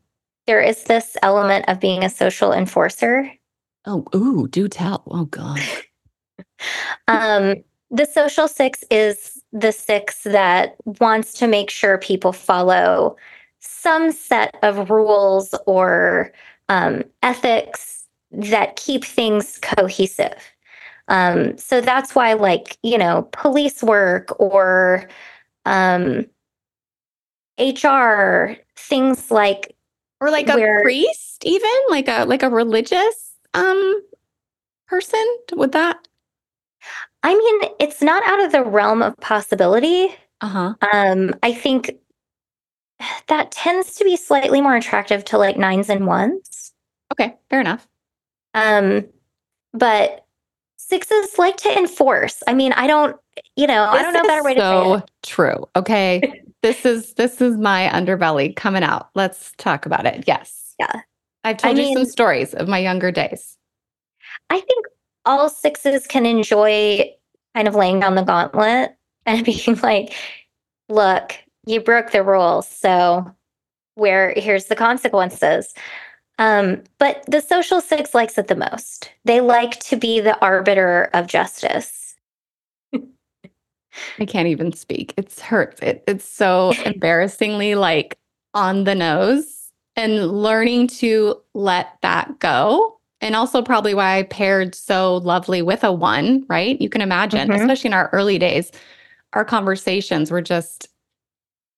there 0.46 0.61
is 0.61 0.84
this 0.84 1.16
element 1.22 1.64
of 1.68 1.80
being 1.80 2.05
a 2.05 2.11
social 2.11 2.52
enforcer. 2.52 3.30
Oh, 3.86 4.05
ooh, 4.14 4.48
do 4.48 4.68
tell. 4.68 5.02
Oh 5.07 5.24
God. 5.26 5.61
Um, 7.09 7.57
the 7.90 8.07
social 8.07 8.48
six 8.48 8.82
is 8.90 9.42
the 9.52 9.72
six 9.72 10.22
that 10.24 10.76
wants 11.00 11.34
to 11.34 11.46
make 11.46 11.70
sure 11.70 11.98
people 11.98 12.32
follow 12.32 13.16
some 13.61 14.11
set 14.11 14.57
of 14.62 14.90
rules 14.90 15.55
or 15.66 16.32
um, 16.68 17.05
ethics 17.22 18.05
that 18.32 18.76
keep 18.76 19.05
things 19.05 19.59
cohesive. 19.62 20.53
Um, 21.09 21.59
so 21.59 21.80
that's 21.80 22.14
why, 22.14 22.32
like, 22.34 22.78
you 22.82 22.98
know, 22.98 23.28
police 23.32 23.82
work 23.82 24.38
or 24.40 25.09
um, 25.66 26.26
HR, 27.59 28.57
things 28.76 29.30
like 29.30 29.76
or 30.20 30.30
like 30.30 30.48
a 30.48 30.55
where- 30.57 30.82
priest, 30.82 31.44
even 31.44 31.70
like 31.88 32.09
a 32.09 32.24
like 32.24 32.42
a 32.42 32.50
religious 32.50 33.32
um 33.55 34.02
person. 34.88 35.24
Would 35.55 35.72
that? 35.72 36.07
I 37.22 37.34
mean, 37.34 37.70
it's 37.80 38.02
not 38.02 38.22
out 38.26 38.44
of 38.44 38.52
the 38.52 38.62
realm 38.64 39.02
of 39.02 39.16
possibility. 39.18 40.14
Uh 40.40 40.48
huh. 40.48 40.74
Um, 40.92 41.34
I 41.42 41.52
think 41.55 41.92
that 43.28 43.50
tends 43.50 43.96
to 43.96 44.05
be 44.05 44.16
slightly 44.16 44.61
more 44.61 44.76
attractive 44.76 45.24
to 45.26 45.38
like 45.38 45.57
nines 45.57 45.88
and 45.90 46.07
ones. 46.07 46.72
Okay, 47.12 47.34
fair 47.50 47.61
enough. 47.61 47.86
Um, 48.55 49.07
but 49.72 50.24
sixes 50.89 51.39
like 51.39 51.57
to 51.59 51.76
enforce. 51.76 52.43
I 52.47 52.55
mean, 52.55 52.72
I 52.72 52.87
don't, 52.87 53.16
you 53.57 53.66
know, 53.66 53.85
I 53.85 54.03
don't 54.03 54.12
know 54.12 54.20
a 54.20 54.24
better 54.24 54.43
way 54.43 54.55
to 54.55 54.61
say 54.61 54.64
so 54.64 54.95
it. 54.95 55.11
true. 55.22 55.68
Okay. 55.76 56.43
this 56.62 56.85
is 56.85 57.14
this 57.14 57.41
is 57.41 57.57
my 57.57 57.91
underbelly 57.93 58.55
coming 58.55 58.82
out. 58.82 59.11
Let's 59.14 59.53
talk 59.59 59.87
about 59.87 60.07
it. 60.07 60.24
Yes. 60.26 60.74
Yeah. 60.78 61.01
I've 61.45 61.59
told 61.59 61.78
I 61.78 61.82
you 61.82 61.95
some 61.95 62.07
stories 62.07 62.55
of 62.55 62.68
my 62.68 62.78
younger 62.78 63.11
days. 63.11 63.57
I 64.51 64.61
think 64.61 64.87
all 65.24 65.49
sixes 65.49 66.07
can 66.07 66.26
enjoy 66.26 67.11
kind 67.55 67.68
of 67.68 67.74
laying 67.74 68.01
down 68.01 68.14
the 68.14 68.22
gauntlet 68.22 68.97
and 69.26 69.45
being 69.45 69.78
like, 69.82 70.14
look, 70.89 71.35
you 71.66 71.80
broke 71.80 72.11
the 72.11 72.22
rules. 72.22 72.68
So 72.68 73.35
where 73.95 74.35
here's 74.37 74.66
the 74.66 74.76
consequences. 74.76 75.72
Um, 76.39 76.82
but 76.99 77.24
the 77.28 77.41
social 77.41 77.80
six 77.80 78.14
likes 78.14 78.37
it 78.39 78.49
the 78.49 78.57
most. 78.57 79.11
They 79.24 79.41
like 79.41 79.78
to 79.80 79.97
be 79.97 80.20
the 80.20 80.39
arbiter 80.41 81.11
of 81.14 81.26
justice. 81.26 82.16
I 82.93 84.24
can't 84.26 84.49
even 84.49 84.72
speak. 84.72 85.14
It's 85.16 85.41
hurts. 85.41 85.80
It, 85.80 86.03
it's 86.07 86.24
so 86.28 86.72
embarrassingly 86.87 87.74
like 87.74 88.18
on 88.55 88.85
the 88.85 88.95
nose 88.95 89.70
and 89.97 90.43
learning 90.43 90.89
to 90.89 91.41
let 91.55 91.97
that 92.03 92.39
go. 92.41 92.99
And 93.20 93.37
also 93.37 93.62
probably 93.62 93.95
why 93.95 94.18
I 94.18 94.22
paired 94.24 94.74
so 94.74 95.18
lovely 95.18 95.62
with 95.62 95.82
a 95.85 95.93
one, 95.93 96.45
right? 96.49 96.78
You 96.80 96.89
can 96.91 97.01
imagine, 97.01 97.49
Mhm. 97.49 97.55
especially 97.55 97.89
in 97.89 97.95
our 97.95 98.11
early 98.12 98.39
days, 98.39 98.70
our 99.32 99.45
conversations 99.45 100.30
were 100.30 100.43
just 100.43 100.89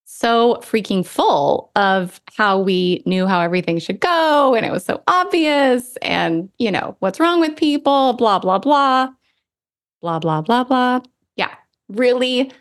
so 0.09 0.55
freaking 0.63 1.05
full 1.05 1.73
of 1.75 2.21
how 2.37 2.59
we 2.59 3.03
knew 3.07 3.27
how 3.27 3.41
everything 3.41 3.81
should 3.81 3.99
go. 3.99 4.55
And 4.55 4.65
it 4.65 4.71
was 4.71 4.85
so 4.85 5.03
obvious. 5.09 5.97
And, 5.97 6.49
you 6.59 6.71
know, 6.71 6.97
what's 7.01 7.19
wrong 7.19 7.41
with 7.41 7.57
people, 7.57 8.13
blah, 8.13 8.39
blah, 8.39 8.59
blah, 8.59 9.09
blah, 10.01 10.19
blah, 10.21 10.41
blah, 10.43 10.65
blah. 10.65 11.01
Yeah. 11.35 11.53
Really, 11.89 12.53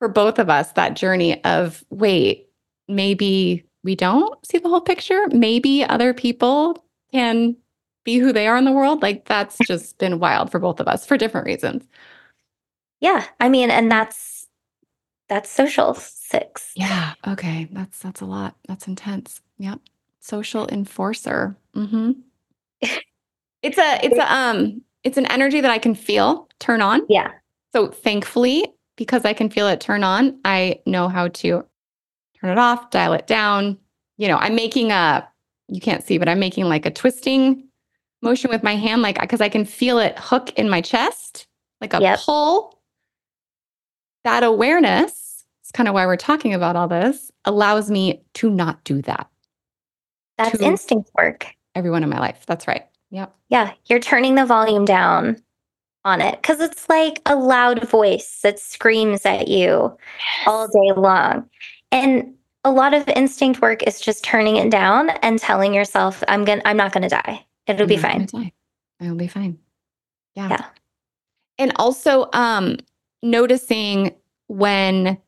for 0.00 0.08
both 0.08 0.40
of 0.40 0.50
us, 0.50 0.72
that 0.72 0.96
journey 0.96 1.42
of 1.44 1.84
wait, 1.90 2.48
maybe 2.88 3.64
we 3.84 3.94
don't 3.94 4.44
see 4.44 4.58
the 4.58 4.68
whole 4.68 4.80
picture. 4.80 5.28
Maybe 5.28 5.84
other 5.84 6.12
people 6.12 6.84
can 7.12 7.56
be 8.04 8.18
who 8.18 8.32
they 8.32 8.48
are 8.48 8.56
in 8.56 8.64
the 8.64 8.72
world. 8.72 9.00
Like 9.00 9.26
that's 9.26 9.58
just 9.64 9.96
been 9.98 10.18
wild 10.18 10.50
for 10.50 10.58
both 10.58 10.80
of 10.80 10.88
us 10.88 11.06
for 11.06 11.16
different 11.16 11.46
reasons. 11.46 11.86
Yeah. 13.00 13.24
I 13.38 13.48
mean, 13.48 13.70
and 13.70 13.92
that's 13.92 14.29
that's 15.30 15.48
social 15.48 15.94
six. 15.94 16.72
Yeah. 16.74 17.14
Okay. 17.26 17.68
That's 17.70 18.00
that's 18.00 18.20
a 18.20 18.26
lot. 18.26 18.56
That's 18.66 18.88
intense. 18.88 19.40
Yep. 19.58 19.78
Social 20.18 20.68
enforcer. 20.68 21.56
Mm-hmm. 21.76 22.10
it's 23.62 23.78
a 23.78 24.04
it's 24.04 24.18
a 24.18 24.34
um 24.34 24.82
it's 25.04 25.16
an 25.16 25.26
energy 25.26 25.60
that 25.60 25.70
I 25.70 25.78
can 25.78 25.94
feel 25.94 26.48
turn 26.58 26.82
on. 26.82 27.02
Yeah. 27.08 27.30
So 27.72 27.86
thankfully, 27.86 28.66
because 28.96 29.24
I 29.24 29.32
can 29.32 29.48
feel 29.48 29.68
it 29.68 29.80
turn 29.80 30.02
on, 30.02 30.36
I 30.44 30.80
know 30.84 31.08
how 31.08 31.28
to 31.28 31.64
turn 32.40 32.50
it 32.50 32.58
off, 32.58 32.90
dial 32.90 33.12
it 33.12 33.28
down. 33.28 33.78
You 34.18 34.26
know, 34.26 34.36
I'm 34.36 34.56
making 34.56 34.90
a 34.90 35.26
you 35.68 35.80
can't 35.80 36.02
see, 36.02 36.18
but 36.18 36.28
I'm 36.28 36.40
making 36.40 36.64
like 36.64 36.86
a 36.86 36.90
twisting 36.90 37.68
motion 38.20 38.50
with 38.50 38.64
my 38.64 38.74
hand, 38.74 39.00
like 39.02 39.20
because 39.20 39.40
I 39.40 39.48
can 39.48 39.64
feel 39.64 40.00
it 40.00 40.18
hook 40.18 40.50
in 40.58 40.68
my 40.68 40.80
chest, 40.80 41.46
like 41.80 41.94
a 41.94 42.00
Yep. 42.00 42.18
pull. 42.18 42.80
That 44.24 44.42
awareness 44.42 45.19
is 45.70 45.76
kind 45.76 45.88
of 45.88 45.94
why 45.94 46.04
we're 46.04 46.16
talking 46.16 46.52
about 46.52 46.74
all 46.74 46.88
this, 46.88 47.30
allows 47.44 47.90
me 47.90 48.20
to 48.34 48.50
not 48.50 48.82
do 48.84 49.00
that. 49.02 49.28
That's 50.36 50.60
instinct 50.60 51.10
work. 51.16 51.46
Everyone 51.76 52.02
in 52.02 52.08
my 52.08 52.18
life. 52.18 52.44
That's 52.46 52.66
right. 52.66 52.86
Yep. 53.10 53.34
Yeah, 53.50 53.72
you're 53.86 54.00
turning 54.00 54.34
the 54.34 54.46
volume 54.46 54.84
down 54.84 55.40
on 56.04 56.20
it 56.20 56.40
because 56.42 56.60
it's 56.60 56.88
like 56.88 57.20
a 57.26 57.36
loud 57.36 57.88
voice 57.88 58.40
that 58.42 58.58
screams 58.58 59.24
at 59.24 59.48
you 59.48 59.96
all 60.46 60.66
day 60.66 61.00
long. 61.00 61.48
And 61.92 62.34
a 62.64 62.72
lot 62.72 62.94
of 62.94 63.06
instinct 63.08 63.60
work 63.60 63.82
is 63.84 64.00
just 64.00 64.24
turning 64.24 64.56
it 64.56 64.70
down 64.70 65.10
and 65.22 65.38
telling 65.38 65.72
yourself, 65.74 66.24
I'm 66.26 66.44
going 66.44 66.60
to 66.60 66.68
I'm 66.68 66.76
not 66.76 66.92
gonna 66.92 67.08
die. 67.08 67.44
It'll 67.66 67.86
be 67.86 67.96
I'm 67.96 68.02
not 68.02 68.10
fine. 68.10 68.26
gonna 68.26 68.44
die. 68.44 68.52
I 69.00 69.08
will 69.08 69.16
be 69.16 69.28
fine. 69.28 69.58
Yeah. 70.34 70.48
Yeah. 70.50 70.64
And 71.58 71.72
also 71.76 72.28
um 72.32 72.78
noticing 73.22 74.14
when 74.48 75.18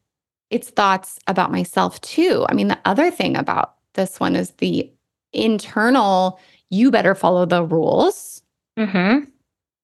it's 0.53 0.71
thoughts 0.71 1.19
about 1.27 1.51
myself 1.51 2.01
too. 2.03 2.47
I 2.49 2.55
mean, 2.55 2.69
the 2.69 2.79
other 2.85 3.11
thing 3.11 3.37
about 3.37 3.75
this 3.95 4.21
one 4.21 4.37
is 4.37 4.51
the 4.59 4.91
internal, 5.33 6.39
you 6.71 6.91
better 6.91 7.15
follow 7.15 7.47
the 7.47 7.65
rules, 7.65 8.43
Mm-hmm. 8.79 9.25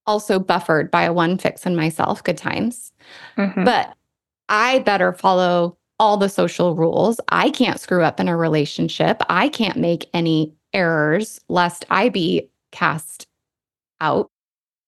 also 0.06 0.38
buffered 0.38 0.90
by 0.90 1.02
a 1.02 1.12
one 1.12 1.36
fix 1.36 1.66
in 1.66 1.76
myself, 1.76 2.24
good 2.24 2.38
times. 2.38 2.90
Mm-hmm. 3.36 3.64
But 3.64 3.94
I 4.48 4.78
better 4.78 5.12
follow 5.12 5.76
all 5.98 6.16
the 6.16 6.30
social 6.30 6.74
rules. 6.74 7.20
I 7.28 7.50
can't 7.50 7.78
screw 7.78 8.02
up 8.02 8.18
in 8.18 8.28
a 8.28 8.36
relationship. 8.36 9.22
I 9.28 9.50
can't 9.50 9.76
make 9.76 10.08
any 10.14 10.54
errors 10.72 11.38
lest 11.48 11.84
I 11.90 12.08
be 12.08 12.48
cast 12.72 13.26
out. 14.00 14.30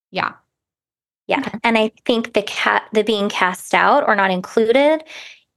Yeah. 0.09 0.33
Yeah. 1.27 1.47
And 1.63 1.77
I 1.77 1.91
think 2.05 2.33
the 2.33 2.41
cat 2.43 2.87
the 2.91 3.03
being 3.03 3.29
cast 3.29 3.75
out 3.75 4.03
or 4.07 4.15
not 4.15 4.31
included 4.31 5.03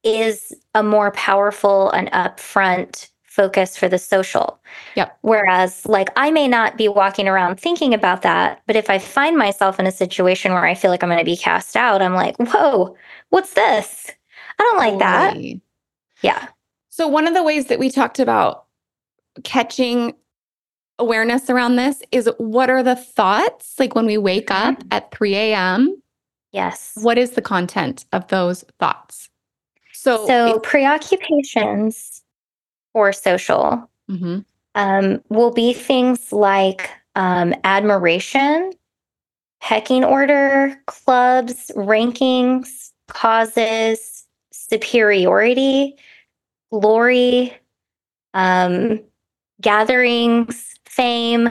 is 0.04 0.52
a 0.74 0.82
more 0.82 1.10
powerful 1.12 1.90
and 1.90 2.10
upfront 2.12 3.08
focus 3.24 3.76
for 3.76 3.88
the 3.88 3.98
social. 3.98 4.60
Yep. 4.94 5.18
Whereas 5.22 5.84
like 5.86 6.08
I 6.16 6.30
may 6.30 6.46
not 6.46 6.78
be 6.78 6.86
walking 6.86 7.26
around 7.26 7.58
thinking 7.58 7.92
about 7.92 8.22
that, 8.22 8.62
but 8.66 8.76
if 8.76 8.88
I 8.88 8.98
find 8.98 9.36
myself 9.36 9.80
in 9.80 9.86
a 9.86 9.92
situation 9.92 10.52
where 10.52 10.64
I 10.64 10.74
feel 10.74 10.90
like 10.90 11.02
I'm 11.02 11.08
going 11.08 11.18
to 11.18 11.24
be 11.24 11.36
cast 11.36 11.76
out, 11.76 12.00
I'm 12.00 12.14
like, 12.14 12.36
"Whoa, 12.38 12.96
what's 13.30 13.54
this? 13.54 14.10
I 14.58 14.62
don't 14.62 14.78
like 14.78 14.98
that." 15.00 15.36
Yeah. 16.22 16.48
So, 16.90 17.08
one 17.08 17.26
of 17.26 17.34
the 17.34 17.42
ways 17.42 17.66
that 17.66 17.80
we 17.80 17.90
talked 17.90 18.20
about 18.20 18.66
catching 19.42 20.14
awareness 21.00 21.50
around 21.50 21.76
this 21.76 22.02
is 22.12 22.30
what 22.38 22.70
are 22.70 22.82
the 22.82 22.96
thoughts? 22.96 23.74
Like 23.78 23.94
when 23.94 24.06
we 24.06 24.16
wake 24.16 24.50
up 24.50 24.78
mm-hmm. 24.78 24.88
at 24.92 25.10
3 25.12 25.34
a.m., 25.34 26.00
Yes. 26.52 26.92
what 27.02 27.18
is 27.18 27.32
the 27.32 27.42
content 27.42 28.04
of 28.12 28.28
those 28.28 28.64
thoughts? 28.78 29.28
So, 30.04 30.26
So 30.26 30.58
preoccupations 30.60 32.22
or 32.92 33.10
social 33.10 33.88
Mhm. 34.10 34.44
um, 34.74 35.22
will 35.30 35.50
be 35.50 35.72
things 35.72 36.30
like 36.30 36.90
um, 37.14 37.54
admiration, 37.64 38.72
pecking 39.62 40.04
order, 40.04 40.76
clubs, 40.86 41.70
rankings, 41.74 42.92
causes, 43.08 44.26
superiority, 44.52 45.96
glory, 46.70 47.56
um, 48.34 49.00
gatherings, 49.62 50.74
fame, 50.84 51.44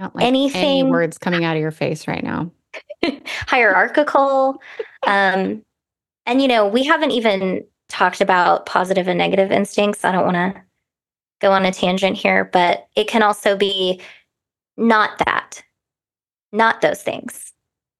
not 0.00 0.16
like 0.16 0.24
any 0.24 0.46
anything- 0.46 0.88
words 0.90 1.18
coming 1.18 1.44
out 1.44 1.54
of 1.56 1.60
your 1.60 1.70
face 1.70 2.08
right 2.08 2.24
now. 2.24 2.50
hierarchical. 3.46 4.60
Um, 5.06 5.62
and, 6.26 6.40
you 6.42 6.48
know, 6.48 6.66
we 6.66 6.84
haven't 6.84 7.10
even 7.12 7.64
talked 7.88 8.20
about 8.20 8.66
positive 8.66 9.08
and 9.08 9.18
negative 9.18 9.52
instincts. 9.52 10.04
I 10.04 10.12
don't 10.12 10.24
want 10.24 10.36
to 10.36 10.62
go 11.40 11.52
on 11.52 11.64
a 11.64 11.72
tangent 11.72 12.16
here, 12.16 12.44
but 12.44 12.86
it 12.96 13.08
can 13.08 13.22
also 13.22 13.56
be 13.56 14.00
not 14.76 15.18
that, 15.24 15.62
not 16.52 16.80
those 16.80 17.02
things. 17.02 17.52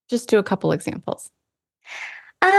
Just 0.09 0.29
do 0.29 0.39
a 0.39 0.43
couple 0.43 0.73
examples. 0.73 1.31
Um, 2.43 2.51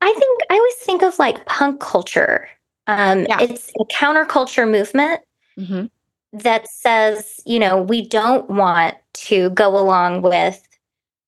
I 0.00 0.14
think 0.16 0.40
I 0.50 0.54
always 0.54 0.74
think 0.76 1.02
of 1.02 1.18
like 1.18 1.44
punk 1.46 1.80
culture. 1.80 2.48
Um, 2.86 3.24
Yeah. 3.28 3.40
It's 3.40 3.70
a 3.78 3.84
counterculture 3.84 4.68
movement 4.68 5.20
Mhm. 5.58 5.90
that 6.32 6.68
says, 6.68 7.40
you 7.44 7.58
know, 7.58 7.80
we 7.80 8.06
don't 8.06 8.48
want 8.50 8.96
to 9.12 9.50
go 9.50 9.76
along 9.76 10.22
with 10.22 10.66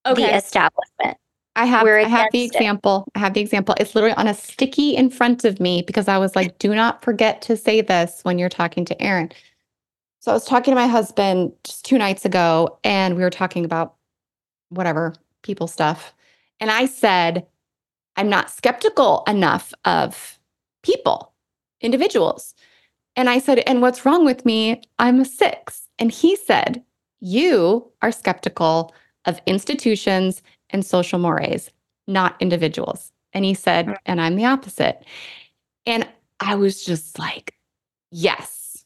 the 0.05 0.35
establishment. 0.37 1.19
I 1.55 1.67
have 1.67 1.87
I 1.87 2.05
have 2.05 2.29
the 2.33 2.39
against 2.39 2.55
it. 2.55 2.59
example. 2.59 3.09
I 3.15 3.19
have 3.19 3.35
the 3.35 3.41
example. 3.41 3.75
It's 3.79 3.95
literally 3.95 4.17
on 4.17 4.27
a 4.27 4.35
sticky 4.35 4.97
in 4.97 5.11
front 5.11 5.45
of 5.45 5.61
me 5.61 5.83
because 5.83 6.09
I 6.09 6.19
was 6.19 6.35
like, 6.35 6.59
do 6.59 6.75
not 6.75 7.05
forget 7.05 7.43
to 7.43 7.57
say 7.57 7.83
this 7.83 8.21
when 8.23 8.39
you're 8.39 8.49
talking 8.49 8.85
to 8.87 9.03
Aaron. 9.03 9.31
So 10.21 10.31
I 10.31 10.35
was 10.35 10.47
talking 10.47 10.73
to 10.73 10.77
my 10.77 10.87
husband 10.87 11.53
just 11.65 11.85
two 11.85 11.99
nights 11.99 12.25
ago, 12.25 12.79
and 12.85 13.17
we 13.17 13.23
were 13.23 13.31
talking 13.31 13.65
about 13.65 13.97
whatever 14.71 15.15
people 15.43 15.67
stuff. 15.67 16.15
And 16.61 16.71
I 16.71 16.87
said, 16.87 17.47
I'm 18.17 18.29
not 18.29 18.51
skeptical 18.51 19.25
enough 19.27 19.75
of 19.85 20.39
people, 20.83 21.33
individuals. 21.81 22.55
And 23.17 23.29
I 23.29 23.41
said, 23.41 23.59
And 23.67 23.83
what's 23.83 24.07
wrong 24.07 24.25
with 24.25 24.47
me? 24.47 24.83
I'm 24.99 25.21
a 25.21 25.25
six. 25.25 25.89
And 25.99 26.11
he 26.11 26.37
said, 26.37 26.83
You 27.21 27.91
are 28.01 28.13
skeptical 28.13 28.95
of 29.27 29.41
institutions 29.47 30.43
and 30.73 30.85
social 30.85 31.19
mores, 31.19 31.71
not 32.07 32.37
individuals. 32.41 33.13
And 33.33 33.45
he 33.45 33.55
said, 33.55 33.87
mm. 33.87 33.97
And 34.07 34.21
I'm 34.21 34.37
the 34.37 34.45
opposite. 34.45 35.05
And 35.87 36.07
I 36.41 36.55
was 36.55 36.85
just 36.85 37.19
like, 37.19 37.55
Yes. 38.11 38.85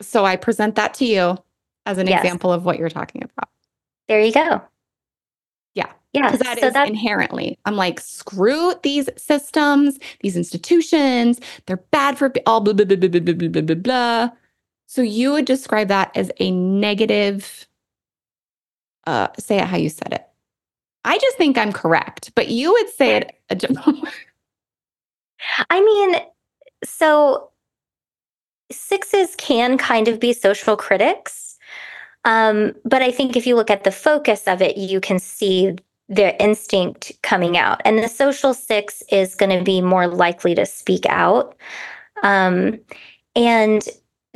So 0.00 0.24
I 0.24 0.36
present 0.36 0.76
that 0.76 0.94
to 0.94 1.04
you 1.04 1.36
as 1.84 1.98
an 1.98 2.06
yes. 2.06 2.22
example 2.22 2.52
of 2.52 2.64
what 2.64 2.78
you're 2.78 2.88
talking 2.88 3.22
about. 3.22 3.48
There 4.08 4.20
you 4.20 4.32
go. 4.32 4.62
Yeah. 5.74 5.90
Yeah. 6.12 6.30
Because 6.30 6.38
that 6.40 6.60
so 6.60 6.66
is 6.68 6.72
that's- 6.74 6.88
inherently, 6.88 7.58
I'm 7.64 7.76
like, 7.76 7.98
screw 7.98 8.74
these 8.82 9.08
systems, 9.16 9.98
these 10.20 10.36
institutions, 10.36 11.40
they're 11.66 11.78
bad 11.90 12.18
for 12.18 12.32
all 12.46 12.60
blah, 12.60 12.72
blah, 12.72 12.84
blah, 12.84 12.96
blah, 12.96 13.08
blah, 13.08 13.20
blah, 13.20 13.48
blah, 13.48 13.62
blah, 13.62 13.74
blah. 13.74 14.28
So 14.86 15.02
you 15.02 15.32
would 15.32 15.44
describe 15.44 15.88
that 15.88 16.12
as 16.16 16.30
a 16.38 16.50
negative, 16.52 17.66
uh, 19.06 19.28
say 19.38 19.58
it 19.58 19.64
how 19.64 19.76
you 19.76 19.88
said 19.88 20.12
it. 20.12 20.25
I 21.06 21.18
just 21.18 21.36
think 21.36 21.56
I'm 21.56 21.72
correct, 21.72 22.32
but 22.34 22.48
you 22.48 22.72
would 22.72 22.88
say 22.90 23.16
it. 23.16 23.40
I 25.70 25.80
mean, 25.80 26.16
so 26.84 27.50
sixes 28.70 29.34
can 29.36 29.78
kind 29.78 30.08
of 30.08 30.18
be 30.18 30.32
social 30.32 30.76
critics. 30.76 31.58
Um, 32.24 32.74
but 32.84 33.02
I 33.02 33.12
think 33.12 33.36
if 33.36 33.46
you 33.46 33.54
look 33.54 33.70
at 33.70 33.84
the 33.84 33.92
focus 33.92 34.48
of 34.48 34.60
it, 34.60 34.76
you 34.76 35.00
can 35.00 35.20
see 35.20 35.76
their 36.08 36.36
instinct 36.40 37.12
coming 37.22 37.56
out. 37.56 37.80
And 37.84 37.98
the 37.98 38.08
social 38.08 38.52
six 38.52 39.02
is 39.10 39.36
going 39.36 39.56
to 39.56 39.64
be 39.64 39.80
more 39.80 40.08
likely 40.08 40.54
to 40.56 40.66
speak 40.66 41.06
out. 41.06 41.56
Um, 42.24 42.80
and 43.36 43.82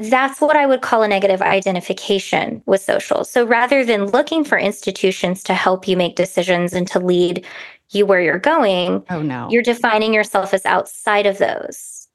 that's 0.00 0.40
what 0.40 0.56
I 0.56 0.66
would 0.66 0.80
call 0.80 1.02
a 1.02 1.08
negative 1.08 1.42
identification 1.42 2.62
with 2.66 2.80
social. 2.80 3.24
So 3.24 3.44
rather 3.44 3.84
than 3.84 4.06
looking 4.06 4.44
for 4.44 4.58
institutions 4.58 5.42
to 5.44 5.54
help 5.54 5.86
you 5.86 5.96
make 5.96 6.16
decisions 6.16 6.72
and 6.72 6.88
to 6.88 6.98
lead 6.98 7.44
you 7.90 8.06
where 8.06 8.20
you're 8.20 8.38
going, 8.38 9.04
oh 9.10 9.20
no. 9.20 9.48
You're 9.50 9.62
defining 9.62 10.14
yourself 10.14 10.54
as 10.54 10.64
outside 10.64 11.26
of 11.26 11.38
those. 11.38 12.08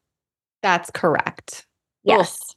That's 0.64 0.90
correct. 0.92 1.68
Yes. 2.04 2.40
Ugh. 2.42 2.56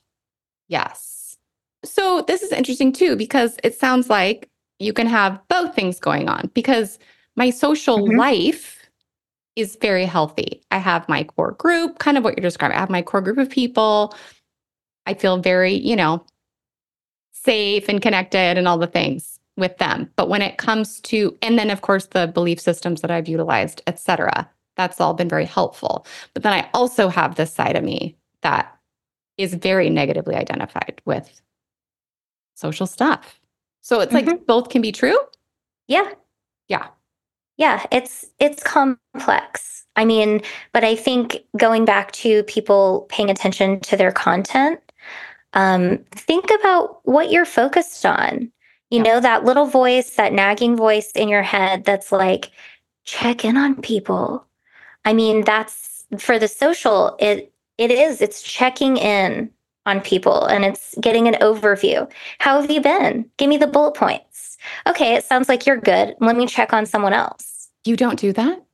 Yes. 0.68 1.36
So 1.84 2.22
this 2.22 2.42
is 2.42 2.52
interesting 2.52 2.92
too 2.92 3.16
because 3.16 3.56
it 3.62 3.78
sounds 3.78 4.08
like 4.08 4.48
you 4.78 4.92
can 4.92 5.06
have 5.06 5.40
both 5.48 5.74
things 5.74 6.00
going 6.00 6.28
on 6.28 6.50
because 6.54 6.98
my 7.36 7.50
social 7.50 7.98
mm-hmm. 7.98 8.18
life 8.18 8.78
is 9.56 9.76
very 9.80 10.04
healthy. 10.04 10.62
I 10.70 10.78
have 10.78 11.08
my 11.08 11.24
core 11.24 11.52
group, 11.52 11.98
kind 11.98 12.16
of 12.16 12.24
what 12.24 12.36
you're 12.36 12.42
describing. 12.42 12.76
I 12.76 12.80
have 12.80 12.90
my 12.90 13.02
core 13.02 13.20
group 13.20 13.38
of 13.38 13.50
people. 13.50 14.14
I 15.08 15.14
feel 15.14 15.38
very, 15.38 15.72
you 15.72 15.96
know, 15.96 16.24
safe 17.32 17.88
and 17.88 18.02
connected 18.02 18.58
and 18.58 18.68
all 18.68 18.78
the 18.78 18.86
things 18.86 19.40
with 19.56 19.76
them. 19.78 20.10
But 20.16 20.28
when 20.28 20.42
it 20.42 20.58
comes 20.58 21.00
to, 21.00 21.36
and 21.42 21.58
then 21.58 21.70
of 21.70 21.80
course 21.80 22.06
the 22.06 22.26
belief 22.26 22.60
systems 22.60 23.00
that 23.00 23.10
I've 23.10 23.26
utilized, 23.26 23.82
et 23.86 23.98
cetera, 23.98 24.48
that's 24.76 25.00
all 25.00 25.14
been 25.14 25.28
very 25.28 25.46
helpful. 25.46 26.06
But 26.34 26.42
then 26.42 26.52
I 26.52 26.68
also 26.74 27.08
have 27.08 27.34
this 27.34 27.52
side 27.52 27.74
of 27.74 27.82
me 27.82 28.16
that 28.42 28.72
is 29.38 29.54
very 29.54 29.88
negatively 29.88 30.36
identified 30.36 31.00
with 31.06 31.40
social 32.54 32.86
stuff. 32.86 33.40
So 33.80 34.00
it's 34.00 34.12
mm-hmm. 34.12 34.28
like 34.28 34.46
both 34.46 34.68
can 34.68 34.82
be 34.82 34.92
true? 34.92 35.18
Yeah. 35.86 36.10
Yeah. 36.68 36.88
Yeah, 37.56 37.84
it's 37.90 38.24
it's 38.38 38.62
complex. 38.62 39.84
I 39.96 40.04
mean, 40.04 40.42
but 40.72 40.84
I 40.84 40.94
think 40.94 41.38
going 41.56 41.84
back 41.84 42.12
to 42.12 42.44
people 42.44 43.06
paying 43.08 43.30
attention 43.30 43.80
to 43.80 43.96
their 43.96 44.12
content, 44.12 44.80
um, 45.54 45.98
think 46.12 46.50
about 46.60 47.00
what 47.04 47.30
you're 47.30 47.44
focused 47.44 48.04
on. 48.04 48.50
You 48.90 48.98
yeah. 48.98 49.02
know, 49.02 49.20
that 49.20 49.44
little 49.44 49.66
voice, 49.66 50.10
that 50.16 50.32
nagging 50.32 50.76
voice 50.76 51.10
in 51.12 51.28
your 51.28 51.42
head 51.42 51.84
that's 51.84 52.10
like, 52.10 52.50
check 53.04 53.44
in 53.44 53.56
on 53.56 53.80
people. 53.80 54.44
I 55.04 55.12
mean, 55.12 55.44
that's 55.44 56.04
for 56.18 56.38
the 56.38 56.48
social, 56.48 57.16
it 57.18 57.52
it 57.76 57.90
is, 57.90 58.20
it's 58.20 58.42
checking 58.42 58.96
in 58.96 59.50
on 59.86 60.00
people 60.00 60.44
and 60.44 60.64
it's 60.64 60.94
getting 61.00 61.28
an 61.28 61.34
overview. 61.34 62.10
How 62.38 62.60
have 62.60 62.70
you 62.70 62.80
been? 62.80 63.28
Give 63.36 63.48
me 63.48 63.56
the 63.56 63.66
bullet 63.66 63.94
points. 63.94 64.58
Okay, 64.86 65.14
it 65.14 65.24
sounds 65.24 65.48
like 65.48 65.64
you're 65.64 65.80
good. 65.80 66.14
Let 66.20 66.36
me 66.36 66.46
check 66.46 66.72
on 66.72 66.86
someone 66.86 67.12
else. 67.12 67.68
You 67.84 67.96
don't 67.96 68.18
do 68.18 68.32
that? 68.32 68.64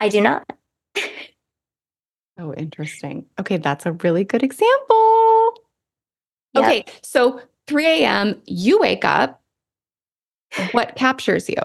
I 0.00 0.08
do 0.08 0.20
not. 0.20 0.44
oh, 2.38 2.52
interesting. 2.54 3.26
Okay, 3.38 3.58
that's 3.58 3.86
a 3.86 3.92
really 3.92 4.24
good 4.24 4.42
example. 4.42 5.23
Yep. 6.54 6.64
Okay, 6.64 6.84
so 7.02 7.40
3 7.66 7.86
a.m., 7.86 8.40
you 8.46 8.78
wake 8.78 9.04
up. 9.04 9.40
What 10.72 10.94
captures 10.96 11.48
you? 11.48 11.56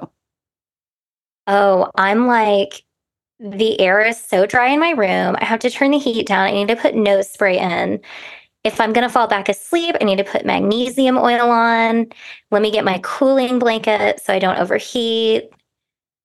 Oh, 1.47 1.91
I'm 1.95 2.27
like, 2.27 2.83
the 3.39 3.79
air 3.79 4.01
is 4.01 4.21
so 4.23 4.45
dry 4.45 4.69
in 4.69 4.79
my 4.79 4.91
room. 4.91 5.35
I 5.39 5.45
have 5.45 5.59
to 5.61 5.69
turn 5.69 5.91
the 5.91 5.99
heat 5.99 6.27
down. 6.27 6.47
I 6.47 6.51
need 6.51 6.67
to 6.67 6.75
put 6.75 6.95
nose 6.95 7.29
spray 7.29 7.57
in. 7.57 7.99
If 8.63 8.81
I'm 8.81 8.91
going 8.91 9.07
to 9.07 9.13
fall 9.13 9.27
back 9.27 9.47
asleep, 9.47 9.95
I 10.01 10.03
need 10.03 10.17
to 10.17 10.23
put 10.23 10.45
magnesium 10.45 11.17
oil 11.17 11.49
on. 11.49 12.07
Let 12.51 12.61
me 12.61 12.71
get 12.71 12.83
my 12.83 12.99
cooling 13.03 13.57
blanket 13.57 14.21
so 14.21 14.33
I 14.33 14.39
don't 14.39 14.57
overheat. 14.57 15.49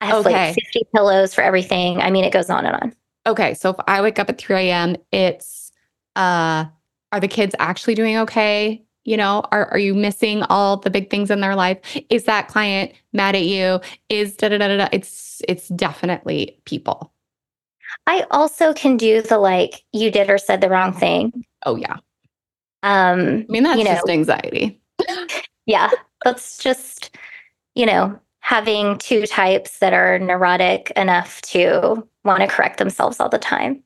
I 0.00 0.06
have 0.06 0.26
okay. 0.26 0.48
like 0.48 0.54
50 0.56 0.88
pillows 0.94 1.32
for 1.32 1.42
everything. 1.42 2.00
I 2.00 2.10
mean, 2.10 2.24
it 2.24 2.32
goes 2.32 2.50
on 2.50 2.66
and 2.66 2.76
on. 2.76 2.96
Okay. 3.26 3.54
So 3.54 3.70
if 3.70 3.76
I 3.86 4.02
wake 4.02 4.18
up 4.18 4.28
at 4.28 4.38
3 4.38 4.56
a.m., 4.56 4.96
it's, 5.12 5.70
uh, 6.16 6.66
are 7.14 7.20
the 7.20 7.28
kids 7.28 7.54
actually 7.60 7.94
doing 7.94 8.16
okay? 8.16 8.82
You 9.04 9.16
know, 9.16 9.44
are, 9.52 9.66
are 9.66 9.78
you 9.78 9.94
missing 9.94 10.42
all 10.44 10.78
the 10.78 10.90
big 10.90 11.10
things 11.10 11.30
in 11.30 11.40
their 11.40 11.54
life? 11.54 11.78
Is 12.10 12.24
that 12.24 12.48
client 12.48 12.92
mad 13.12 13.36
at 13.36 13.44
you? 13.44 13.80
Is 14.08 14.36
da 14.36 14.48
da 14.48 14.58
da 14.58 14.76
da? 14.76 14.88
It's 14.90 15.40
it's 15.46 15.68
definitely 15.68 16.58
people. 16.64 17.12
I 18.08 18.26
also 18.32 18.74
can 18.74 18.96
do 18.96 19.22
the 19.22 19.38
like 19.38 19.84
you 19.92 20.10
did 20.10 20.28
or 20.28 20.38
said 20.38 20.60
the 20.60 20.68
wrong 20.68 20.92
thing. 20.92 21.44
Oh 21.64 21.76
yeah. 21.76 21.98
Um, 22.82 23.20
I 23.20 23.46
mean 23.48 23.62
that's 23.62 23.78
you 23.78 23.84
know, 23.84 23.92
just 23.92 24.08
anxiety. 24.08 24.80
yeah, 25.66 25.90
that's 26.24 26.58
just 26.58 27.16
you 27.76 27.86
know 27.86 28.18
having 28.40 28.98
two 28.98 29.24
types 29.24 29.78
that 29.78 29.92
are 29.92 30.18
neurotic 30.18 30.90
enough 30.96 31.40
to 31.42 32.08
want 32.24 32.40
to 32.40 32.48
correct 32.48 32.78
themselves 32.78 33.20
all 33.20 33.28
the 33.28 33.38
time. 33.38 33.84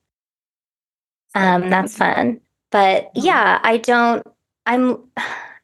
Um, 1.34 1.68
that's 1.68 1.94
fun. 1.94 2.40
But 2.70 3.04
mm-hmm. 3.04 3.26
yeah, 3.26 3.60
I 3.62 3.78
don't 3.78 4.26
I'm 4.66 4.98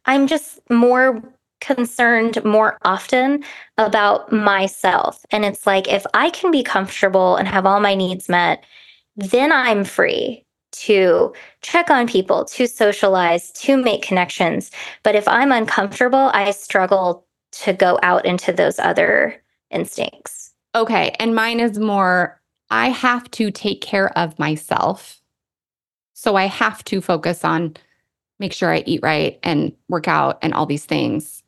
I'm 0.07 0.27
just 0.27 0.61
more 0.71 1.23
concerned 1.61 2.45
more 2.45 2.79
often 2.83 3.43
about 3.79 4.31
myself. 4.31 5.25
And 5.31 5.45
it's 5.45 5.67
like 5.67 5.89
if 5.89 6.05
I 6.13 6.31
can 6.31 6.51
be 6.51 6.63
comfortable 6.63 7.37
and 7.37 7.49
have 7.49 7.65
all 7.65 7.81
my 7.81 7.95
needs 7.95 8.29
met, 8.29 8.65
then 9.17 9.51
I'm 9.51 9.85
free 9.85 10.45
to 10.73 11.33
check 11.63 11.89
on 11.89 12.07
people, 12.07 12.45
to 12.47 12.67
socialize, 12.67 13.51
to 13.53 13.77
make 13.77 14.03
connections. 14.03 14.71
But 15.05 15.15
if 15.15 15.27
I'm 15.29 15.53
uncomfortable, 15.53 16.31
I 16.35 16.51
struggle 16.51 17.27
to 17.63 17.73
go 17.73 17.99
out 18.03 18.27
into 18.27 18.53
those 18.53 18.79
other 18.79 19.41
instincts. 19.71 20.53
Okay. 20.75 21.15
And 21.21 21.35
mine 21.35 21.61
is 21.61 21.79
more 21.79 22.41
I 22.71 22.89
have 22.89 23.31
to 23.33 23.51
take 23.51 23.81
care 23.81 24.17
of 24.19 24.39
myself. 24.39 25.21
So 26.15 26.37
I 26.37 26.47
have 26.47 26.83
to 26.85 27.01
focus 27.01 27.45
on 27.45 27.77
make 28.41 28.53
sure 28.53 28.73
I 28.73 28.83
eat 28.87 29.01
right 29.03 29.39
and 29.43 29.73
work 29.89 30.09
out 30.09 30.39
and 30.43 30.55
all 30.55 30.67
these 30.67 30.85
things 30.85 31.43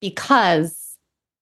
because 0.00 0.98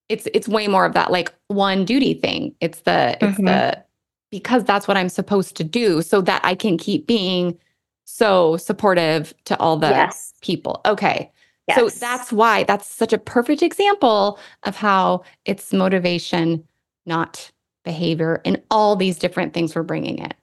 it's 0.09 0.29
it's 0.35 0.49
way 0.49 0.69
more 0.69 0.85
of 0.85 0.95
that 0.95 1.11
like 1.11 1.33
one 1.49 1.85
duty 1.85 2.15
thing. 2.15 2.55
It's 2.61 2.81
the 2.81 3.17
it's 3.21 3.35
mm-hmm. 3.35 3.47
the 3.47 3.85
because 4.31 4.65
that's 4.65 4.89
what 4.89 4.97
I'm 4.97 5.09
supposed 5.09 5.57
to 5.57 5.65
do 5.65 6.03
so 6.03 6.21
that 6.23 6.41
I 6.45 6.55
can 6.55 6.77
keep 6.79 7.07
being 7.07 7.59
so 8.05 8.57
supportive 8.57 9.33
to 9.45 9.59
all 9.59 9.77
the 9.77 9.89
yes. 9.89 10.33
people. 10.41 10.81
Okay. 10.87 11.31
Yes. 11.69 11.79
So 11.79 11.89
that's 11.89 12.33
why 12.33 12.65
that's 12.65 12.93
such 12.93 13.13
a 13.13 13.19
perfect 13.19 13.63
example 13.63 14.39
of 14.65 14.75
how 14.75 15.23
it's 15.45 15.73
motivation, 15.73 16.65
not 17.07 17.51
behavior, 17.85 18.41
and 18.45 18.61
all 18.71 18.97
these 18.97 19.19
different 19.19 19.55
things 19.55 19.75
we're 19.75 19.83
bringing 19.83 20.19
it. 20.19 20.35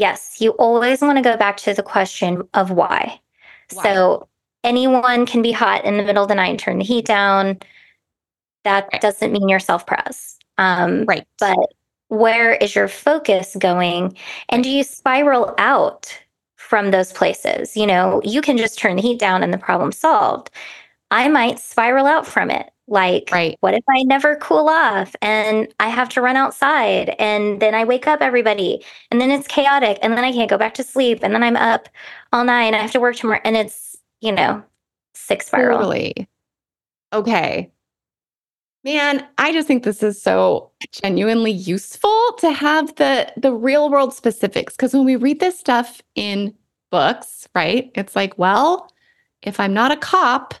Yes, 0.00 0.40
you 0.40 0.50
always 0.52 1.00
want 1.00 1.18
to 1.18 1.22
go 1.22 1.36
back 1.36 1.56
to 1.58 1.74
the 1.74 1.82
question 1.82 2.42
of 2.54 2.70
why. 2.70 3.20
So 3.70 4.26
anyone 4.64 5.26
can 5.26 5.42
be 5.42 5.52
hot 5.52 5.84
in 5.84 5.96
the 5.96 6.02
middle 6.02 6.24
of 6.24 6.28
the 6.28 6.34
night 6.34 6.50
and 6.50 6.58
turn 6.58 6.78
the 6.78 6.84
heat 6.84 7.04
down. 7.04 7.60
That 8.64 8.88
right. 8.92 9.00
doesn't 9.00 9.30
mean 9.30 9.48
you're 9.48 9.60
self 9.60 9.86
pres. 9.86 10.36
Um, 10.58 11.04
right. 11.04 11.26
But 11.38 11.58
where 12.08 12.54
is 12.54 12.74
your 12.74 12.88
focus 12.88 13.56
going? 13.58 14.16
And 14.48 14.64
do 14.64 14.70
you 14.70 14.82
spiral 14.82 15.54
out 15.58 16.18
from 16.70 16.92
those 16.92 17.12
places. 17.12 17.76
You 17.76 17.84
know, 17.84 18.20
you 18.22 18.40
can 18.40 18.56
just 18.56 18.78
turn 18.78 18.94
the 18.94 19.02
heat 19.02 19.18
down 19.18 19.42
and 19.42 19.52
the 19.52 19.58
problem 19.58 19.90
solved. 19.90 20.50
I 21.10 21.26
might 21.26 21.58
spiral 21.58 22.06
out 22.06 22.28
from 22.28 22.48
it. 22.48 22.70
Like, 22.90 23.30
Right. 23.32 23.56
what 23.60 23.72
if 23.74 23.84
I 23.88 24.02
never 24.02 24.36
cool 24.36 24.68
off 24.68 25.14
and 25.22 25.72
I 25.78 25.88
have 25.88 26.08
to 26.10 26.20
run 26.20 26.36
outside 26.36 27.14
and 27.20 27.60
then 27.60 27.72
I 27.74 27.84
wake 27.84 28.08
up 28.08 28.20
everybody 28.20 28.84
and 29.10 29.20
then 29.20 29.30
it's 29.30 29.46
chaotic 29.46 29.98
and 30.02 30.12
then 30.14 30.24
I 30.24 30.32
can't 30.32 30.50
go 30.50 30.58
back 30.58 30.74
to 30.74 30.82
sleep 30.82 31.20
and 31.22 31.32
then 31.32 31.44
I'm 31.44 31.56
up 31.56 31.88
all 32.32 32.44
night 32.44 32.64
and 32.64 32.76
I 32.76 32.80
have 32.80 32.92
to 32.92 33.00
work 33.00 33.14
tomorrow 33.16 33.40
and 33.44 33.56
it's, 33.56 33.96
you 34.20 34.32
know, 34.32 34.62
six 35.14 35.46
spiral. 35.46 35.78
Totally. 35.78 36.28
Okay. 37.12 37.70
Man, 38.82 39.26
I 39.38 39.52
just 39.52 39.68
think 39.68 39.84
this 39.84 40.02
is 40.02 40.20
so 40.20 40.72
genuinely 40.90 41.52
useful 41.52 42.32
to 42.38 42.50
have 42.50 42.94
the 42.96 43.30
the 43.36 43.52
real 43.52 43.90
world 43.90 44.14
specifics 44.14 44.74
because 44.74 44.94
when 44.94 45.04
we 45.04 45.16
read 45.16 45.38
this 45.38 45.58
stuff 45.58 46.00
in 46.16 46.54
books, 46.90 47.46
right? 47.54 47.90
It's 47.94 48.16
like, 48.16 48.36
well, 48.38 48.90
if 49.42 49.60
I'm 49.60 49.74
not 49.74 49.92
a 49.92 49.96
cop 49.96 50.54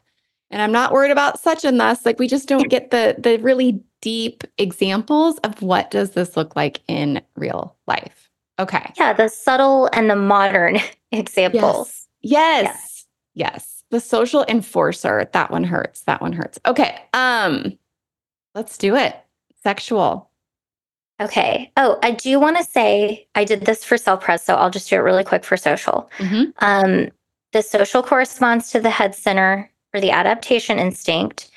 and 0.50 0.60
I'm 0.60 0.72
not 0.72 0.92
worried 0.92 1.12
about 1.12 1.40
such 1.40 1.64
and 1.64 1.78
thus, 1.78 2.04
like 2.04 2.18
we 2.18 2.28
just 2.28 2.48
don't 2.48 2.68
get 2.68 2.90
the 2.90 3.16
the 3.18 3.38
really 3.38 3.80
deep 4.00 4.44
examples 4.58 5.38
of 5.38 5.60
what 5.62 5.90
does 5.90 6.10
this 6.12 6.36
look 6.36 6.56
like 6.56 6.80
in 6.88 7.20
real 7.36 7.76
life. 7.86 8.30
Okay. 8.58 8.92
Yeah, 8.96 9.12
the 9.12 9.28
subtle 9.28 9.88
and 9.92 10.10
the 10.10 10.16
modern 10.16 10.78
examples. 11.12 12.06
Yes. 12.22 13.06
Yes. 13.34 13.84
The 13.90 14.00
social 14.00 14.44
enforcer. 14.48 15.28
That 15.32 15.50
one 15.50 15.64
hurts. 15.64 16.02
That 16.02 16.20
one 16.20 16.32
hurts. 16.32 16.58
Okay. 16.66 16.98
Um, 17.14 17.78
let's 18.54 18.76
do 18.78 18.96
it. 18.96 19.16
Sexual. 19.62 20.30
Okay. 21.20 21.70
Oh, 21.76 21.98
I 22.02 22.12
do 22.12 22.40
want 22.40 22.56
to 22.56 22.64
say 22.64 23.26
I 23.34 23.44
did 23.44 23.66
this 23.66 23.84
for 23.84 23.96
self 23.98 24.22
pres, 24.22 24.42
so 24.42 24.54
I'll 24.54 24.70
just 24.70 24.88
do 24.88 24.96
it 24.96 25.00
really 25.00 25.24
quick 25.24 25.44
for 25.44 25.56
social. 25.56 26.10
Mhm. 26.18 26.52
Um, 26.58 27.10
the 27.52 27.62
social 27.62 28.02
corresponds 28.02 28.70
to 28.70 28.80
the 28.80 28.90
head 28.90 29.14
center 29.14 29.70
or 29.94 30.00
the 30.00 30.10
adaptation 30.10 30.78
instinct. 30.78 31.50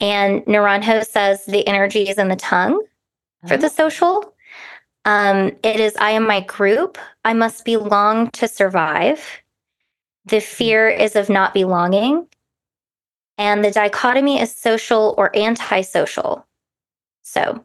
And 0.00 0.44
Naranjo 0.44 1.06
says 1.06 1.44
the 1.46 1.66
energy 1.66 2.08
is 2.08 2.18
in 2.18 2.28
the 2.28 2.36
tongue 2.36 2.84
for 3.46 3.56
the 3.56 3.68
social. 3.68 4.34
Um, 5.04 5.52
it 5.62 5.80
is 5.80 5.94
I 5.98 6.10
am 6.10 6.26
my 6.26 6.40
group. 6.40 6.98
I 7.24 7.32
must 7.32 7.64
belong 7.64 8.30
to 8.32 8.48
survive. 8.48 9.24
The 10.26 10.40
fear 10.40 10.88
is 10.88 11.16
of 11.16 11.28
not 11.28 11.54
belonging. 11.54 12.26
And 13.38 13.64
the 13.64 13.70
dichotomy 13.70 14.40
is 14.40 14.54
social 14.54 15.14
or 15.16 15.36
antisocial. 15.36 16.46
So, 17.22 17.64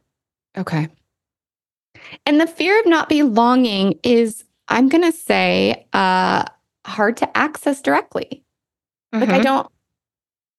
Okay. 0.58 0.90
And 2.26 2.42
the 2.42 2.48
fear 2.48 2.80
of 2.80 2.86
not 2.86 3.10
belonging 3.10 4.00
is, 4.04 4.44
I'm 4.68 4.90
going 4.90 5.04
to 5.10 5.18
say, 5.18 5.88
uh, 5.94 6.44
hard 6.86 7.18
to 7.18 7.38
access 7.38 7.82
directly. 7.82 8.44
Like 9.14 9.30
I 9.30 9.40
mhm. 9.40 9.44
don't 9.44 9.72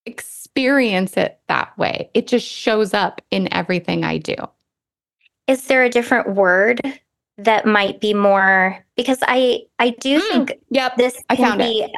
experience 0.06 1.16
it 1.16 1.38
that 1.48 1.76
way. 1.78 2.10
It 2.14 2.26
just 2.26 2.46
shows 2.46 2.94
up 2.94 3.20
in 3.30 3.52
everything 3.52 4.04
I 4.04 4.18
do. 4.18 4.34
is 5.48 5.66
there 5.66 5.82
a 5.84 5.90
different 5.90 6.34
word 6.34 6.80
that 7.38 7.66
might 7.66 8.00
be 8.00 8.14
more 8.14 8.84
because 8.96 9.18
I 9.22 9.62
I 9.78 9.90
do 9.90 10.20
Mm, 10.20 10.28
think 10.28 10.52
Yep. 10.70 10.96
this 10.96 11.22
I 11.28 11.36
can 11.36 11.44
found 11.46 11.60
it. 11.62 11.64
be 11.66 11.94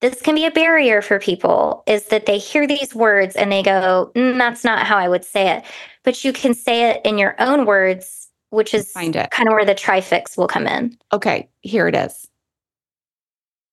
this 0.00 0.20
can 0.22 0.34
be 0.34 0.44
a 0.46 0.50
barrier 0.50 1.00
for 1.02 1.18
people 1.18 1.82
is 1.86 2.06
that 2.06 2.26
they 2.26 2.38
hear 2.38 2.66
these 2.66 2.94
words 2.94 3.34
and 3.36 3.50
they 3.50 3.62
go 3.62 4.12
"Mm, 4.14 4.36
that's 4.38 4.62
not 4.64 4.86
how 4.86 4.96
i 4.98 5.08
would 5.08 5.24
say 5.24 5.48
it 5.56 5.64
but 6.02 6.22
you 6.24 6.32
can 6.32 6.52
say 6.54 6.90
it 6.90 7.00
in 7.04 7.16
your 7.18 7.34
own 7.40 7.64
words 7.64 8.28
which 8.50 8.74
is 8.74 8.92
kind 8.92 9.16
of 9.16 9.52
where 9.54 9.64
the 9.64 9.74
trifix 9.74 10.36
will 10.36 10.46
come 10.48 10.66
in 10.66 10.96
Okay, 11.12 11.48
here 11.62 11.88
it 11.88 11.94
is. 11.96 12.28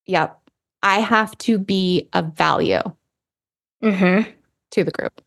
Yep. 0.08 0.40
I 0.84 1.00
have 1.02 1.38
to 1.40 1.60
be 1.60 2.10
of 2.14 2.34
value 2.34 2.82
hmm 3.82 4.22
to 4.72 4.84
the 4.84 4.92
group. 4.92 5.22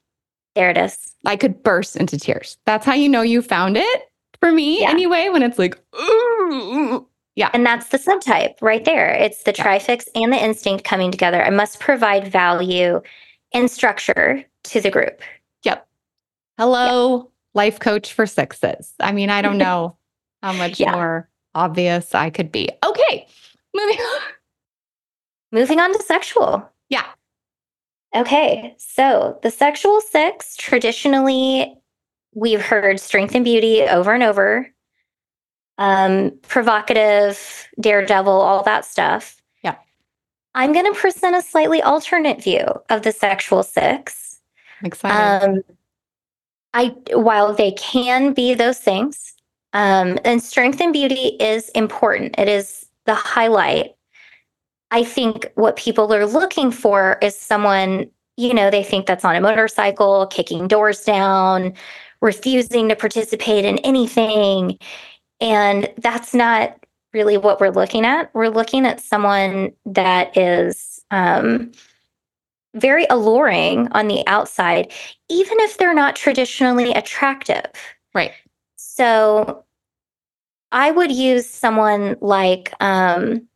there 0.55 0.71
it 0.71 0.79
is 0.79 0.97
I 1.27 1.37
could 1.37 1.63
burst 1.63 1.97
into 1.97 2.19
tears. 2.19 2.57
That's 2.67 2.87
how 2.87 2.95
you 2.95 3.09
know 3.09 3.23
you 3.23 3.43
found 3.43 3.77
it 3.77 4.03
for 4.41 4.53
me 4.53 4.81
Yeah. 4.83 4.91
anyway, 4.91 5.29
when 5.31 5.43
it's 5.43 5.59
like, 5.59 5.79
ooh. 5.99 7.07
Yeah. 7.37 7.51
and 7.53 7.65
that's 7.67 7.89
the 7.89 7.99
subtype 7.99 8.55
right 8.63 8.85
there 8.85 9.11
it's 9.13 9.43
the 9.43 9.53
Yeah. 9.57 9.63
trifix 9.65 10.07
and 10.15 10.33
the 10.33 10.37
instinct 10.43 10.85
coming 10.85 11.11
together 11.11 11.43
i 11.45 11.51
must 11.51 11.81
provide 11.81 12.29
value 12.29 13.01
and 13.53 13.69
structure 13.71 14.45
to 14.65 14.81
the 14.81 14.91
group 14.91 15.21
Yep. 15.65 15.87
Hello, 16.59 17.31
life 17.55 17.81
coach 17.81 18.13
for 18.13 18.27
sixes. 18.27 18.93
I 19.01 19.11
mean, 19.13 19.31
I 19.31 19.43
don't 19.43 19.59
know 19.67 19.97
how 20.43 20.53
much 20.53 20.79
Yeah. 20.79 20.93
more 20.93 21.29
obvious 21.55 22.15
I 22.15 22.31
could 22.31 22.53
be. 22.53 22.69
Okay. 22.85 23.27
Moving 23.75 23.99
on. 24.01 24.21
moving 25.53 25.81
on 25.81 25.93
to 25.93 26.03
sexual 26.05 26.69
Yeah. 26.89 27.07
Okay, 28.15 28.75
so 28.79 29.39
the 29.43 29.51
sexual 29.51 30.01
six, 30.01 30.57
traditionally, 30.57 31.75
we've 32.35 32.61
heard 32.61 33.01
strength 33.01 33.35
and 33.35 33.45
beauty 33.45 33.83
over 33.83 34.13
and 34.13 34.23
over, 34.23 34.73
um, 35.79 36.31
provocative, 36.43 37.69
daredevil, 37.81 38.33
all 38.33 38.63
that 38.63 38.85
stuff. 38.85 39.43
Yeah. 39.65 39.75
I'm 40.55 40.73
going 40.73 40.93
to 40.93 40.99
present 40.99 41.35
a 41.35 41.43
slightly 41.43 41.83
alternate 41.83 42.43
view 42.43 42.65
of 42.89 43.03
the 43.03 43.11
sexual 43.11 43.65
six. 43.65 44.41
I'm 44.81 44.87
excited. 44.87 45.45
Um, 45.45 45.63
I 46.73 46.89
while 47.13 47.55
they 47.55 47.73
can 47.73 48.33
be 48.33 48.55
those 48.55 48.79
things, 48.79 49.35
um, 49.73 50.19
and 50.25 50.43
strength 50.43 50.81
and 50.81 50.93
beauty 50.93 51.37
is 51.41 51.69
important. 51.71 52.39
It 52.39 52.49
is 52.49 52.87
the 53.07 53.15
highlight. 53.15 53.95
I 54.95 55.03
think 55.03 55.51
what 55.57 55.75
people 55.75 56.15
are 56.15 56.25
looking 56.25 56.71
for 56.71 57.19
is 57.21 57.37
someone, 57.37 58.09
you 58.37 58.55
know, 58.55 58.71
they 58.71 58.85
think 58.85 59.07
that's 59.07 59.25
on 59.25 59.35
a 59.35 59.41
motorcycle, 59.41 60.29
kicking 60.29 60.69
doors 60.69 61.01
down, 61.01 61.75
refusing 62.23 62.89
to 62.89 62.95
participate 62.95 63.65
in 63.65 63.79
anything. 63.79 64.79
And 65.41 65.93
that's 65.99 66.33
not 66.33 66.79
really 67.13 67.37
what 67.37 67.59
we're 67.59 67.71
looking 67.71 68.07
at. 68.07 68.33
We're 68.37 68.51
looking 68.51 68.87
at 68.87 69.01
someone 69.01 69.73
that 69.85 70.37
is 70.37 71.05
um, 71.11 71.73
very 72.75 73.07
alluring 73.11 73.89
on 73.91 74.07
the 74.07 74.25
outside, 74.29 74.93
even 75.29 75.59
if 75.59 75.77
they're 75.77 75.93
not 75.93 76.15
traditionally 76.15 76.93
attractive. 76.93 77.67
right. 78.15 78.31
So 78.77 79.65
I 80.71 80.93
would 80.93 81.11
use 81.11 81.51
someone 81.51 82.17
like, 82.21 82.73
um, 82.79 83.49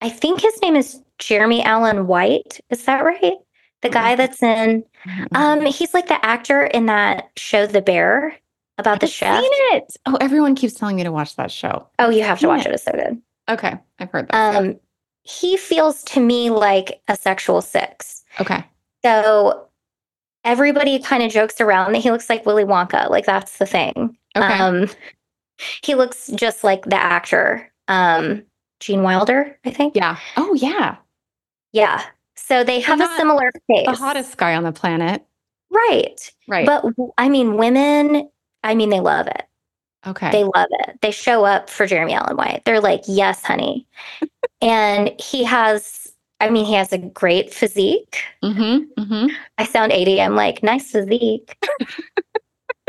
I 0.00 0.08
think 0.10 0.40
his 0.40 0.60
name 0.62 0.76
is 0.76 1.02
Jeremy 1.18 1.62
Allen 1.62 2.06
White. 2.06 2.60
Is 2.70 2.84
that 2.84 3.04
right? 3.04 3.34
The 3.82 3.88
guy 3.88 4.16
that's 4.16 4.42
in, 4.42 4.84
Mhm. 5.06 5.26
um, 5.36 5.60
he's 5.66 5.94
like 5.94 6.08
the 6.08 6.24
actor 6.24 6.64
in 6.64 6.86
that 6.86 7.28
show, 7.36 7.66
The 7.66 7.80
Bear, 7.82 8.36
about 8.76 9.00
the 9.00 9.06
I've 9.06 9.12
chef. 9.12 9.40
Seen 9.42 9.50
it. 9.76 9.96
Oh, 10.06 10.16
everyone 10.20 10.54
keeps 10.54 10.74
telling 10.74 10.96
me 10.96 11.04
to 11.04 11.12
watch 11.12 11.36
that 11.36 11.50
show. 11.50 11.86
Oh, 11.98 12.10
you 12.10 12.22
have 12.24 12.38
to 12.40 12.48
watch 12.48 12.66
it. 12.66 12.70
it. 12.70 12.74
It's 12.74 12.84
so 12.84 12.92
good. 12.92 13.20
Okay. 13.48 13.76
I've 13.98 14.10
heard 14.10 14.28
that. 14.28 14.56
Um, 14.56 14.78
he 15.22 15.56
feels 15.56 16.02
to 16.04 16.20
me 16.20 16.50
like 16.50 17.00
a 17.08 17.16
sexual 17.16 17.60
six. 17.62 18.24
okay. 18.40 18.64
So 19.04 19.68
everybody 20.44 20.98
kind 21.00 21.22
of 21.22 21.30
jokes 21.30 21.60
around 21.60 21.92
that 21.92 21.98
he 21.98 22.10
looks 22.10 22.28
like 22.28 22.46
Willy 22.46 22.64
Wonka. 22.64 23.10
Like 23.10 23.26
that's 23.26 23.58
the 23.58 23.66
thing. 23.66 24.16
Okay. 24.36 24.46
Um, 24.58 24.88
he 25.82 25.94
looks 25.94 26.28
just 26.34 26.62
like 26.64 26.84
the 26.84 26.96
actor, 26.96 27.70
um, 27.88 28.42
Gene 28.80 29.02
Wilder, 29.02 29.58
I 29.64 29.70
think. 29.70 29.96
yeah. 29.96 30.18
Oh, 30.36 30.54
yeah. 30.54 30.96
Yeah. 31.72 32.02
So 32.36 32.62
they 32.64 32.80
have 32.80 33.00
a 33.00 33.08
similar 33.16 33.50
face. 33.66 33.86
The 33.86 33.92
hottest 33.94 34.36
guy 34.36 34.54
on 34.54 34.62
the 34.64 34.72
planet. 34.72 35.24
Right. 35.70 36.32
Right. 36.46 36.64
But 36.66 36.84
I 37.18 37.28
mean, 37.28 37.56
women, 37.56 38.28
I 38.64 38.74
mean, 38.74 38.90
they 38.90 39.00
love 39.00 39.26
it. 39.26 39.42
okay. 40.06 40.30
They 40.30 40.44
love 40.44 40.68
it. 40.70 40.98
They 41.02 41.10
show 41.10 41.44
up 41.44 41.68
for 41.68 41.86
Jeremy 41.86 42.14
Allen 42.14 42.36
White. 42.36 42.62
They're 42.64 42.80
like, 42.80 43.02
yes, 43.06 43.42
honey. 43.44 43.86
and 44.62 45.10
he 45.20 45.44
has, 45.44 46.10
I 46.40 46.48
mean, 46.48 46.64
he 46.64 46.74
has 46.74 46.92
a 46.92 46.98
great 46.98 47.52
physique. 47.52 48.22
mm-hmm. 48.42 49.02
Mm-hmm. 49.02 49.26
I 49.58 49.64
sound 49.64 49.92
80. 49.92 50.20
I'm 50.22 50.36
like, 50.36 50.62
nice 50.62 50.90
physique. 50.90 51.56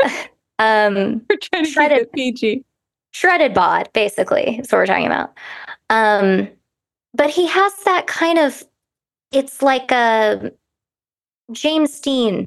um, 0.58 1.20
We're 1.28 1.36
trying 1.42 1.64
to 1.64 1.64
keep 1.64 1.66
Shredded. 1.66 1.98
it 1.98 2.12
PG. 2.12 2.64
shredded 3.12 3.54
bod, 3.54 3.90
basically, 3.92 4.58
is 4.60 4.70
what 4.72 4.78
we're 4.78 4.86
talking 4.86 5.06
about. 5.06 5.32
Um, 5.90 6.48
but 7.12 7.30
he 7.30 7.46
has 7.46 7.72
that 7.84 8.06
kind 8.06 8.38
of, 8.38 8.62
it's 9.32 9.60
like 9.62 9.90
a 9.92 10.52
James 11.52 12.00
Dean 12.00 12.46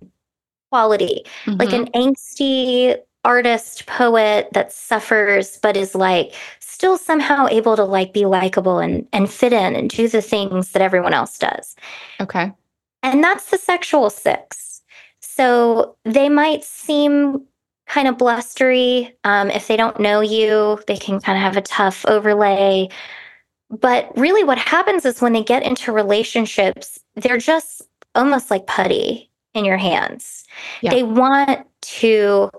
quality, 0.72 1.24
like 1.60 1.70
Mhm. 1.70 1.74
an 1.74 1.92
angsty 1.92 2.98
artist 3.26 3.86
poet 3.86 4.50
that 4.54 4.72
suffers 4.74 5.58
but 5.62 5.78
is 5.78 5.96
like 5.96 6.34
still 6.60 6.98
somehow 6.98 7.48
able 7.48 7.76
to 7.78 7.84
like 7.86 8.12
be 8.14 8.26
likable 8.26 8.80
and 8.80 9.08
and 9.14 9.32
fit 9.32 9.54
in 9.54 9.76
and 9.78 9.90
do 9.90 10.10
the 10.10 10.22
things 10.22 10.72
that 10.72 10.82
everyone 10.82 11.14
else 11.14 11.38
does 11.38 11.76
okay. 12.20 12.52
and 13.02 13.24
that's 13.24 13.50
the 13.50 13.58
sexual 13.58 14.10
six 14.10 14.82
so 15.22 15.96
they 16.04 16.28
might 16.28 16.66
seem 16.66 17.42
kind 17.88 18.10
of 18.10 18.18
blustery 18.18 19.16
um, 19.24 19.50
if 19.52 19.68
they 19.68 19.78
don't 19.78 20.02
know 20.02 20.20
you 20.20 20.78
they 20.88 20.98
can 20.98 21.22
kind 21.22 21.38
of 21.38 21.42
have 21.44 21.56
a 21.56 21.62
tough 21.62 22.06
overlay 22.08 22.90
but 23.80 24.16
really, 24.18 24.44
what 24.44 24.58
happens 24.58 25.06
is 25.06 25.22
when 25.22 25.34
they 25.34 25.44
get 25.44 25.64
into 25.64 25.92
relationships, 25.92 27.00
they're 27.16 27.38
just 27.38 27.82
almost 28.16 28.52
like 28.52 28.68
putty 28.68 29.30
in 29.54 29.66
your 29.66 29.78
hands. 29.78 30.44
Yeah. 30.82 30.92
They 30.92 31.04
want 31.04 31.66
to 31.82 32.50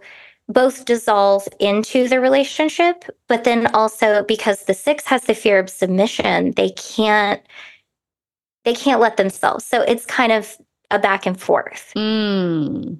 both 0.48 0.84
dissolve 0.84 1.48
into 1.60 2.08
the 2.08 2.20
relationship, 2.20 3.04
but 3.28 3.44
then 3.44 3.66
also 3.74 4.24
because 4.24 4.64
the 4.64 4.74
six 4.74 5.04
has 5.06 5.22
the 5.24 5.34
fear 5.34 5.58
of 5.58 5.70
submission, 5.70 6.52
they 6.52 6.70
can't 6.70 7.40
they 8.64 8.74
can't 8.74 9.00
let 9.00 9.16
themselves. 9.16 9.64
So 9.64 9.82
it's 9.82 10.06
kind 10.06 10.32
of 10.32 10.56
a 10.90 10.98
back 10.98 11.26
and 11.26 11.38
forth. 11.40 11.92
Mm. 11.96 12.98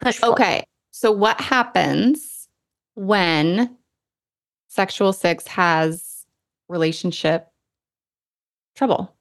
Push. 0.00 0.22
Okay. 0.22 0.64
So 0.90 1.10
what 1.10 1.40
happens 1.40 2.48
when 2.94 3.74
sexual 4.68 5.12
six 5.12 5.46
has 5.46 6.09
relationship 6.70 7.48
trouble? 8.76 9.14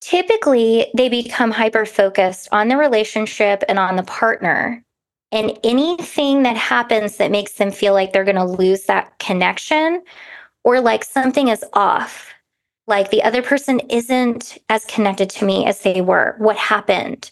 Typically, 0.00 0.86
they 0.94 1.08
become 1.08 1.50
hyper 1.50 1.86
focused 1.86 2.48
on 2.52 2.68
the 2.68 2.76
relationship 2.76 3.62
and 3.68 3.78
on 3.78 3.96
the 3.96 4.02
partner. 4.02 4.84
And 5.32 5.58
anything 5.64 6.42
that 6.42 6.56
happens 6.56 7.16
that 7.16 7.30
makes 7.30 7.52
them 7.52 7.70
feel 7.70 7.94
like 7.94 8.12
they're 8.12 8.24
going 8.24 8.36
to 8.36 8.44
lose 8.44 8.84
that 8.84 9.18
connection 9.18 10.02
or 10.62 10.80
like 10.80 11.04
something 11.04 11.48
is 11.48 11.64
off, 11.72 12.32
like 12.86 13.10
the 13.10 13.22
other 13.22 13.42
person 13.42 13.80
isn't 13.88 14.58
as 14.68 14.84
connected 14.84 15.30
to 15.30 15.44
me 15.44 15.64
as 15.66 15.80
they 15.80 16.00
were, 16.00 16.34
what 16.38 16.56
happened? 16.56 17.30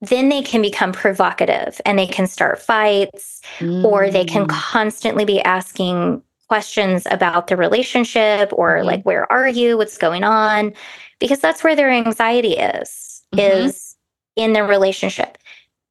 Then 0.00 0.30
they 0.30 0.42
can 0.42 0.62
become 0.62 0.92
provocative 0.92 1.80
and 1.84 1.98
they 1.98 2.06
can 2.06 2.26
start 2.26 2.60
fights 2.60 3.42
mm. 3.58 3.84
or 3.84 4.10
they 4.10 4.24
can 4.24 4.46
mm. 4.46 4.48
constantly 4.48 5.26
be 5.26 5.42
asking 5.42 6.22
questions 6.50 7.06
about 7.12 7.46
the 7.46 7.56
relationship 7.56 8.52
or 8.52 8.78
mm-hmm. 8.78 8.86
like 8.86 9.02
where 9.04 9.30
are 9.32 9.48
you? 9.48 9.76
What's 9.78 9.96
going 9.96 10.24
on? 10.24 10.72
Because 11.20 11.38
that's 11.38 11.62
where 11.62 11.76
their 11.76 11.92
anxiety 11.92 12.54
is 12.54 13.22
mm-hmm. 13.32 13.68
is 13.68 13.94
in 14.34 14.52
the 14.52 14.64
relationship. 14.64 15.38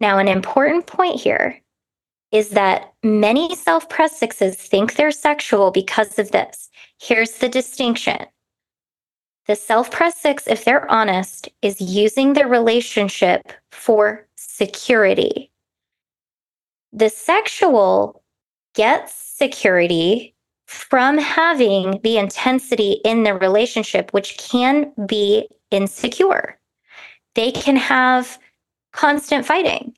Now 0.01 0.17
an 0.17 0.27
important 0.27 0.85
point 0.85 1.17
here 1.17 1.61
is 2.33 2.49
that 2.49 2.93
many 3.03 3.55
self-pressed 3.55 4.19
sixes 4.19 4.57
think 4.57 4.95
they're 4.95 5.11
sexual 5.11 5.71
because 5.71 6.19
of 6.19 6.31
this. 6.31 6.69
Here's 6.99 7.37
the 7.37 7.47
distinction. 7.47 8.25
The 9.47 9.55
self-pressed 9.55 10.21
six 10.21 10.45
if 10.45 10.65
they're 10.65 10.91
honest 10.91 11.47
is 11.61 11.79
using 11.79 12.33
their 12.33 12.49
relationship 12.49 13.53
for 13.71 14.27
security. 14.35 15.51
The 16.91 17.09
sexual 17.09 18.21
gets 18.75 19.13
security 19.15 20.35
from 20.69 21.17
having 21.17 21.99
the 22.03 22.19
intensity 22.19 23.01
in 23.03 23.23
the 23.23 23.33
relationship, 23.33 24.13
which 24.13 24.37
can 24.37 24.93
be 25.07 25.47
insecure. 25.71 26.59
They 27.33 27.51
can 27.51 27.75
have 27.75 28.37
constant 28.93 29.47
fighting. 29.47 29.95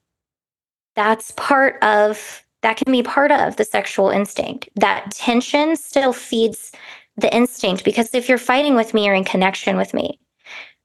That's 0.96 1.32
part 1.32 1.76
of, 1.84 2.46
that 2.62 2.78
can 2.78 2.90
be 2.90 3.04
part 3.04 3.34
of 3.34 3.58
the 3.58 3.66
sexual 3.66 4.12
instinct. 4.12 4.70
That 4.76 5.12
tension 5.12 5.76
still 5.76 6.14
feeds 6.14 6.72
the 7.18 7.36
instinct 7.36 7.84
because 7.84 8.14
if 8.14 8.30
you're 8.30 8.38
fighting 8.38 8.76
with 8.76 8.94
me, 8.94 9.06
you're 9.06 9.14
in 9.14 9.26
connection 9.26 9.76
with 9.76 9.94
me. 9.94 10.22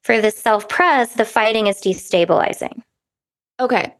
For 0.02 0.20
the 0.20 0.32
self 0.32 0.68
pres, 0.68 1.12
the 1.14 1.24
fighting 1.24 1.68
is 1.68 1.80
destabilizing. 1.80 2.82
Okay. 3.60 3.94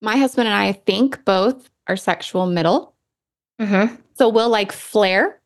My 0.00 0.16
husband 0.16 0.48
and 0.48 0.56
I 0.56 0.72
think 0.72 1.26
both 1.26 1.68
are 1.88 1.96
sexual 1.96 2.46
middle. 2.46 2.94
Mm-hmm. 3.60 3.94
So 4.14 4.28
we'll 4.28 4.48
like 4.48 4.72
flare 4.72 5.40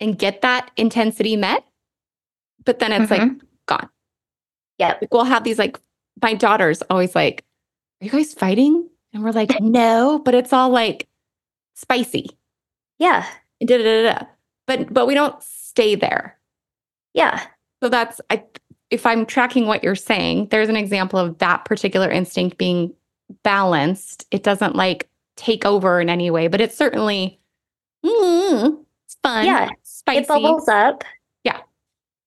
and 0.00 0.18
get 0.18 0.42
that 0.42 0.70
intensity 0.76 1.36
met, 1.36 1.64
but 2.64 2.78
then 2.78 2.92
it's 2.92 3.10
mm-hmm. 3.10 3.28
like 3.28 3.42
gone. 3.66 3.88
Yeah. 4.78 4.96
Like 5.00 5.12
we'll 5.12 5.24
have 5.24 5.44
these 5.44 5.58
like, 5.58 5.78
my 6.22 6.34
daughter's 6.34 6.82
always 6.82 7.14
like, 7.14 7.44
Are 8.00 8.06
you 8.06 8.10
guys 8.10 8.34
fighting? 8.34 8.88
And 9.12 9.24
we're 9.24 9.32
like, 9.32 9.50
No, 9.60 10.20
but 10.24 10.34
it's 10.34 10.52
all 10.52 10.70
like 10.70 11.08
spicy. 11.74 12.30
Yeah. 12.98 13.26
Da, 13.64 13.78
da, 13.78 14.02
da, 14.02 14.26
but 14.66 14.92
but 14.92 15.06
we 15.06 15.14
don't 15.14 15.42
stay 15.42 15.96
there. 15.96 16.38
Yeah. 17.14 17.42
So 17.82 17.88
that's 17.88 18.20
I 18.30 18.44
if 18.90 19.04
I'm 19.04 19.26
tracking 19.26 19.66
what 19.66 19.82
you're 19.82 19.94
saying, 19.94 20.48
there's 20.50 20.68
an 20.68 20.76
example 20.76 21.18
of 21.18 21.38
that 21.38 21.64
particular 21.64 22.10
instinct 22.10 22.56
being 22.56 22.94
balanced. 23.42 24.26
It 24.30 24.42
doesn't 24.42 24.76
like 24.76 25.08
take 25.36 25.64
over 25.64 26.00
in 26.00 26.08
any 26.08 26.30
way, 26.30 26.48
but 26.48 26.60
it's 26.60 26.76
certainly 26.76 27.38
mm, 28.04 28.84
it's 29.04 29.16
fun. 29.22 29.46
Yeah. 29.46 29.70
Spicy. 29.82 30.20
It 30.20 30.28
bubbles 30.28 30.68
up. 30.68 31.04
Yeah. 31.44 31.60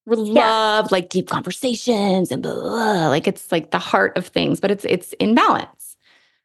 We 0.05 0.15
love 0.15 0.85
yeah. 0.85 0.87
like 0.91 1.09
deep 1.09 1.27
conversations 1.27 2.31
and 2.31 2.41
blah, 2.41 2.53
blah, 2.53 3.07
like 3.07 3.27
it's 3.27 3.51
like 3.51 3.71
the 3.71 3.79
heart 3.79 4.17
of 4.17 4.27
things, 4.27 4.59
but 4.59 4.71
it's 4.71 4.85
it's 4.85 5.13
in 5.13 5.35
balance. 5.35 5.95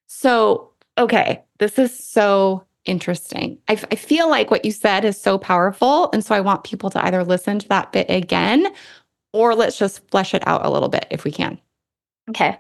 So, 0.07 0.70
okay, 0.99 1.43
this 1.59 1.79
is 1.79 1.97
so 1.97 2.64
interesting. 2.85 3.59
I, 3.68 3.72
I 3.91 3.97
feel 3.97 4.31
like 4.31 4.51
what 4.51 4.64
you 4.64 4.72
said 4.72 5.05
is 5.05 5.20
so 5.20 5.39
powerful. 5.39 6.11
And 6.12 6.24
so 6.24 6.35
I 6.35 6.41
want 6.41 6.64
people 6.64 6.91
to 6.91 7.05
either 7.05 7.24
listen 7.24 7.59
to 7.59 7.68
that 7.68 7.93
bit 7.93 8.09
again 8.09 8.66
or 9.33 9.55
let's 9.55 9.79
just 9.79 10.09
flesh 10.11 10.35
it 10.35 10.47
out 10.47 10.64
a 10.64 10.70
little 10.70 10.89
bit 10.89 11.07
if 11.11 11.24
we 11.24 11.31
can. 11.31 11.61
Okay. 12.31 12.59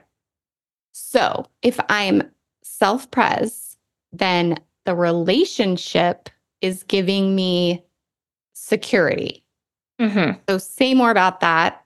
So 0.92 1.46
if 1.62 1.78
I'm 1.88 2.22
self 2.62 3.10
pres, 3.10 3.76
then 4.12 4.58
the 4.84 4.94
relationship 4.94 6.28
is 6.60 6.82
giving 6.82 7.34
me 7.34 7.84
security. 8.54 9.44
Mm-hmm. 10.00 10.38
So 10.48 10.58
say 10.58 10.94
more 10.94 11.10
about 11.10 11.40
that. 11.40 11.84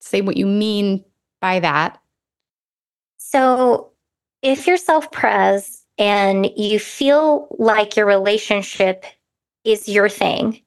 Say 0.00 0.20
what 0.20 0.36
you 0.36 0.46
mean 0.46 1.04
by 1.40 1.60
that. 1.60 2.00
So 3.18 3.90
if 4.42 4.66
you're 4.66 4.76
self 4.76 5.10
pres 5.10 5.84
and 5.98 6.50
you 6.56 6.78
feel 6.78 7.48
like 7.58 7.96
your 7.96 8.06
relationship 8.06 9.04
is 9.64 9.88
your 9.88 10.08
thing, 10.08 10.60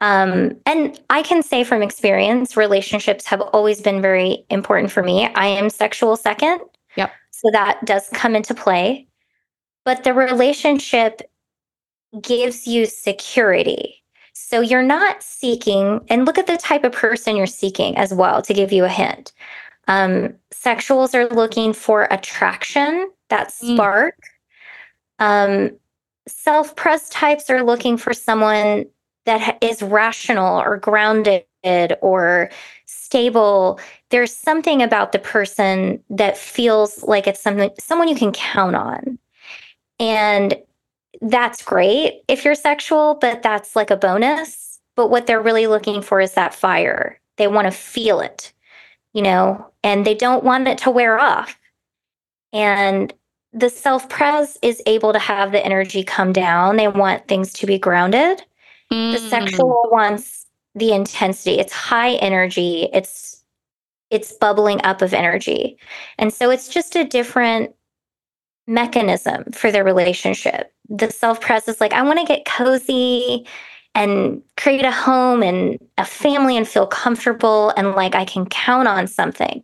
um, 0.00 0.56
and 0.66 1.00
I 1.08 1.22
can 1.22 1.42
say 1.42 1.64
from 1.64 1.82
experience, 1.82 2.56
relationships 2.56 3.24
have 3.26 3.40
always 3.40 3.80
been 3.80 4.02
very 4.02 4.44
important 4.50 4.90
for 4.90 5.02
me. 5.02 5.26
I 5.34 5.46
am 5.46 5.70
sexual 5.70 6.16
second. 6.16 6.60
Yep. 6.96 7.10
So 7.30 7.50
that 7.52 7.84
does 7.86 8.08
come 8.10 8.36
into 8.36 8.54
play. 8.54 9.06
But 9.84 10.04
the 10.04 10.12
relationship 10.12 11.22
gives 12.20 12.66
you 12.66 12.86
security. 12.86 14.02
So 14.32 14.60
you're 14.60 14.82
not 14.82 15.22
seeking, 15.22 16.00
and 16.08 16.26
look 16.26 16.38
at 16.38 16.46
the 16.46 16.56
type 16.56 16.84
of 16.84 16.92
person 16.92 17.36
you're 17.36 17.46
seeking 17.46 17.96
as 17.96 18.12
well 18.12 18.42
to 18.42 18.54
give 18.54 18.72
you 18.72 18.84
a 18.84 18.88
hint. 18.88 19.32
Um, 19.86 20.34
sexuals 20.52 21.14
are 21.14 21.28
looking 21.28 21.72
for 21.72 22.08
attraction, 22.10 23.10
that 23.28 23.48
mm. 23.48 23.74
spark. 23.74 24.16
Mm. 25.20 25.68
Um, 25.70 25.76
Self 26.26 26.74
pres 26.74 27.10
types 27.10 27.50
are 27.50 27.62
looking 27.62 27.98
for 27.98 28.14
someone 28.14 28.86
that 29.26 29.58
is 29.62 29.82
rational 29.82 30.58
or 30.58 30.78
grounded 30.78 31.44
or 32.00 32.50
stable. 32.86 33.78
There's 34.08 34.34
something 34.34 34.80
about 34.80 35.12
the 35.12 35.18
person 35.18 36.02
that 36.08 36.38
feels 36.38 37.02
like 37.02 37.26
it's 37.26 37.42
something 37.42 37.70
someone 37.78 38.08
you 38.08 38.14
can 38.14 38.32
count 38.32 38.74
on. 38.74 39.18
And 40.00 40.56
that's 41.24 41.64
great 41.64 42.22
if 42.28 42.44
you're 42.44 42.54
sexual, 42.54 43.16
but 43.20 43.42
that's 43.42 43.74
like 43.74 43.90
a 43.90 43.96
bonus. 43.96 44.78
But 44.94 45.08
what 45.08 45.26
they're 45.26 45.40
really 45.40 45.66
looking 45.66 46.02
for 46.02 46.20
is 46.20 46.34
that 46.34 46.54
fire. 46.54 47.18
They 47.36 47.48
want 47.48 47.66
to 47.66 47.72
feel 47.72 48.20
it, 48.20 48.52
you 49.12 49.22
know, 49.22 49.72
and 49.82 50.06
they 50.06 50.14
don't 50.14 50.44
want 50.44 50.68
it 50.68 50.78
to 50.78 50.90
wear 50.90 51.18
off. 51.18 51.58
And 52.52 53.12
the 53.52 53.70
self 53.70 54.08
pres 54.08 54.58
is 54.62 54.82
able 54.86 55.12
to 55.12 55.18
have 55.18 55.50
the 55.50 55.64
energy 55.64 56.04
come 56.04 56.32
down. 56.32 56.76
They 56.76 56.88
want 56.88 57.26
things 57.26 57.52
to 57.54 57.66
be 57.66 57.78
grounded. 57.78 58.44
Mm. 58.92 59.12
The 59.12 59.18
sexual 59.18 59.88
wants 59.90 60.46
the 60.74 60.92
intensity. 60.92 61.58
It's 61.58 61.72
high 61.72 62.14
energy. 62.16 62.88
It's 62.92 63.42
it's 64.10 64.32
bubbling 64.32 64.80
up 64.84 65.02
of 65.02 65.14
energy. 65.14 65.78
And 66.18 66.32
so 66.32 66.50
it's 66.50 66.68
just 66.68 66.94
a 66.94 67.04
different 67.04 67.74
mechanism 68.66 69.44
for 69.52 69.70
their 69.70 69.84
relationship. 69.84 70.72
The 70.88 71.10
self 71.10 71.40
pres 71.40 71.68
is 71.68 71.80
like, 71.80 71.92
I 71.92 72.02
want 72.02 72.20
to 72.20 72.26
get 72.26 72.44
cozy 72.44 73.46
and 73.94 74.42
create 74.56 74.84
a 74.84 74.90
home 74.90 75.42
and 75.42 75.78
a 75.98 76.04
family 76.04 76.56
and 76.56 76.66
feel 76.66 76.86
comfortable 76.86 77.72
and 77.76 77.92
like 77.92 78.14
I 78.14 78.24
can 78.24 78.46
count 78.46 78.88
on 78.88 79.06
something. 79.06 79.62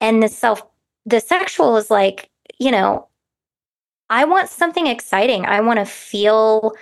And 0.00 0.22
the 0.22 0.28
self, 0.28 0.62
the 1.06 1.20
sexual 1.20 1.76
is 1.76 1.90
like, 1.90 2.28
you 2.58 2.70
know, 2.70 3.08
I 4.10 4.24
want 4.24 4.48
something 4.48 4.86
exciting. 4.86 5.46
I 5.46 5.60
want 5.60 5.78
to 5.78 5.86
feel 5.86 6.72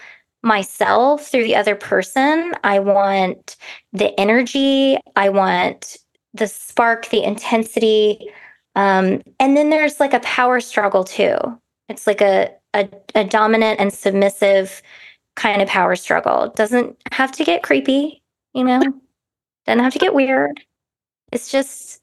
myself 0.42 1.28
through 1.28 1.44
the 1.44 1.56
other 1.56 1.76
person. 1.76 2.54
I 2.64 2.78
want 2.80 3.56
the 3.92 4.18
energy. 4.18 4.98
I 5.16 5.28
want 5.28 5.98
the 6.32 6.46
spark, 6.46 7.08
the 7.10 7.22
intensity. 7.22 8.30
Um, 8.80 9.20
and 9.38 9.58
then 9.58 9.68
there's 9.68 10.00
like 10.00 10.14
a 10.14 10.20
power 10.20 10.58
struggle 10.58 11.04
too. 11.04 11.36
It's 11.90 12.06
like 12.06 12.22
a, 12.22 12.50
a, 12.72 12.88
a 13.14 13.24
dominant 13.24 13.78
and 13.78 13.92
submissive 13.92 14.80
kind 15.36 15.60
of 15.60 15.68
power 15.68 15.94
struggle. 15.96 16.48
Doesn't 16.56 16.96
have 17.12 17.30
to 17.32 17.44
get 17.44 17.62
creepy, 17.62 18.22
you 18.54 18.64
know, 18.64 18.80
doesn't 19.66 19.84
have 19.84 19.92
to 19.92 19.98
get 19.98 20.14
weird. 20.14 20.62
It's 21.30 21.50
just, 21.50 22.00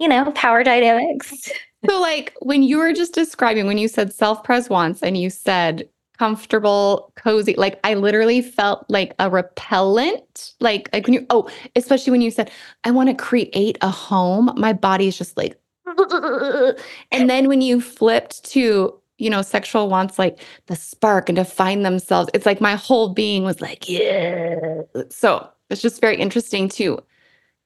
you 0.00 0.08
know, 0.08 0.32
power 0.32 0.64
dynamics. 0.64 1.50
So, 1.88 2.00
like 2.00 2.34
when 2.40 2.64
you 2.64 2.78
were 2.78 2.92
just 2.92 3.14
describing, 3.14 3.68
when 3.68 3.78
you 3.78 3.86
said 3.86 4.12
self 4.12 4.42
pres 4.42 4.68
and 5.00 5.16
you 5.16 5.30
said 5.30 5.88
comfortable, 6.18 7.12
cozy, 7.14 7.54
like 7.56 7.78
I 7.84 7.94
literally 7.94 8.42
felt 8.42 8.84
like 8.88 9.14
a 9.20 9.30
repellent. 9.30 10.54
Like, 10.58 10.90
like 10.92 11.06
when 11.06 11.14
you, 11.14 11.24
oh, 11.30 11.48
especially 11.76 12.10
when 12.10 12.20
you 12.20 12.32
said, 12.32 12.50
I 12.82 12.90
want 12.90 13.10
to 13.10 13.14
create 13.14 13.78
a 13.80 13.90
home, 13.90 14.50
my 14.56 14.72
body 14.72 15.06
is 15.06 15.16
just 15.16 15.36
like, 15.36 15.56
and 17.12 17.28
then 17.30 17.48
when 17.48 17.60
you 17.60 17.80
flipped 17.80 18.44
to, 18.52 18.94
you 19.18 19.30
know, 19.30 19.42
sexual 19.42 19.88
wants 19.88 20.18
like 20.18 20.38
the 20.66 20.76
spark 20.76 21.28
and 21.28 21.36
to 21.36 21.44
find 21.44 21.84
themselves, 21.84 22.30
it's 22.34 22.46
like 22.46 22.60
my 22.60 22.74
whole 22.76 23.10
being 23.10 23.44
was 23.44 23.60
like, 23.60 23.88
yeah. 23.88 24.82
So 25.10 25.48
it's 25.70 25.82
just 25.82 26.00
very 26.00 26.16
interesting 26.16 26.68
too. 26.68 26.98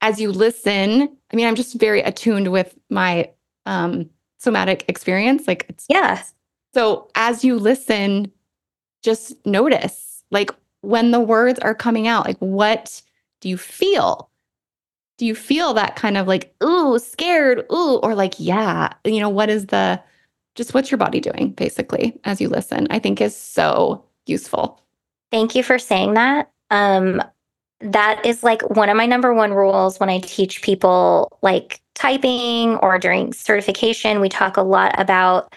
As 0.00 0.20
you 0.20 0.32
listen, 0.32 1.16
I 1.32 1.36
mean, 1.36 1.46
I'm 1.46 1.54
just 1.54 1.74
very 1.78 2.00
attuned 2.02 2.50
with 2.50 2.76
my 2.90 3.30
um 3.66 4.10
somatic 4.38 4.84
experience. 4.88 5.46
Like 5.46 5.66
it's 5.68 5.86
Yeah. 5.88 6.22
so 6.74 7.08
as 7.14 7.44
you 7.44 7.58
listen, 7.58 8.32
just 9.02 9.34
notice 9.46 10.24
like 10.30 10.50
when 10.80 11.12
the 11.12 11.20
words 11.20 11.58
are 11.60 11.74
coming 11.74 12.08
out, 12.08 12.26
like 12.26 12.38
what 12.38 13.02
do 13.40 13.48
you 13.48 13.56
feel? 13.56 14.30
Do 15.22 15.26
you 15.26 15.36
feel 15.36 15.72
that 15.74 15.94
kind 15.94 16.16
of 16.16 16.26
like, 16.26 16.52
ooh, 16.64 16.98
scared, 16.98 17.64
ooh, 17.72 18.00
or 18.02 18.16
like, 18.16 18.34
yeah, 18.38 18.92
you 19.04 19.20
know, 19.20 19.28
what 19.28 19.48
is 19.48 19.66
the 19.66 20.02
just 20.56 20.74
what's 20.74 20.90
your 20.90 20.98
body 20.98 21.20
doing 21.20 21.52
basically 21.52 22.18
as 22.24 22.40
you 22.40 22.48
listen? 22.48 22.88
I 22.90 22.98
think 22.98 23.20
is 23.20 23.36
so 23.36 24.04
useful. 24.26 24.82
Thank 25.30 25.54
you 25.54 25.62
for 25.62 25.78
saying 25.78 26.14
that. 26.14 26.50
Um, 26.72 27.22
that 27.82 28.26
is 28.26 28.42
like 28.42 28.68
one 28.70 28.88
of 28.88 28.96
my 28.96 29.06
number 29.06 29.32
one 29.32 29.52
rules 29.52 30.00
when 30.00 30.10
I 30.10 30.18
teach 30.18 30.60
people 30.60 31.28
like 31.40 31.80
typing 31.94 32.74
or 32.78 32.98
during 32.98 33.32
certification. 33.32 34.20
We 34.20 34.28
talk 34.28 34.56
a 34.56 34.62
lot 34.62 34.92
about 35.00 35.54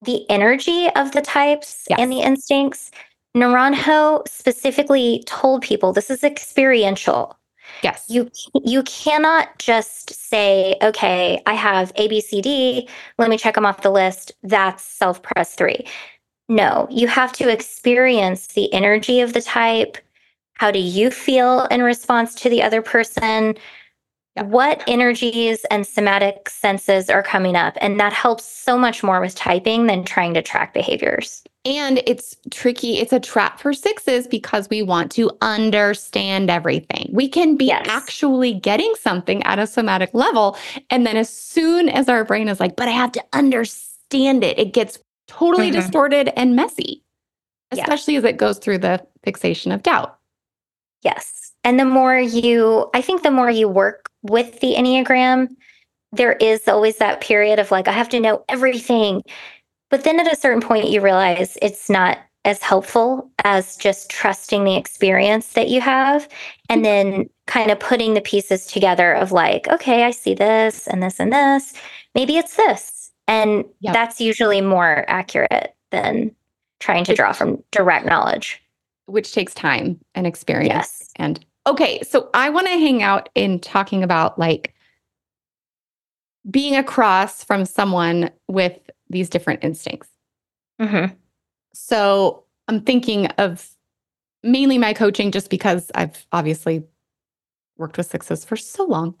the 0.00 0.24
energy 0.30 0.88
of 0.96 1.12
the 1.12 1.20
types 1.20 1.84
Yes. 1.90 1.98
and 2.00 2.10
the 2.10 2.22
instincts. 2.22 2.92
Naranjo 3.36 4.26
specifically 4.26 5.22
told 5.26 5.60
people 5.60 5.92
this 5.92 6.08
is 6.08 6.24
experiential. 6.24 7.36
Yes. 7.82 8.04
You 8.08 8.30
you 8.64 8.82
cannot 8.84 9.58
just 9.58 10.12
say, 10.12 10.76
okay, 10.82 11.42
I 11.46 11.54
have 11.54 11.92
A, 11.96 12.08
B, 12.08 12.20
C, 12.20 12.40
D. 12.42 12.88
Let 13.18 13.30
me 13.30 13.38
check 13.38 13.54
them 13.54 13.66
off 13.66 13.82
the 13.82 13.90
list. 13.90 14.32
That's 14.42 14.82
self 14.84 15.22
pres 15.22 15.50
three. 15.54 15.86
No, 16.48 16.88
you 16.90 17.06
have 17.06 17.32
to 17.34 17.48
experience 17.48 18.48
the 18.48 18.72
energy 18.72 19.20
of 19.20 19.32
the 19.32 19.42
type. 19.42 19.98
How 20.54 20.70
do 20.70 20.78
you 20.78 21.10
feel 21.10 21.66
in 21.70 21.82
response 21.82 22.34
to 22.36 22.50
the 22.50 22.62
other 22.62 22.82
person? 22.82 23.56
Yep. 24.36 24.46
What 24.46 24.84
energies 24.86 25.64
and 25.72 25.84
somatic 25.84 26.48
senses 26.48 27.10
are 27.10 27.22
coming 27.22 27.56
up? 27.56 27.76
And 27.80 27.98
that 27.98 28.12
helps 28.12 28.44
so 28.44 28.78
much 28.78 29.02
more 29.02 29.20
with 29.20 29.34
typing 29.34 29.86
than 29.86 30.04
trying 30.04 30.34
to 30.34 30.42
track 30.42 30.72
behaviors. 30.72 31.42
And 31.64 32.00
it's 32.06 32.36
tricky. 32.50 32.98
It's 32.98 33.12
a 33.12 33.18
trap 33.20 33.58
for 33.60 33.72
sixes 33.74 34.28
because 34.28 34.70
we 34.70 34.82
want 34.82 35.10
to 35.12 35.30
understand 35.42 36.48
everything. 36.48 37.10
We 37.12 37.28
can 37.28 37.56
be 37.56 37.66
Yes. 37.66 37.86
actually 37.88 38.54
getting 38.54 38.94
something 39.00 39.42
at 39.42 39.58
a 39.58 39.66
somatic 39.66 40.10
level. 40.14 40.56
And 40.90 41.04
then 41.06 41.16
as 41.16 41.28
soon 41.28 41.88
as 41.88 42.08
our 42.08 42.24
brain 42.24 42.48
is 42.48 42.60
like, 42.60 42.76
but 42.76 42.88
I 42.88 42.92
have 42.92 43.12
to 43.12 43.24
understand 43.32 44.44
it, 44.44 44.58
it 44.58 44.72
gets 44.72 44.98
totally 45.26 45.70
Mhm. 45.70 45.74
distorted 45.74 46.32
and 46.36 46.54
messy, 46.56 47.02
especially 47.72 48.16
as 48.16 48.24
it 48.24 48.36
goes 48.36 48.58
through 48.58 48.78
the 48.78 49.04
fixation 49.24 49.72
of 49.72 49.82
doubt. 49.82 50.16
Yes. 51.02 51.52
And 51.64 51.78
the 51.78 51.84
more 51.84 52.16
you, 52.18 52.88
I 52.94 53.02
think 53.02 53.22
the 53.22 53.30
more 53.30 53.50
you 53.50 53.68
work 53.68 54.09
with 54.22 54.60
the 54.60 54.74
Enneagram, 54.74 55.48
there 56.12 56.32
is 56.34 56.66
always 56.68 56.98
that 56.98 57.20
period 57.20 57.58
of 57.58 57.70
like, 57.70 57.88
I 57.88 57.92
have 57.92 58.08
to 58.10 58.20
know 58.20 58.44
everything. 58.48 59.22
But 59.90 60.04
then 60.04 60.20
at 60.20 60.32
a 60.32 60.36
certain 60.36 60.60
point, 60.60 60.88
you 60.90 61.00
realize 61.00 61.56
it's 61.62 61.88
not 61.90 62.18
as 62.44 62.62
helpful 62.62 63.30
as 63.44 63.76
just 63.76 64.08
trusting 64.10 64.64
the 64.64 64.76
experience 64.76 65.52
that 65.52 65.68
you 65.68 65.80
have 65.80 66.28
and 66.68 66.84
mm-hmm. 66.84 67.10
then 67.10 67.30
kind 67.46 67.70
of 67.70 67.78
putting 67.78 68.14
the 68.14 68.20
pieces 68.20 68.66
together 68.66 69.12
of 69.12 69.30
like, 69.32 69.68
okay, 69.68 70.04
I 70.04 70.10
see 70.10 70.34
this 70.34 70.86
and 70.86 71.02
this 71.02 71.20
and 71.20 71.32
this. 71.32 71.74
Maybe 72.14 72.38
it's 72.38 72.56
this. 72.56 73.10
And 73.28 73.64
Yep. 73.80 73.92
that's 73.94 74.20
usually 74.20 74.60
more 74.60 75.04
accurate 75.08 75.74
than 75.90 76.34
trying 76.80 77.04
to 77.04 77.14
draw 77.14 77.32
from 77.32 77.62
direct 77.72 78.06
knowledge. 78.06 78.60
which 79.06 79.32
takes 79.32 79.52
time 79.54 79.98
and 80.14 80.26
experience. 80.26 80.72
Yes. 80.72 81.10
And 81.16 81.44
okay, 81.66 82.02
so 82.02 82.30
I 82.34 82.50
want 82.50 82.66
to 82.66 82.72
hang 82.72 83.02
out 83.02 83.28
in 83.34 83.58
talking 83.58 84.02
about 84.02 84.38
like 84.38 84.74
being 86.48 86.76
across 86.76 87.44
from 87.44 87.64
someone 87.64 88.30
with 88.48 88.78
these 89.08 89.28
different 89.28 89.62
instincts. 89.62 90.08
Mm-hmm. 90.80 91.14
So 91.74 92.44
I'm 92.68 92.80
thinking 92.80 93.26
of 93.26 93.68
mainly 94.42 94.78
my 94.78 94.94
coaching 94.94 95.32
just 95.32 95.50
because 95.50 95.90
I've 95.94 96.26
obviously 96.32 96.84
worked 97.76 97.96
with 97.96 98.06
sixes 98.06 98.44
for 98.44 98.56
so 98.56 98.84
long. 98.84 99.14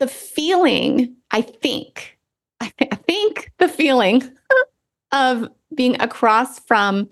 The 0.00 0.08
feeling, 0.08 1.16
I 1.30 1.40
think, 1.42 2.18
I, 2.60 2.68
thi- 2.78 2.88
I 2.92 2.96
think 2.96 3.52
the 3.58 3.68
feeling 3.68 4.22
of 5.12 5.48
being 5.74 6.00
across 6.00 6.58
from 6.60 7.08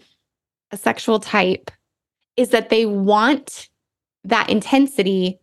a 0.70 0.76
sexual 0.76 1.20
type 1.20 1.70
is 2.42 2.50
that 2.50 2.68
they 2.68 2.84
want 2.84 3.70
that 4.24 4.50
intensity 4.50 5.38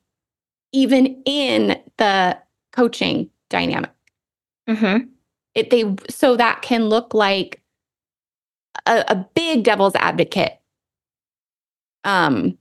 even 0.72 1.22
in 1.26 1.82
the 1.98 2.38
coaching 2.72 3.30
dynamic. 3.50 3.92
Mm-hmm. 4.70 5.08
it 5.56 5.72
they 5.72 5.96
so 6.12 6.36
that 6.36 6.62
can 6.62 6.90
look 6.90 7.16
like 7.16 7.60
a, 8.86 9.04
a 9.08 9.16
big 9.34 9.64
devil's 9.64 9.96
advocate 9.96 10.60
um 12.04 12.56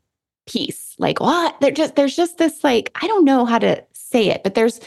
piece. 0.46 0.94
Like 0.98 1.20
what? 1.20 1.60
There 1.60 1.70
just 1.70 1.96
there's 1.96 2.16
just 2.16 2.38
this 2.38 2.64
like 2.64 2.90
i 2.94 3.06
don't 3.06 3.26
know 3.26 3.44
how 3.44 3.58
to 3.58 3.84
say 3.92 4.28
it 4.28 4.42
but 4.42 4.54
there's 4.54 4.80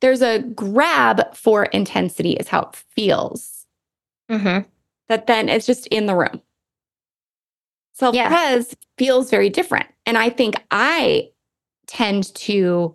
there's 0.00 0.22
a 0.22 0.38
grab 0.38 1.34
for 1.34 1.64
intensity 1.64 2.34
is 2.34 2.46
how 2.46 2.60
it 2.60 2.76
feels. 2.94 3.66
Mm-hmm. 4.30 4.68
that 5.08 5.26
then 5.26 5.48
it's 5.48 5.66
just 5.66 5.86
in 5.86 6.04
the 6.04 6.14
room 6.14 6.42
self 7.98 8.14
Yeah. 8.14 8.62
feels 8.96 9.30
very 9.30 9.50
different 9.50 9.86
and 10.06 10.16
i 10.18 10.28
think 10.30 10.54
i 10.70 11.28
tend 11.86 12.32
to 12.34 12.94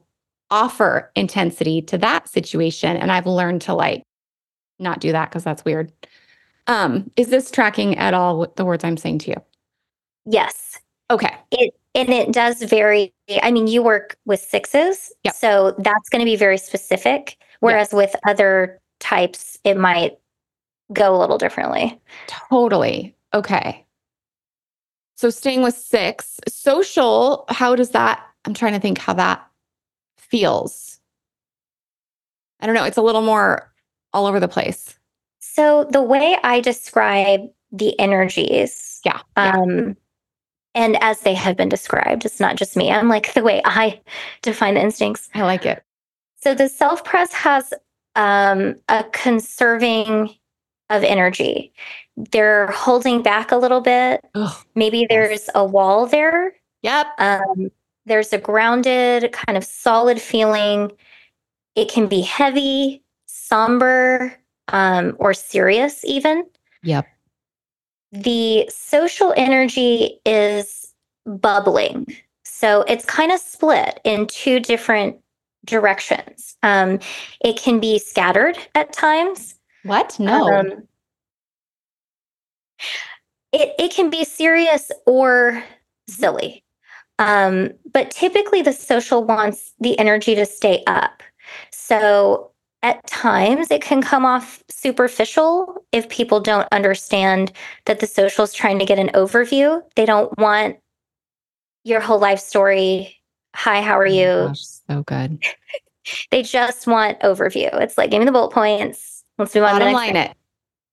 offer 0.50 1.12
intensity 1.16 1.82
to 1.82 1.98
that 1.98 2.30
situation 2.30 2.96
and 2.98 3.12
i've 3.12 3.26
learned 3.28 3.62
to 3.64 3.74
like 3.74 4.04
not 4.80 5.00
do 5.00 5.12
that 5.12 5.30
because 5.30 5.44
that's 5.44 5.66
weird 5.66 5.92
um 6.68 7.10
is 7.18 7.28
this 7.30 7.52
tracking 7.52 7.98
at 7.98 8.14
all 8.14 8.40
with 8.40 8.56
the 8.56 8.66
words 8.66 8.84
i'm 8.84 8.98
saying 8.98 9.20
to 9.20 9.30
you 9.32 9.36
Yes. 10.26 10.80
okay 11.12 11.36
It 11.52 11.74
and 11.96 12.10
it 12.10 12.32
does 12.32 12.64
vary. 12.64 13.14
I 13.44 13.52
mean, 13.52 13.68
you 13.68 13.84
work 13.84 14.18
with 14.26 14.40
sixes, 14.40 15.12
Yep. 15.26 15.36
so 15.36 15.76
that's 15.78 16.10
going 16.10 16.22
to 16.22 16.26
be 16.26 16.36
very 16.36 16.58
specific. 16.58 17.38
Whereas 17.60 17.94
with 17.94 18.16
other 18.28 18.80
types, 19.00 19.60
it 19.64 19.78
might 19.78 20.18
go 20.92 21.16
a 21.16 21.20
little 21.20 21.38
differently. 21.38 22.00
totally 22.28 23.16
okay 23.34 23.83
so 25.24 25.30
staying 25.30 25.62
with 25.64 25.74
six 25.74 26.38
social 26.50 27.46
how 27.48 27.78
does 27.78 27.92
that 27.92 28.22
i'm 28.44 28.54
trying 28.54 28.74
to 28.74 28.80
think 28.80 28.98
how 28.98 29.14
that 29.14 29.42
feels 30.18 31.00
i 32.60 32.66
don't 32.66 32.76
know 32.76 32.84
it's 32.84 32.98
a 32.98 33.02
little 33.02 33.22
more 33.22 33.72
all 34.12 34.26
over 34.26 34.40
the 34.42 34.50
place 34.50 35.00
So 35.40 35.86
the 35.86 36.02
way 36.02 36.38
I 36.44 36.60
describe 36.62 37.42
the 37.72 37.98
energies, 38.00 39.00
yeah, 39.06 39.20
yeah. 39.38 39.52
um, 39.56 39.96
and 40.76 40.98
as 41.02 41.22
they 41.22 41.36
have 41.36 41.56
been 41.56 41.70
described, 41.70 42.26
it's 42.26 42.40
not 42.40 42.56
just 42.56 42.76
me. 42.76 42.92
I'm 42.92 43.08
like 43.08 43.34
the 43.34 43.44
way 43.44 43.62
I 43.66 44.02
define 44.42 44.74
the 44.76 44.82
instincts. 44.82 45.30
i 45.36 45.44
like 45.44 45.66
it 45.66 45.84
So 46.42 46.54
the 46.56 46.68
self 46.68 47.04
pres 47.04 47.32
has 47.34 47.74
um, 48.16 48.76
a 48.90 49.04
conserving 49.14 50.36
of 50.90 51.04
energy. 51.04 51.74
They're 52.16 52.68
holding 52.68 53.22
back 53.22 53.52
a 53.52 53.58
little 53.58 53.82
bit. 53.82 54.22
Ugh, 54.36 54.56
Maybe 54.76 55.06
there's 55.10 55.50
a 55.56 55.66
wall 55.66 56.06
there. 56.06 56.54
yep 56.82 57.08
Um, 57.18 57.72
there's 58.06 58.34
a 58.34 58.38
grounded, 58.38 59.32
kind 59.32 59.58
of 59.58 59.64
solid 59.64 60.22
feeling. 60.22 60.92
It 61.76 61.90
can 61.90 62.08
be 62.08 62.22
heavy, 62.22 63.02
somber, 63.26 64.38
um, 64.68 65.16
or 65.20 65.34
serious, 65.34 66.04
even. 66.06 66.46
yep 66.84 67.08
The 68.12 68.70
social 68.70 69.34
energy 69.38 70.20
is 70.26 70.94
bubbling. 71.26 72.08
So 72.44 72.82
it's 72.84 73.06
kind 73.06 73.32
of 73.32 73.40
split 73.40 74.00
in 74.04 74.28
two 74.28 74.60
different 74.60 75.18
directions. 75.66 76.56
Um, 76.62 77.00
it 77.44 77.58
can 77.58 77.80
be 77.80 77.98
scattered 78.00 78.58
at 78.76 78.94
times. 78.94 79.56
What 79.84 80.20
no 80.20 80.48
Um, 80.48 80.88
it, 83.52 83.74
it 83.78 83.94
can 83.94 84.10
be 84.10 84.24
serious 84.24 84.92
or 85.06 85.64
silly. 86.10 86.64
Um, 87.20 87.72
but 87.92 88.12
typically 88.12 88.62
the 88.62 88.74
social 88.74 89.24
wants 89.24 89.74
the 89.80 89.98
energy 90.00 90.36
to 90.36 90.46
stay 90.46 90.84
up. 90.88 91.22
So 91.72 92.52
at 92.82 93.06
times 93.08 93.72
it 93.72 93.82
can 93.82 94.02
come 94.02 94.26
off 94.26 94.64
superficial 94.70 95.86
if 95.92 96.10
people 96.10 96.40
don't 96.40 96.68
understand 96.72 97.52
that 97.86 98.00
the 98.00 98.08
social 98.08 98.44
is 98.44 98.54
trying 98.54 98.80
to 98.80 98.86
get 98.86 99.00
an 99.00 99.10
overview. 99.10 99.82
They 99.96 100.06
don't 100.06 100.36
want 100.38 100.78
your 101.84 102.02
whole 102.02 102.20
life 102.20 102.40
story. 102.40 103.20
Hi, 103.56 103.82
how 103.82 104.00
are 104.00 104.08
Oh 104.08 104.10
you? 104.10 104.48
gosh, 104.48 104.66
so 104.88 105.04
good. 105.04 105.44
They 106.32 106.44
just 106.44 106.86
want 106.86 107.22
overview. 107.22 107.70
It's 107.82 107.98
like, 107.98 108.12
give 108.12 108.20
me 108.20 108.26
the 108.26 108.34
bullet 108.34 108.52
points. 108.52 109.13
Let's 109.38 109.56
move 109.56 109.64
on 109.66 109.80
Bottom 109.80 109.94
line 109.94 110.14
thing. 110.14 110.24
it. 110.24 110.38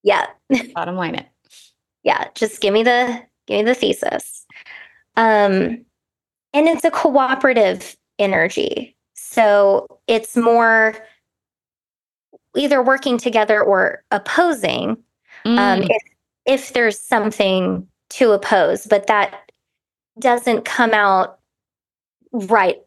Yeah. 0.02 0.26
Bottom 0.74 0.96
line 0.96 1.14
it. 1.14 1.26
yeah 2.02 2.28
just 2.34 2.60
give 2.60 2.72
me 2.72 2.82
the 2.82 3.20
give 3.46 3.58
me 3.58 3.62
the 3.62 3.74
thesis 3.74 4.46
um 5.16 5.84
and 6.52 6.66
it's 6.68 6.84
a 6.84 6.90
cooperative 6.90 7.96
energy 8.18 8.96
so 9.14 9.86
it's 10.06 10.36
more 10.36 10.94
either 12.56 12.82
working 12.82 13.18
together 13.18 13.62
or 13.62 14.02
opposing 14.10 14.90
um 15.44 15.80
Mm, 15.80 15.88
if 15.90 16.02
if 16.46 16.72
there's 16.72 16.98
something 16.98 17.86
to 18.10 18.32
oppose 18.32 18.86
but 18.86 19.06
that 19.06 19.50
doesn't 20.18 20.64
come 20.64 20.92
out 20.92 21.38
right 22.32 22.78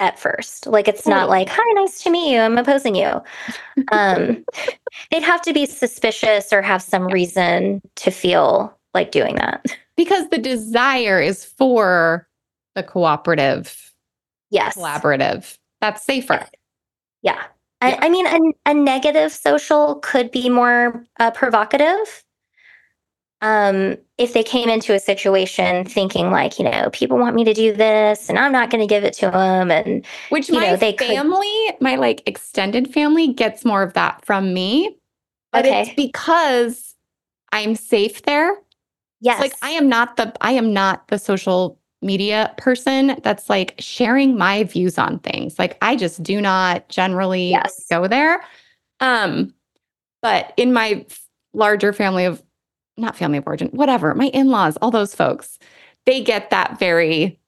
at 0.00 0.18
first 0.18 0.66
like 0.66 0.88
it's 0.88 1.06
not 1.06 1.28
like 1.28 1.48
hi 1.48 1.62
nice 1.74 2.02
to 2.02 2.10
meet 2.10 2.32
you 2.32 2.40
i'm 2.40 2.58
opposing 2.58 2.94
you 2.96 3.22
um 3.92 4.44
they'd 5.10 5.22
have 5.22 5.40
to 5.40 5.52
be 5.52 5.66
suspicious 5.66 6.52
or 6.52 6.62
have 6.62 6.82
some 6.82 7.06
reason 7.06 7.80
to 7.94 8.10
feel 8.10 8.76
like 8.92 9.12
doing 9.12 9.36
that 9.36 9.64
because 9.96 10.28
the 10.30 10.38
desire 10.38 11.20
is 11.20 11.44
for 11.44 12.26
the 12.74 12.82
cooperative, 12.82 13.92
Yes. 14.50 14.76
collaborative. 14.76 15.56
That's 15.80 16.04
safer. 16.04 16.34
Yeah. 17.22 17.34
Yeah. 17.34 17.42
I, 17.80 18.06
I 18.06 18.08
mean, 18.08 18.26
a, 18.26 18.70
a 18.70 18.74
negative 18.74 19.32
social 19.32 19.96
could 19.96 20.30
be 20.30 20.48
more 20.48 21.04
uh, 21.20 21.30
provocative. 21.32 22.24
Um, 23.44 23.98
if 24.16 24.32
they 24.32 24.42
came 24.42 24.70
into 24.70 24.94
a 24.94 24.98
situation 24.98 25.84
thinking 25.84 26.30
like, 26.30 26.58
you 26.58 26.64
know, 26.64 26.88
people 26.94 27.18
want 27.18 27.36
me 27.36 27.44
to 27.44 27.52
do 27.52 27.74
this, 27.74 28.30
and 28.30 28.38
I'm 28.38 28.52
not 28.52 28.70
going 28.70 28.80
to 28.80 28.86
give 28.86 29.04
it 29.04 29.12
to 29.14 29.30
them, 29.30 29.70
and 29.70 30.04
Which 30.30 30.48
you 30.48 30.54
my 30.54 30.70
know, 30.70 30.76
they 30.76 30.94
could- 30.94 31.08
family, 31.08 31.70
my 31.80 31.96
like 31.96 32.22
extended 32.26 32.92
family 32.92 33.28
gets 33.34 33.64
more 33.64 33.82
of 33.82 33.92
that 33.92 34.24
from 34.24 34.54
me. 34.54 34.96
But 35.52 35.66
it's 35.66 35.90
because 35.94 36.94
I'm 37.52 37.74
safe 37.76 38.22
there. 38.22 38.56
yes, 39.20 39.40
It's 39.40 39.52
like 39.52 39.62
I 39.62 39.70
am 39.74 39.88
not 39.88 40.16
the 40.16 40.32
I 40.40 40.52
am 40.52 40.72
not 40.72 41.06
the 41.08 41.18
social 41.18 41.78
media 42.02 42.52
person 42.56 43.20
that's 43.22 43.48
like 43.48 43.74
sharing 43.78 44.36
my 44.36 44.64
views 44.64 44.98
on 44.98 45.18
things. 45.20 45.58
Like 45.58 45.76
I 45.82 45.96
just 45.96 46.22
do 46.22 46.40
not 46.40 46.88
generally 46.88 47.50
Yes. 47.50 47.84
go 47.90 48.08
there. 48.08 48.42
Um 49.00 49.54
but 50.22 50.52
in 50.56 50.72
my 50.72 51.06
larger 51.52 51.92
family 51.92 52.24
of 52.24 52.42
not 52.96 53.16
family 53.16 53.38
of 53.38 53.46
origin, 53.46 53.68
whatever, 53.68 54.14
my 54.14 54.26
in-laws, 54.28 54.76
all 54.82 54.90
those 54.90 55.14
folks, 55.14 55.58
they 56.06 56.22
get 56.22 56.50
that 56.50 56.78
very 56.78 57.40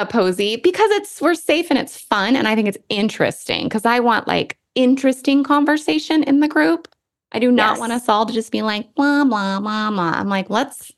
opposy 0.00 0.62
because 0.62 0.90
it's 0.92 1.20
we're 1.22 1.34
safe 1.34 1.70
and 1.70 1.78
it's 1.78 1.98
fun 1.98 2.36
and 2.36 2.46
I 2.46 2.54
think 2.54 2.68
it's 2.68 2.78
interesting 2.90 3.64
because 3.64 3.86
I 3.86 3.98
want 4.00 4.28
like 4.28 4.58
interesting 4.74 5.42
conversation 5.42 6.22
in 6.22 6.40
the 6.40 6.48
group. 6.48 6.86
I 7.32 7.38
do 7.38 7.50
not 7.50 7.72
Yes. 7.72 7.80
want 7.80 7.92
us 7.92 8.08
all 8.08 8.26
to 8.26 8.32
just 8.32 8.52
be 8.52 8.62
like 8.62 8.94
blah 8.94 9.24
blah 9.24 9.58
blah 9.60 9.90
blah. 9.90 10.12
I'm 10.14 10.28
like, 10.28 10.50
let's 10.50 10.92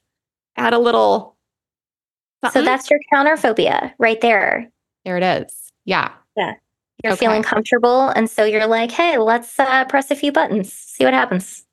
add 0.57 0.73
a 0.75 0.79
little 0.79 1.37
so 2.53 2.63
that's 2.63 2.89
your 2.91 3.01
counterphobia 3.13 3.93
right 3.99 4.21
there. 4.21 4.71
there 5.05 5.17
it 5.17 5.23
is. 5.43 5.73
Yeah. 5.85 6.13
Yeah. 6.37 6.55
You're 7.03 7.13
Okay. 7.15 7.27
feeling 7.27 7.43
comfortable, 7.45 8.09
and 8.11 8.29
so 8.29 8.45
you're 8.45 8.67
like, 8.67 8.91
hey, 8.91 9.19
let's 9.19 9.59
uh, 9.59 9.85
press 9.85 10.11
a 10.11 10.17
few 10.17 10.33
buttons, 10.33 10.73
see 10.73 11.05
what 11.05 11.15
happens. 11.15 11.65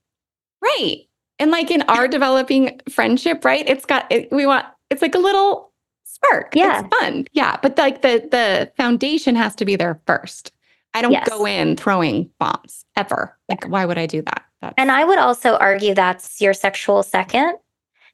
Right. 0.62 1.08
And 1.40 1.52
like 1.52 1.70
in 1.72 1.82
our 1.84 2.08
developing 2.08 2.80
friendship, 2.90 3.44
right? 3.44 3.68
It's 3.68 3.86
got 3.86 4.10
it, 4.12 4.32
we 4.32 4.46
want 4.46 4.66
it's 4.90 5.02
like 5.02 5.16
a 5.16 5.20
little 5.20 5.72
spark. 6.04 6.56
Yeah. 6.56 6.82
It's 6.86 6.96
fun. 7.00 7.26
Yeah. 7.34 7.58
But 7.62 7.78
like 7.78 8.02
the 8.02 8.28
the 8.32 8.72
foundation 8.78 9.36
has 9.36 9.56
to 9.56 9.66
be 9.66 9.76
there 9.76 10.00
first. 10.08 10.52
I 10.94 11.02
don't 11.02 11.12
Yes. 11.12 11.28
go 11.28 11.46
in 11.46 11.76
throwing 11.76 12.30
bombs 12.40 12.86
ever. 12.96 13.38
Like, 13.50 13.66
why 13.68 13.86
would 13.86 13.98
I 13.98 14.06
do 14.06 14.22
that? 14.22 14.44
That's, 14.62 14.74
And 14.78 14.92
I 14.92 15.04
would 15.04 15.20
also 15.20 15.58
argue 15.58 15.94
that's 15.94 16.40
your 16.40 16.54
sexual 16.54 17.04
second, 17.04 17.58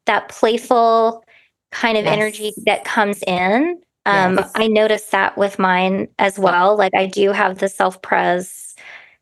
that 0.07 0.30
playful 0.30 1.23
kind 1.72 1.98
of 1.98 2.06
Yes. 2.06 2.14
energy 2.14 2.53
that 2.65 2.84
comes 2.85 3.22
in. 3.27 3.80
Um, 4.07 4.38
Yes. 4.38 4.52
I 4.56 4.65
noticed 4.68 5.11
that 5.11 5.38
with 5.38 5.60
mine 5.60 6.07
as 6.18 6.39
well. 6.39 6.76
Like 6.76 6.95
I 6.95 7.06
do 7.06 7.31
have 7.34 7.60
the 7.60 7.69
self 7.69 8.02
pres 8.02 8.73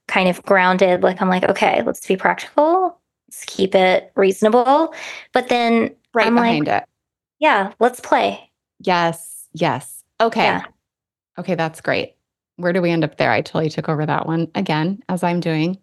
kind 0.08 0.30
of 0.30 0.42
grounded. 0.44 1.04
Like 1.04 1.22
I'm 1.22 1.28
like, 1.30 1.44
okay, 1.44 1.82
let's 1.86 2.08
be 2.08 2.16
practical. 2.16 2.98
Let's 3.30 3.46
keep 3.46 3.76
it 3.76 4.12
reasonable. 4.16 4.92
But 5.34 5.50
then 5.50 5.96
right 6.16 6.26
I'm 6.26 6.36
like, 6.36 6.64
behind 6.64 6.68
it. 6.68 6.90
yeah, 7.38 7.74
let's 7.80 8.00
play. 8.00 8.50
Yes. 8.80 9.46
Yes. 9.54 10.04
Okay. 10.20 10.46
Yeah. 10.46 10.64
Okay. 11.38 11.54
That's 11.54 11.80
great. 11.80 12.16
Where 12.56 12.74
do 12.74 12.82
we 12.82 12.90
end 12.90 13.04
up 13.04 13.18
there? 13.18 13.32
I 13.32 13.42
totally 13.42 13.70
took 13.70 13.88
over 13.88 14.04
that 14.04 14.26
one 14.26 14.50
again, 14.56 15.04
as 15.10 15.24
I'm 15.24 15.42
doing. 15.42 15.78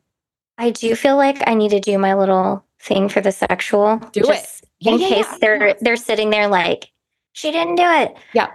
I 0.58 0.70
do 0.70 0.96
feel 0.96 1.16
like 1.16 1.40
I 1.46 1.54
need 1.54 1.70
to 1.70 1.78
do 1.78 1.98
my 1.98 2.14
little 2.14 2.64
thing 2.80 3.08
for 3.08 3.20
the 3.20 3.30
sexual. 3.30 3.98
Do 4.10 4.22
it. 4.28 4.60
Yeah, 4.80 4.92
in 4.94 5.00
yeah, 5.00 5.08
case 5.08 5.38
they're 5.40 5.76
they're 5.80 5.96
sitting 5.96 6.30
there 6.30 6.48
like 6.48 6.90
she 7.32 7.52
didn't 7.52 7.76
do 7.76 7.84
it. 7.86 8.16
Yeah. 8.32 8.50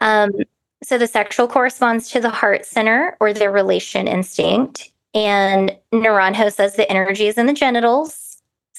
Um 0.00 0.32
so 0.82 0.98
the 0.98 1.06
sexual 1.06 1.48
corresponds 1.48 2.10
to 2.10 2.20
the 2.20 2.28
heart 2.28 2.66
center 2.66 3.16
or 3.20 3.32
the 3.32 3.48
relation 3.48 4.06
instinct 4.06 4.92
and 5.14 5.74
Naranjo 5.92 6.52
says 6.52 6.74
the 6.74 6.90
energy 6.90 7.26
is 7.26 7.38
in 7.38 7.46
the 7.46 7.52
genitals. 7.54 8.23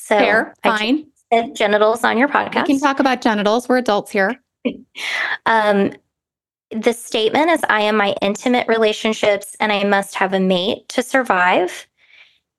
So 0.05 0.19
Fair. 0.19 0.53
Fine. 0.61 1.07
genitals 1.55 2.03
on 2.03 2.19
your 2.19 2.27
podcast. 2.27 2.67
We 2.67 2.75
can 2.75 2.79
talk 2.79 2.99
about 2.99 3.21
genitals. 3.21 3.67
We're 3.67 3.77
adults 3.77 4.11
here. 4.11 4.39
Um, 5.47 5.91
the 6.71 6.93
statement 6.93 7.51
is 7.51 7.61
I 7.69 7.81
am 7.81 7.97
my 7.97 8.15
intimate 8.21 8.67
relationships 8.67 9.55
and 9.59 9.71
I 9.71 9.83
must 9.83 10.15
have 10.15 10.33
a 10.33 10.39
mate 10.39 10.87
to 10.89 11.03
survive. 11.03 11.87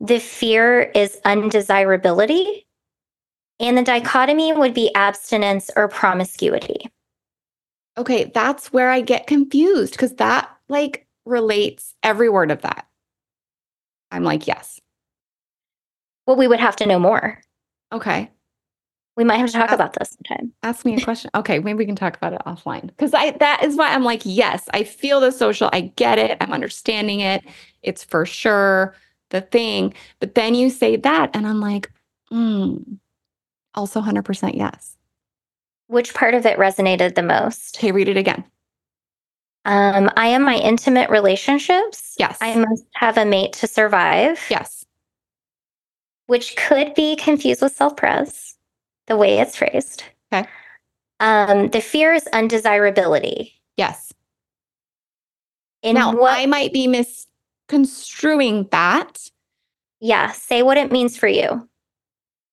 The 0.01 0.21
fear 0.21 0.83
is 0.83 1.19
undesirability. 1.25 2.67
And 3.59 3.77
the 3.77 3.83
dichotomy 3.83 4.53
would 4.53 4.75
be 4.75 4.95
abstinence 4.95 5.71
or 5.75 5.89
promiscuity. 5.89 6.89
Okay, 7.99 8.31
that's 8.33 8.73
where 8.73 8.91
I 8.91 9.01
get 9.01 9.27
confused 9.27 9.93
because 9.93 10.15
that 10.17 10.49
like 10.69 11.07
relates 11.25 11.95
every 12.03 12.29
word 12.29 12.51
of 12.51 12.63
that. 12.63 12.87
I'm 14.13 14.23
like, 14.23 14.47
yes. 14.47 14.81
Well, 16.27 16.37
we 16.37 16.49
would 16.49 16.61
have 16.61 16.77
to 16.77 16.87
know 16.87 16.99
more. 16.99 17.41
Okay. 17.93 18.31
We 19.17 19.25
might 19.25 19.39
have 19.39 19.47
to 19.47 19.53
talk 19.53 19.71
Uh, 19.73 19.75
about 19.77 19.95
this 19.99 20.11
sometime. 20.11 20.53
Ask 20.63 20.85
me 20.85 20.95
a 20.97 21.01
question. 21.01 21.31
Okay, 21.35 21.59
maybe 21.59 21.79
we 21.79 21.87
can 21.87 21.97
talk 21.97 22.17
about 22.17 22.35
it 22.35 22.43
offline. 22.47 22.89
Because 22.89 23.15
I 23.15 23.31
that 23.33 23.63
is 23.65 23.75
why 23.77 23.89
I'm 23.95 24.05
like, 24.05 24.21
yes, 24.25 24.69
I 24.75 24.85
feel 24.85 25.21
the 25.21 25.33
social, 25.33 25.71
I 25.73 25.93
get 25.97 26.19
it, 26.19 26.37
I'm 26.41 26.53
understanding 26.53 27.21
it. 27.21 27.43
It's 27.83 28.05
for 28.05 28.27
sure 28.27 28.95
the 29.31 29.41
thing. 29.41 29.95
But 30.21 30.35
then 30.35 30.55
you 30.55 30.69
say 30.69 30.97
that, 30.97 31.31
and 31.35 31.47
I'm 31.47 31.61
like, 31.61 31.91
mm, 32.31 32.99
also 33.75 34.01
100% 34.03 34.55
yes. 34.55 34.97
Which 35.89 36.13
part 36.13 36.35
of 36.35 36.45
it 36.45 36.59
resonated 36.59 37.15
the 37.15 37.23
most? 37.23 37.79
Okay, 37.79 37.93
read 37.93 38.09
it 38.09 38.17
again. 38.19 38.45
Um, 39.65 40.11
I 40.17 40.29
am 40.29 40.43
my 40.43 40.57
intimate 40.57 41.11
relationships. 41.11 42.15
Yes. 42.19 42.39
I 42.41 42.55
must 42.55 42.85
have 42.95 43.19
a 43.19 43.25
mate 43.25 43.55
to 43.55 43.67
survive. 43.67 44.45
yes. 44.51 44.86
Which 46.27 46.57
could 46.57 46.95
be 46.95 47.17
confused 47.17 47.63
with 47.63 47.75
self 47.75 47.97
pres, 47.97 48.57
the 49.07 49.17
way 49.17 49.39
it's 49.39 49.57
phrased. 49.57 50.05
Okay. 50.33 50.49
Um, 51.21 51.69
the 51.71 51.81
fear 51.81 52.13
is 52.13 52.27
undesirability. 52.33 53.55
Yes. 53.77 54.13
In 55.83 55.95
now, 55.95 56.15
what? 56.17 56.39
I 56.39 56.47
might 56.47 56.73
be 56.73 56.87
misconstruing 56.89 58.69
that. 58.73 59.31
yeah, 60.01 60.33
say 60.33 60.63
what 60.63 60.79
it 60.79 60.93
means 60.93 61.17
for 61.17 61.29
you. 61.29 61.69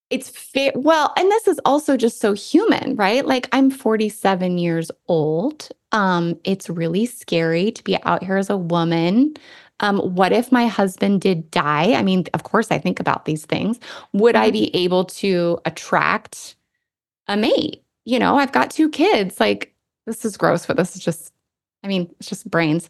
it's 0.10 0.30
fair. 0.30 0.72
Well, 0.76 1.14
and 1.18 1.32
this 1.32 1.48
is 1.48 1.60
also 1.66 1.98
just 1.98 2.20
so 2.20 2.34
human, 2.34 2.96
right? 2.96 3.26
Like 3.26 3.50
I'm 3.52 3.72
47 3.72 4.58
years 4.60 4.92
old. 5.08 5.70
Um, 5.92 6.40
it's 6.44 6.70
really 6.70 7.06
scary 7.06 7.72
to 7.72 7.84
be 7.84 7.98
out 8.04 8.24
here 8.24 8.38
as 8.38 8.50
a 8.50 8.58
woman. 8.58 9.36
Um, 9.84 10.00
what 10.00 10.32
if 10.32 10.50
my 10.50 10.66
husband 10.66 11.20
did 11.20 11.52
die? 11.52 11.92
I 11.94 12.02
mean, 12.04 12.24
of 12.34 12.44
course, 12.44 12.72
I 12.72 12.80
think 12.80 13.02
about 13.02 13.26
these 13.26 13.46
things. 13.46 13.80
Would 14.14 14.36
I 14.36 14.50
Mhm. 14.50 14.54
be 14.54 14.76
able 14.76 15.04
to 15.06 15.60
attract 15.66 16.56
a 17.28 17.36
mate? 17.36 17.84
You 18.06 18.18
know, 18.18 18.38
I've 18.38 18.54
got 18.54 18.72
two 18.72 18.90
kids. 18.90 19.42
Like, 19.42 19.76
this 20.06 20.24
is 20.24 20.38
gross, 20.38 20.66
but 20.66 20.78
this 20.78 20.96
is 20.96 21.04
just, 21.04 21.34
I 21.84 21.88
mean, 21.90 22.10
it's 22.20 22.30
just 22.30 22.50
brains. 22.50 22.88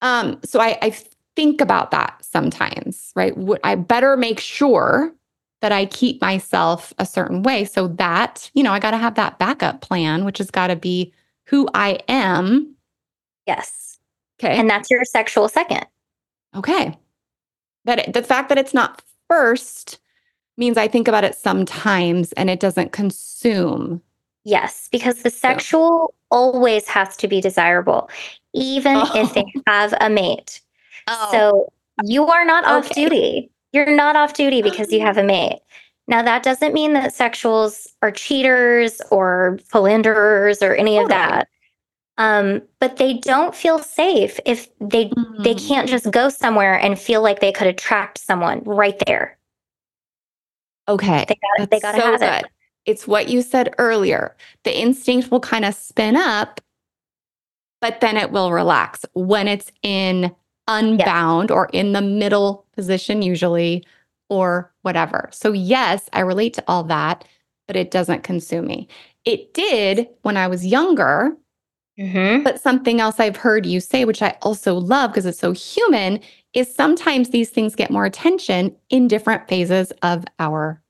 Um, 0.00 0.40
so 0.44 0.60
I, 0.60 0.78
I 0.80 0.96
think 1.36 1.60
about 1.60 1.90
that 1.90 2.24
sometimes, 2.24 3.12
right? 3.14 3.36
Would 3.36 3.60
I 3.62 3.74
better 3.74 4.16
make 4.16 4.40
sure 4.40 5.12
that 5.60 5.72
I 5.72 5.86
keep 5.86 6.22
myself 6.22 6.94
a 6.98 7.04
certain 7.04 7.42
way 7.42 7.64
so 7.66 7.88
that, 7.88 8.50
you 8.54 8.62
know, 8.62 8.72
I 8.72 8.78
got 8.78 8.92
to 8.92 8.96
have 8.96 9.16
that 9.16 9.38
backup 9.38 9.82
plan, 9.82 10.24
which 10.24 10.38
has 10.38 10.50
got 10.50 10.68
to 10.68 10.76
be 10.76 11.12
who 11.46 11.68
I 11.74 11.98
am. 12.08 12.74
Yes. 13.46 13.98
Okay. 14.40 14.56
And 14.56 14.70
that's 14.70 14.90
your 14.90 15.04
sexual 15.04 15.48
second. 15.48 15.84
Okay. 16.58 16.96
That 17.84 18.12
the 18.12 18.22
fact 18.22 18.48
that 18.48 18.58
it's 18.58 18.74
not 18.74 19.02
first 19.28 19.98
means 20.56 20.76
I 20.76 20.88
think 20.88 21.08
about 21.08 21.24
it 21.24 21.34
sometimes 21.34 22.32
and 22.32 22.50
it 22.50 22.60
doesn't 22.60 22.92
consume. 22.92 24.02
Yes, 24.44 24.88
because 24.90 25.22
the 25.22 25.30
sexual 25.30 26.14
always 26.30 26.88
has 26.88 27.16
to 27.18 27.28
be 27.28 27.40
desirable, 27.40 28.08
even 28.54 28.96
oh. 28.96 29.10
if 29.14 29.34
they 29.34 29.44
Oh. 29.56 29.62
have 29.66 29.94
a 30.00 30.10
mate. 30.10 30.60
Oh. 31.06 31.28
So 31.30 31.72
you 32.04 32.26
are 32.26 32.44
not 32.44 32.64
off 32.64 32.86
Okay. 32.90 33.02
duty. 33.04 33.50
You're 33.72 33.94
not 33.94 34.16
off 34.16 34.32
duty 34.34 34.62
because 34.62 34.92
you 34.92 35.00
oh. 35.00 35.04
have 35.04 35.18
a 35.18 35.22
mate. 35.22 35.60
Now, 36.06 36.22
that 36.22 36.42
doesn't 36.42 36.72
mean 36.72 36.94
that 36.94 37.12
sexuals 37.12 37.86
are 38.00 38.10
cheaters 38.10 39.00
or 39.10 39.58
philanderers 39.66 40.62
or 40.62 40.74
any 40.74 40.96
of 40.96 41.08
Totally. 41.08 41.18
that. 41.18 41.48
Um, 42.18 42.62
but 42.80 42.96
they 42.96 43.14
don't 43.14 43.54
feel 43.54 43.78
safe 43.78 44.40
if 44.44 44.68
they 44.80 45.04
they 45.44 45.54
Mm. 45.54 45.68
can't 45.68 45.88
just 45.88 46.10
go 46.10 46.28
somewhere 46.28 46.74
and 46.74 46.98
feel 46.98 47.22
like 47.22 47.40
they 47.40 47.52
could 47.52 47.68
attract 47.68 48.18
someone 48.18 48.62
right 48.64 49.00
there. 49.06 49.38
Okay. 50.88 51.24
They 51.28 51.38
got 51.58 51.70
they 51.70 51.80
got 51.80 51.92
to 51.92 52.00
so 52.00 52.12
have 52.12 52.22
it. 52.22 52.42
good. 52.42 52.50
It's 52.86 53.06
what 53.06 53.28
you 53.28 53.42
said 53.42 53.74
earlier. 53.78 54.36
The 54.64 54.76
instinct 54.76 55.30
will 55.30 55.40
kind 55.40 55.64
of 55.64 55.74
spin 55.74 56.16
up, 56.16 56.60
but 57.80 58.00
then 58.00 58.16
it 58.16 58.32
will 58.32 58.50
relax 58.52 59.04
when 59.12 59.46
it's 59.46 59.70
in 59.82 60.34
unbound 60.66 61.50
or 61.50 61.66
in 61.72 61.92
the 61.92 62.02
middle 62.02 62.66
position, 62.74 63.22
usually, 63.22 63.84
or 64.28 64.72
whatever. 64.82 65.28
So, 65.32 65.52
yes, 65.52 66.08
I 66.12 66.20
relate 66.20 66.54
to 66.54 66.64
all 66.66 66.82
that, 66.84 67.24
but 67.66 67.76
it 67.76 67.90
doesn't 67.90 68.22
consume 68.24 68.66
me. 68.66 68.88
It 69.24 69.54
did 69.54 70.08
when 70.22 70.36
I 70.36 70.46
was 70.48 70.66
younger, 70.66 71.36
Mhm. 71.98 72.44
but 72.44 72.60
something 72.60 73.00
else 73.00 73.18
I've 73.18 73.36
heard 73.36 73.66
you 73.66 73.80
say, 73.80 74.04
which 74.04 74.22
I 74.22 74.36
also 74.42 74.74
love 74.74 75.10
because 75.10 75.26
it's 75.26 75.38
so 75.38 75.52
human, 75.52 76.20
is 76.54 76.72
sometimes 76.74 77.30
these 77.30 77.50
things 77.50 77.74
get 77.74 77.90
more 77.90 78.04
attention 78.04 78.74
in 78.88 79.08
different 79.08 79.48
phases 79.48 79.92
of 80.02 80.24
our 80.38 80.82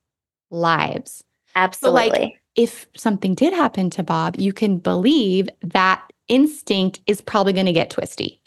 lives 0.50 1.24
Absolutely. 1.56 2.02
So 2.10 2.10
like 2.20 2.32
if 2.56 2.86
something 2.96 3.34
did 3.34 3.52
happen 3.52 3.90
to 3.90 4.02
Bob, 4.02 4.36
you 4.38 4.52
can 4.52 4.78
believe 4.78 5.48
that 5.62 6.02
instinct 6.28 7.00
is 7.06 7.20
probably 7.20 7.52
going 7.52 7.66
to 7.66 7.72
get 7.72 7.90
twisty. 7.90 8.40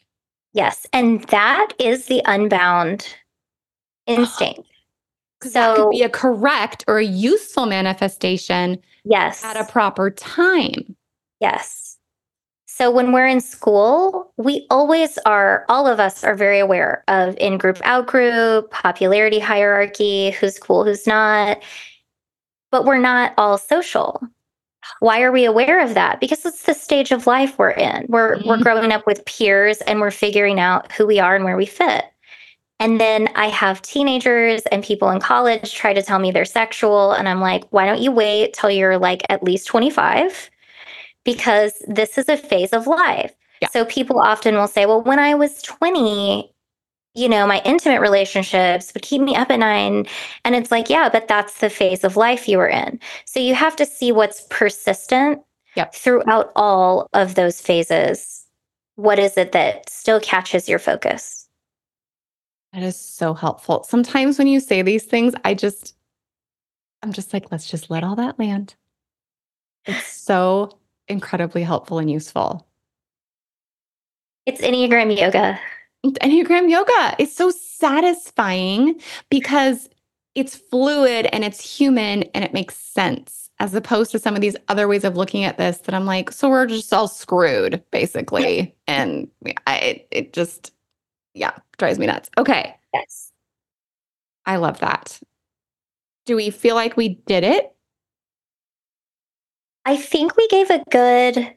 Yes, 0.53 0.85
and 0.93 1.23
that 1.25 1.69
is 1.79 2.05
the 2.05 2.21
unbound 2.25 3.07
instinct. 4.07 4.67
That 5.41 5.75
could 5.75 5.81
So- 5.83 5.89
be 5.89 6.03
a 6.03 6.09
correct 6.09 6.83
or 6.87 6.99
a 6.99 7.05
useful 7.05 7.65
manifestation 7.65 8.77
Yes. 9.03 9.43
at 9.43 9.57
a 9.57 9.63
proper 9.65 10.11
time. 10.11 10.95
yes. 11.39 11.90
So 12.81 12.89
when 12.89 13.11
we're 13.11 13.27
in 13.27 13.41
school, 13.41 14.33
we 14.37 14.65
always 14.71 15.19
are, 15.19 15.65
all 15.69 15.85
of 15.85 15.99
us 15.99 16.23
are 16.23 16.33
very 16.33 16.57
aware 16.57 17.03
of 17.09 17.37
in 17.37 17.59
group, 17.59 17.79
out 17.83 18.07
group, 18.07 18.71
popularity 18.71 19.37
hierarchy, 19.37 20.31
who's 20.31 20.57
cool, 20.57 20.83
who's 20.83 21.05
not. 21.05 21.61
But 22.71 22.85
we're 22.85 22.97
not 22.97 23.35
all 23.37 23.59
social. 23.59 24.19
Why 24.99 25.21
are 25.21 25.31
we 25.31 25.45
aware 25.45 25.79
of 25.79 25.93
that? 25.93 26.19
Because 26.19 26.43
it's 26.43 26.63
the 26.63 26.73
stage 26.73 27.11
of 27.11 27.27
life 27.27 27.55
we're 27.59 27.69
in. 27.69 28.07
We're 28.09 28.37
we're 28.45 28.57
Mhm. 28.57 28.63
growing 28.63 28.91
up 28.91 29.05
with 29.05 29.25
peers 29.25 29.81
and 29.81 30.01
we're 30.01 30.09
figuring 30.09 30.59
out 30.59 30.91
who 30.91 31.05
we 31.05 31.19
are 31.19 31.35
and 31.35 31.45
where 31.45 31.57
we 31.57 31.67
fit. 31.67 32.05
And 32.79 32.99
then 32.99 33.29
I 33.35 33.49
have 33.49 33.83
teenagers 33.83 34.63
and 34.71 34.83
people 34.83 35.11
in 35.11 35.19
college 35.19 35.75
try 35.75 35.93
to 35.93 36.01
tell 36.01 36.17
me 36.17 36.31
they're 36.31 36.45
sexual. 36.45 37.11
And 37.11 37.29
I'm 37.29 37.41
like, 37.41 37.63
why 37.69 37.85
don't 37.85 38.01
you 38.01 38.11
wait 38.11 38.53
till 38.53 38.71
you're 38.71 38.97
like 38.97 39.21
at 39.29 39.43
least 39.43 39.67
25? 39.67 40.49
Because 41.23 41.73
this 41.87 42.17
is 42.17 42.27
a 42.29 42.37
phase 42.37 42.73
of 42.73 42.87
life. 42.87 43.33
Yeah. 43.61 43.69
So 43.69 43.85
people 43.85 44.19
often 44.19 44.55
will 44.55 44.67
say, 44.67 44.85
well, 44.85 45.01
when 45.01 45.19
I 45.19 45.35
was 45.35 45.61
20, 45.61 46.51
you 47.13 47.29
know, 47.29 47.45
my 47.45 47.61
intimate 47.65 48.01
relationships 48.01 48.91
would 48.93 49.03
keep 49.03 49.21
me 49.21 49.35
up 49.35 49.51
at 49.51 49.59
night. 49.59 50.07
And 50.45 50.55
it's 50.55 50.71
like, 50.71 50.89
yeah, 50.89 51.09
but 51.09 51.27
that's 51.27 51.59
the 51.59 51.69
phase 51.69 52.03
of 52.03 52.17
life 52.17 52.47
you 52.47 52.57
were 52.57 52.69
in. 52.69 52.99
So 53.25 53.39
you 53.39 53.53
have 53.53 53.75
to 53.75 53.85
see 53.85 54.11
what's 54.11 54.47
persistent 54.49 55.41
Yep. 55.75 55.95
throughout 55.95 56.51
all 56.55 57.07
of 57.13 57.35
those 57.35 57.61
phases. 57.61 58.45
What 58.95 59.19
is 59.19 59.37
it 59.37 59.53
that 59.53 59.89
still 59.89 60.19
catches 60.19 60.67
your 60.67 60.79
focus? 60.79 61.47
That 62.73 62.83
is 62.83 62.99
so 62.99 63.33
helpful. 63.33 63.83
Sometimes 63.83 64.37
when 64.37 64.47
you 64.47 64.59
say 64.59 64.81
these 64.81 65.05
things, 65.05 65.33
I 65.45 65.53
just, 65.53 65.95
I'm 67.03 67.13
just 67.13 67.33
like, 67.33 67.51
let's 67.51 67.69
just 67.69 67.89
let 67.89 68.03
all 68.03 68.15
that 68.17 68.37
land. 68.37 68.75
It's 69.85 70.07
so 70.07 70.77
incredibly 71.11 71.63
helpful 71.63 71.99
and 71.99 72.09
useful. 72.09 72.67
It's 74.45 74.61
Enneagram 74.61 75.15
yoga. 75.15 75.59
Enneagram 76.03 76.69
yoga 76.69 77.15
is 77.19 77.35
so 77.35 77.51
satisfying 77.51 78.99
because 79.29 79.89
it's 80.33 80.55
fluid 80.55 81.27
and 81.31 81.43
it's 81.43 81.77
human 81.77 82.23
and 82.33 82.43
it 82.43 82.53
makes 82.53 82.75
sense 82.75 83.49
as 83.59 83.75
opposed 83.75 84.11
to 84.11 84.17
some 84.17 84.33
of 84.33 84.41
these 84.41 84.55
other 84.69 84.87
ways 84.87 85.03
of 85.03 85.15
looking 85.15 85.43
at 85.43 85.59
this 85.59 85.79
that 85.79 85.93
I'm 85.93 86.05
like, 86.05 86.31
so 86.31 86.49
we're 86.49 86.65
just 86.65 86.91
all 86.91 87.07
screwed 87.07 87.83
basically. 87.91 88.75
and 88.87 89.27
I, 89.67 89.77
it, 89.77 90.07
it 90.09 90.33
just, 90.33 90.73
yeah, 91.35 91.51
drives 91.77 91.99
me 91.99 92.07
nuts. 92.07 92.29
Okay. 92.37 92.75
Yes. 92.93 93.31
I 94.47 94.55
love 94.55 94.79
that. 94.79 95.19
Do 96.25 96.35
we 96.35 96.49
feel 96.49 96.75
like 96.75 96.97
we 96.97 97.21
did 97.27 97.43
it? 97.43 97.75
I 99.85 99.97
think 99.97 100.37
we 100.37 100.47
gave 100.47 100.69
a 100.69 100.83
good 100.91 101.55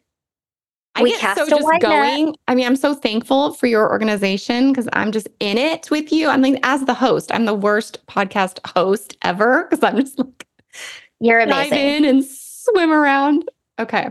I 0.97 1.03
We 1.03 1.11
get 1.11 1.21
cast 1.21 1.41
so 1.41 1.49
just 1.49 1.63
wide 1.65 1.83
net. 1.83 2.35
I 2.47 2.55
mean, 2.55 2.67
I'm 2.67 2.77
so 2.77 2.95
thankful 2.95 3.53
for 3.55 3.67
your 3.67 3.91
organization 3.91 4.71
because 4.73 4.89
I'm 4.93 5.11
just 5.11 5.29
in 5.41 5.59
it 5.59 5.91
with 5.91 6.13
you. 6.13 6.29
I'm 6.29 6.41
like, 6.41 6.61
as 6.63 6.85
the 6.85 6.95
host, 6.95 7.33
I'm 7.35 7.47
the 7.47 7.55
worst 7.55 8.07
podcast 8.07 8.65
host 8.65 9.17
ever 9.23 9.67
because 9.69 9.83
I'm 9.83 9.99
just 9.99 10.19
like, 10.19 10.47
you're 11.21 11.41
amazing. 11.41 11.71
dive 11.71 11.79
in 11.79 12.05
and 12.05 12.25
swim 12.25 12.93
around. 12.93 13.49
Okay. 13.81 14.09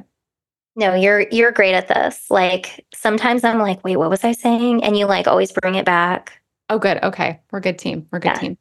No, 0.75 0.93
you're 0.93 1.21
you're 1.31 1.51
great 1.51 1.73
at 1.73 1.87
this. 1.87 2.25
Like 2.29 2.85
sometimes 2.93 3.43
I'm 3.45 3.59
like, 3.59 3.83
wait, 3.85 3.97
what 3.97 4.09
was 4.09 4.23
I 4.25 4.33
saying? 4.33 4.83
And 4.83 4.97
you 4.97 5.05
like 5.05 5.27
always 5.27 5.51
bring 5.53 5.75
it 5.75 5.85
back. 5.85 6.41
Oh, 6.69 6.79
good. 6.79 7.01
Okay. 7.03 7.39
We're 7.51 7.59
a 7.59 7.61
good 7.61 7.77
team. 7.79 8.07
We're 8.11 8.17
a 8.17 8.21
good 8.21 8.29
Yeah. 8.29 8.39
team. 8.39 8.57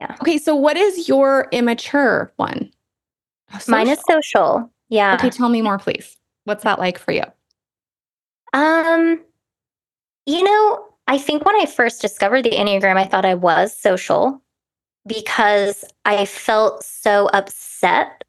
Yeah. 0.00 0.16
Okay. 0.20 0.38
So, 0.38 0.54
what 0.56 0.76
is 0.76 1.08
your 1.08 1.48
immature 1.52 2.32
one? 2.36 2.70
Oh, 3.52 3.60
Mine 3.68 3.88
is 3.88 3.98
social. 3.98 4.22
social. 4.22 4.72
Yeah. 4.88 5.14
Okay. 5.14 5.30
Tell 5.30 5.48
me 5.48 5.62
more, 5.62 5.78
please. 5.78 6.16
What's 6.44 6.64
that 6.64 6.78
like 6.78 6.98
for 6.98 7.12
you? 7.12 7.24
Um, 8.52 9.20
you 10.26 10.42
know, 10.42 10.86
I 11.08 11.18
think 11.18 11.44
when 11.44 11.56
I 11.56 11.66
first 11.66 12.00
discovered 12.00 12.42
the 12.42 12.50
Enneagram, 12.50 12.96
I 12.96 13.04
thought 13.04 13.24
I 13.24 13.34
was 13.34 13.76
social 13.76 14.42
because 15.06 15.84
I 16.04 16.24
felt 16.24 16.82
so 16.82 17.28
upset 17.32 18.24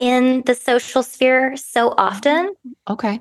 in 0.00 0.42
the 0.46 0.54
social 0.54 1.02
sphere 1.02 1.56
so 1.56 1.94
often. 1.98 2.54
Okay. 2.88 3.20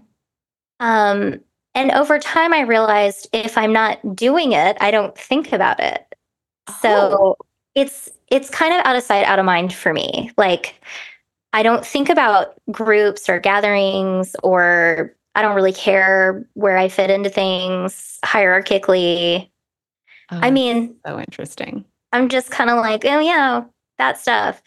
Um, 0.80 1.40
and 1.76 1.91
over 1.91 2.18
time, 2.20 2.54
I 2.54 2.62
realized 2.62 3.28
if 3.34 3.58
I'm 3.58 3.74
not 3.74 4.16
doing 4.16 4.54
it, 4.54 4.78
I 4.80 4.91
don't 4.91 5.18
think 5.18 5.52
about 5.54 5.80
it. 5.80 6.04
So 6.82 7.38
it's 7.76 8.10
it's 8.30 8.49
kind 8.49 8.74
of 8.74 8.86
out 8.86 8.95
of 8.95 9.04
sight, 9.04 9.26
out 9.26 9.40
of 9.40 9.45
mind 9.45 9.74
for 9.74 9.94
me. 9.94 10.32
Like 10.38 10.82
I 11.53 11.64
don't 11.64 11.86
think 11.86 12.10
about 12.10 12.56
groups 12.72 13.30
or 13.30 13.40
gatherings, 13.40 14.36
or 14.44 15.15
I 15.36 15.41
don't 15.41 15.56
really 15.56 15.74
care 15.74 16.48
where 16.53 16.78
I 16.78 16.88
fit 16.90 17.10
into 17.10 17.30
things 17.30 18.19
hierarchically. 18.26 19.49
Oh, 20.32 20.40
I 20.41 20.52
mean, 20.52 20.95
so 21.06 21.19
interesting. 21.19 21.86
I'm 22.11 22.30
just 22.30 22.52
kind 22.52 22.69
of 22.69 22.78
like, 22.78 23.06
oh 23.06 23.19
yeah, 23.19 23.64
that 23.98 24.19
stuff. 24.19 24.61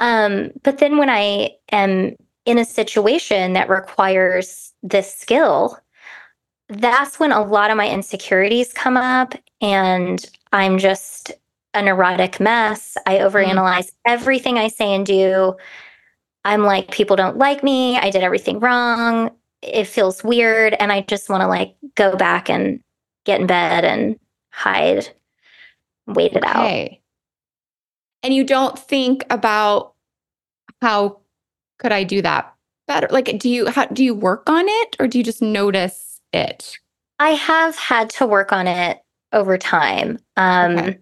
Um, 0.00 0.50
but 0.62 0.78
then 0.78 0.98
when 0.98 1.08
I 1.08 1.50
am 1.70 2.16
in 2.44 2.58
a 2.58 2.64
situation 2.64 3.52
that 3.52 3.68
requires 3.68 4.72
this 4.82 5.14
skill, 5.14 5.78
that's 6.68 7.20
when 7.20 7.32
a 7.32 7.42
lot 7.44 7.70
of 7.70 7.76
my 7.76 7.88
insecurities 7.88 8.72
come 8.72 8.96
up 8.96 9.34
and 9.60 10.24
I'm 10.52 10.78
just 10.78 11.32
a 11.74 11.82
neurotic 11.82 12.40
mess. 12.40 12.96
I 13.06 13.18
overanalyze 13.18 13.92
everything 14.06 14.58
I 14.58 14.68
say 14.68 14.94
and 14.94 15.06
do. 15.06 15.54
I'm 16.44 16.62
like, 16.62 16.90
people 16.90 17.16
don't 17.16 17.38
like 17.38 17.62
me. 17.62 17.96
I 17.98 18.10
did 18.10 18.22
everything 18.22 18.58
wrong. 18.60 19.30
It 19.62 19.84
feels 19.84 20.24
weird. 20.24 20.74
And 20.74 20.92
I 20.92 21.02
just 21.02 21.28
want 21.28 21.42
to 21.42 21.46
like 21.46 21.76
go 21.94 22.16
back 22.16 22.48
and 22.50 22.80
get 23.24 23.40
in 23.40 23.46
bed 23.46 23.84
and 23.84 24.18
hide, 24.50 25.08
wait 26.06 26.32
it 26.32 26.44
out. 26.44 26.64
Okay. 26.64 27.00
And 28.22 28.34
you 28.34 28.44
don't 28.44 28.78
think 28.78 29.24
about 29.30 29.94
how 30.80 31.20
could 31.78 31.92
I 31.92 32.04
do 32.04 32.22
that 32.22 32.54
better? 32.86 33.08
Like, 33.10 33.38
do 33.38 33.48
you 33.48 33.68
how 33.68 33.86
do 33.86 34.04
you 34.04 34.14
work 34.14 34.48
on 34.48 34.64
it 34.68 34.96
or 34.98 35.06
do 35.06 35.18
you 35.18 35.24
just 35.24 35.42
notice 35.42 36.20
it? 36.32 36.76
I 37.18 37.30
have 37.30 37.76
had 37.76 38.10
to 38.10 38.26
work 38.26 38.52
on 38.52 38.66
it 38.66 38.98
over 39.32 39.56
time. 39.56 40.18
Um, 40.36 40.78
Okay. 40.78 40.98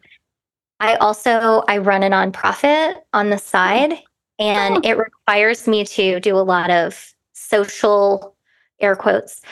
I 0.81 0.95
also 0.97 1.63
I 1.69 1.77
run 1.79 2.03
a 2.03 2.09
nonprofit 2.09 2.95
on 3.13 3.29
the 3.31 3.37
side 3.39 4.01
and 4.41 4.79
oh. 4.79 4.81
it 4.83 4.97
requires 4.97 5.69
me 5.69 5.85
to 5.85 6.19
do 6.19 6.37
a 6.37 6.41
lot 6.41 6.71
of 6.71 7.15
social 7.33 8.35
air 8.81 8.97
quotes 8.97 9.43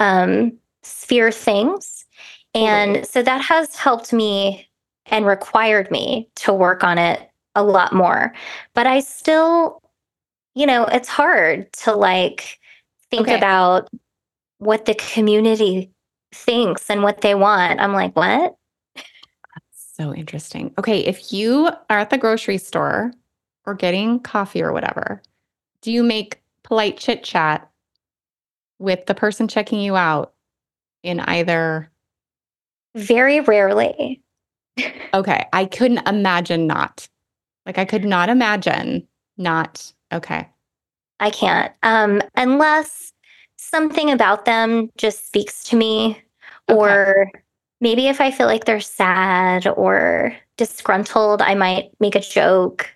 um, 0.00 0.52
sphere 0.82 1.30
things. 1.30 2.06
And 2.54 3.06
so 3.06 3.22
that 3.22 3.42
has 3.42 3.76
helped 3.76 4.12
me 4.12 4.66
and 5.06 5.26
required 5.26 5.90
me 5.90 6.28
to 6.36 6.52
work 6.52 6.82
on 6.82 6.98
it 6.98 7.30
a 7.54 7.62
lot 7.62 7.92
more. 7.92 8.32
But 8.74 8.86
I 8.86 9.00
still, 9.00 9.82
you 10.54 10.66
know, 10.66 10.84
it's 10.86 11.08
hard 11.08 11.72
to 11.84 11.94
like 11.94 12.58
think 13.10 13.28
okay. 13.28 13.36
about 13.36 13.88
what 14.58 14.86
the 14.86 14.94
community 14.94 15.90
thinks 16.32 16.90
and 16.90 17.02
what 17.02 17.20
they 17.20 17.34
want. 17.34 17.80
I'm 17.80 17.92
like, 17.92 18.16
what? 18.16 18.56
That's 18.94 19.94
so 19.94 20.14
interesting. 20.14 20.72
Okay. 20.78 21.00
If 21.00 21.32
you 21.32 21.70
are 21.90 21.98
at 21.98 22.10
the 22.10 22.18
grocery 22.18 22.58
store 22.58 23.12
or 23.68 23.74
getting 23.74 24.18
coffee 24.20 24.62
or 24.62 24.72
whatever, 24.72 25.22
do 25.82 25.92
you 25.92 26.02
make 26.02 26.40
polite 26.62 26.96
chit 26.96 27.22
chat 27.22 27.70
with 28.78 29.04
the 29.06 29.14
person 29.14 29.46
checking 29.46 29.80
you 29.80 29.94
out 29.94 30.32
in 31.02 31.20
either? 31.20 31.90
Very 32.96 33.40
rarely. 33.40 34.22
okay. 35.14 35.46
I 35.52 35.66
couldn't 35.66 36.08
imagine 36.08 36.66
not. 36.66 37.08
Like, 37.66 37.78
I 37.78 37.84
could 37.84 38.04
not 38.04 38.30
imagine 38.30 39.06
not. 39.36 39.92
Okay. 40.12 40.48
I 41.20 41.30
can't. 41.30 41.72
Um, 41.82 42.22
unless 42.36 43.12
something 43.56 44.10
about 44.10 44.46
them 44.46 44.90
just 44.96 45.26
speaks 45.26 45.62
to 45.64 45.76
me, 45.76 46.22
okay. 46.70 46.78
or 46.78 47.30
maybe 47.82 48.06
if 48.06 48.20
I 48.20 48.30
feel 48.30 48.46
like 48.46 48.64
they're 48.64 48.80
sad 48.80 49.66
or 49.66 50.34
disgruntled, 50.56 51.42
I 51.42 51.54
might 51.54 51.90
make 52.00 52.14
a 52.14 52.20
joke 52.20 52.88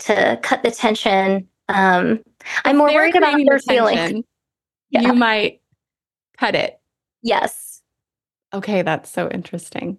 to 0.00 0.38
cut 0.42 0.62
the 0.62 0.70
tension. 0.70 1.48
Um, 1.68 2.20
I'm 2.64 2.76
more 2.76 2.92
worried 2.92 3.16
about 3.16 3.38
their 3.44 3.58
feelings. 3.58 4.24
Yeah. 4.90 5.02
You 5.02 5.12
might 5.12 5.60
cut 6.36 6.54
it. 6.54 6.80
Yes. 7.22 7.82
Okay, 8.54 8.82
that's 8.82 9.10
so 9.10 9.28
interesting. 9.28 9.98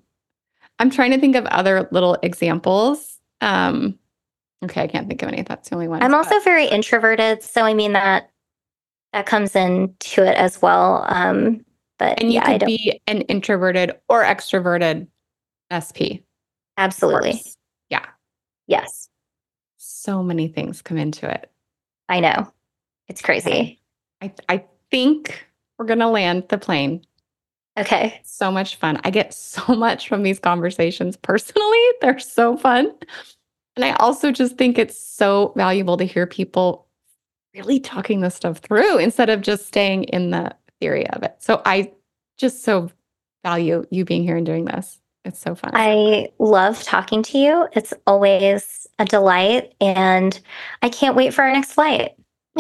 I'm 0.80 0.89
trying 0.89 1.11
to 1.11 1.19
think 1.19 1.35
of 1.35 1.45
other 1.47 1.88
little 1.91 2.17
examples. 2.23 3.19
Um, 3.41 3.99
okay, 4.63 4.81
I 4.81 4.88
can't 4.88 5.07
think 5.07 5.21
of 5.21 5.27
any. 5.27 5.43
That's 5.43 5.69
the 5.69 5.76
only 5.76 5.88
one. 5.88 6.01
I'm 6.01 6.15
also 6.15 6.39
very 6.39 6.65
introverted, 6.65 7.43
so 7.43 7.63
I 7.63 7.73
mean 7.73 7.93
that 7.93 8.31
that 9.13 9.26
comes 9.26 9.55
into 9.55 10.23
it 10.23 10.38
as 10.38 10.61
well. 10.61 11.05
Um, 11.09 11.65
but 11.97 12.19
and 12.21 12.31
you 12.31 12.35
yeah, 12.35 12.57
could 12.57 12.65
be 12.65 12.99
an 13.07 13.21
introverted 13.23 13.91
or 14.07 14.23
extroverted 14.23 15.07
SP. 15.69 16.23
Absolutely. 16.77 17.41
Yeah. 17.89 18.05
Yes. 18.67 19.09
So 20.01 20.23
many 20.23 20.47
things 20.47 20.81
come 20.81 20.97
into 20.97 21.30
it. 21.30 21.51
I 22.07 22.21
know. 22.21 22.51
It's 23.09 23.21
crazy. 23.21 23.81
I 24.21 24.34
I 24.47 24.63
think 24.89 25.45
we're 25.77 25.85
gonna 25.85 26.09
land 26.09 26.45
the 26.47 26.57
plane. 26.57 27.03
Okay. 27.77 28.21
So 28.23 28.49
much 28.49 28.77
fun. 28.77 29.01
I 29.03 29.09
get 29.09 29.34
so 29.34 29.76
much 29.76 30.07
from 30.07 30.23
these 30.23 30.39
conversations 30.39 31.17
personally. 31.17 31.85
They're 32.01 32.19
so 32.19 32.55
fun. 32.55 32.93
And 33.76 33.84
I 33.84 33.91
also 33.93 34.31
just 34.31 34.57
think 34.57 34.77
it's 34.77 34.99
so 34.99 35.53
valuable 35.57 35.97
to 35.97 36.05
hear 36.05 36.26
people 36.26 36.88
really 37.53 37.80
talking 37.80 38.21
this 38.21 38.35
stuff 38.35 38.59
through 38.59 38.99
instead 38.99 39.30
of 39.30 39.41
just 39.41 39.67
staying 39.67 40.05
in 40.05 40.31
the 40.31 40.55
theory 40.80 41.07
of 41.09 41.23
it. 41.23 41.35
So 41.39 41.61
I 41.65 41.91
just 42.38 42.63
so 42.63 42.89
value 43.43 43.85
you 43.91 44.05
being 44.05 44.23
here 44.23 44.38
and 44.38 44.45
doing 44.45 44.65
this. 44.65 44.98
It's 45.25 45.39
so 45.39 45.55
fun. 45.55 45.71
I 45.73 46.29
love 46.39 46.81
talking 46.83 47.23
to 47.23 47.37
you. 47.37 47.67
It's 47.73 47.93
always 48.07 48.87
a 48.99 49.05
delight 49.05 49.73
and 49.81 50.39
I 50.81 50.89
can't 50.89 51.15
wait 51.15 51.33
for 51.33 51.43
our 51.43 51.51
next 51.51 51.73
flight. 51.73 52.11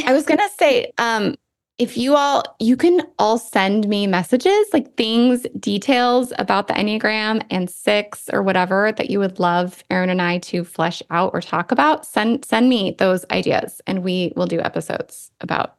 I 0.05 0.13
was 0.13 0.25
going 0.25 0.39
to 0.39 0.49
say 0.57 0.91
um 0.97 1.35
if 1.79 1.97
you 1.97 2.15
all 2.15 2.43
you 2.59 2.75
can 2.75 3.01
all 3.17 3.39
send 3.39 3.87
me 3.87 4.05
messages 4.05 4.67
like 4.73 4.95
things 4.95 5.47
details 5.59 6.31
about 6.37 6.67
the 6.67 6.73
enneagram 6.73 7.43
and 7.49 7.69
six 7.69 8.29
or 8.31 8.43
whatever 8.43 8.91
that 8.91 9.09
you 9.09 9.17
would 9.17 9.39
love 9.39 9.83
Aaron 9.89 10.09
and 10.09 10.21
i 10.21 10.37
to 10.39 10.63
flesh 10.63 11.01
out 11.09 11.31
or 11.33 11.41
talk 11.41 11.71
about 11.71 12.05
send 12.05 12.45
send 12.45 12.69
me 12.69 12.95
those 12.99 13.25
ideas 13.31 13.81
and 13.87 14.03
we 14.03 14.33
will 14.35 14.45
do 14.45 14.59
episodes 14.59 15.31
about 15.39 15.77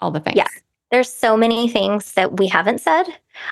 all 0.00 0.10
the 0.10 0.20
things 0.20 0.36
yeah 0.36 0.48
there's 0.90 1.12
so 1.12 1.36
many 1.36 1.68
things 1.68 2.12
that 2.12 2.38
we 2.38 2.46
haven't 2.48 2.80
said 2.80 3.04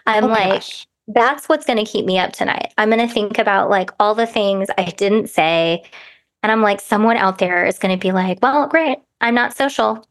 i'm 0.06 0.24
oh 0.24 0.28
like 0.28 0.54
gosh. 0.54 0.88
That's 1.08 1.48
what's 1.48 1.66
going 1.66 1.84
to 1.84 1.90
keep 1.90 2.04
me 2.04 2.18
up 2.18 2.32
tonight 2.32 2.72
i'm 2.78 2.90
going 2.90 3.06
to 3.06 3.12
think 3.12 3.38
about 3.38 3.68
like 3.68 3.90
all 3.98 4.14
the 4.14 4.26
things 4.26 4.68
i 4.78 4.84
didn't 4.84 5.28
say 5.28 5.82
and 6.42 6.52
i'm 6.52 6.62
like 6.62 6.80
someone 6.80 7.16
out 7.16 7.38
there 7.38 7.66
is 7.66 7.78
going 7.78 7.96
to 7.96 8.00
be 8.00 8.12
like 8.12 8.38
well 8.42 8.66
great 8.68 8.98
i'm 9.20 9.34
not 9.34 9.56
social 9.56 10.06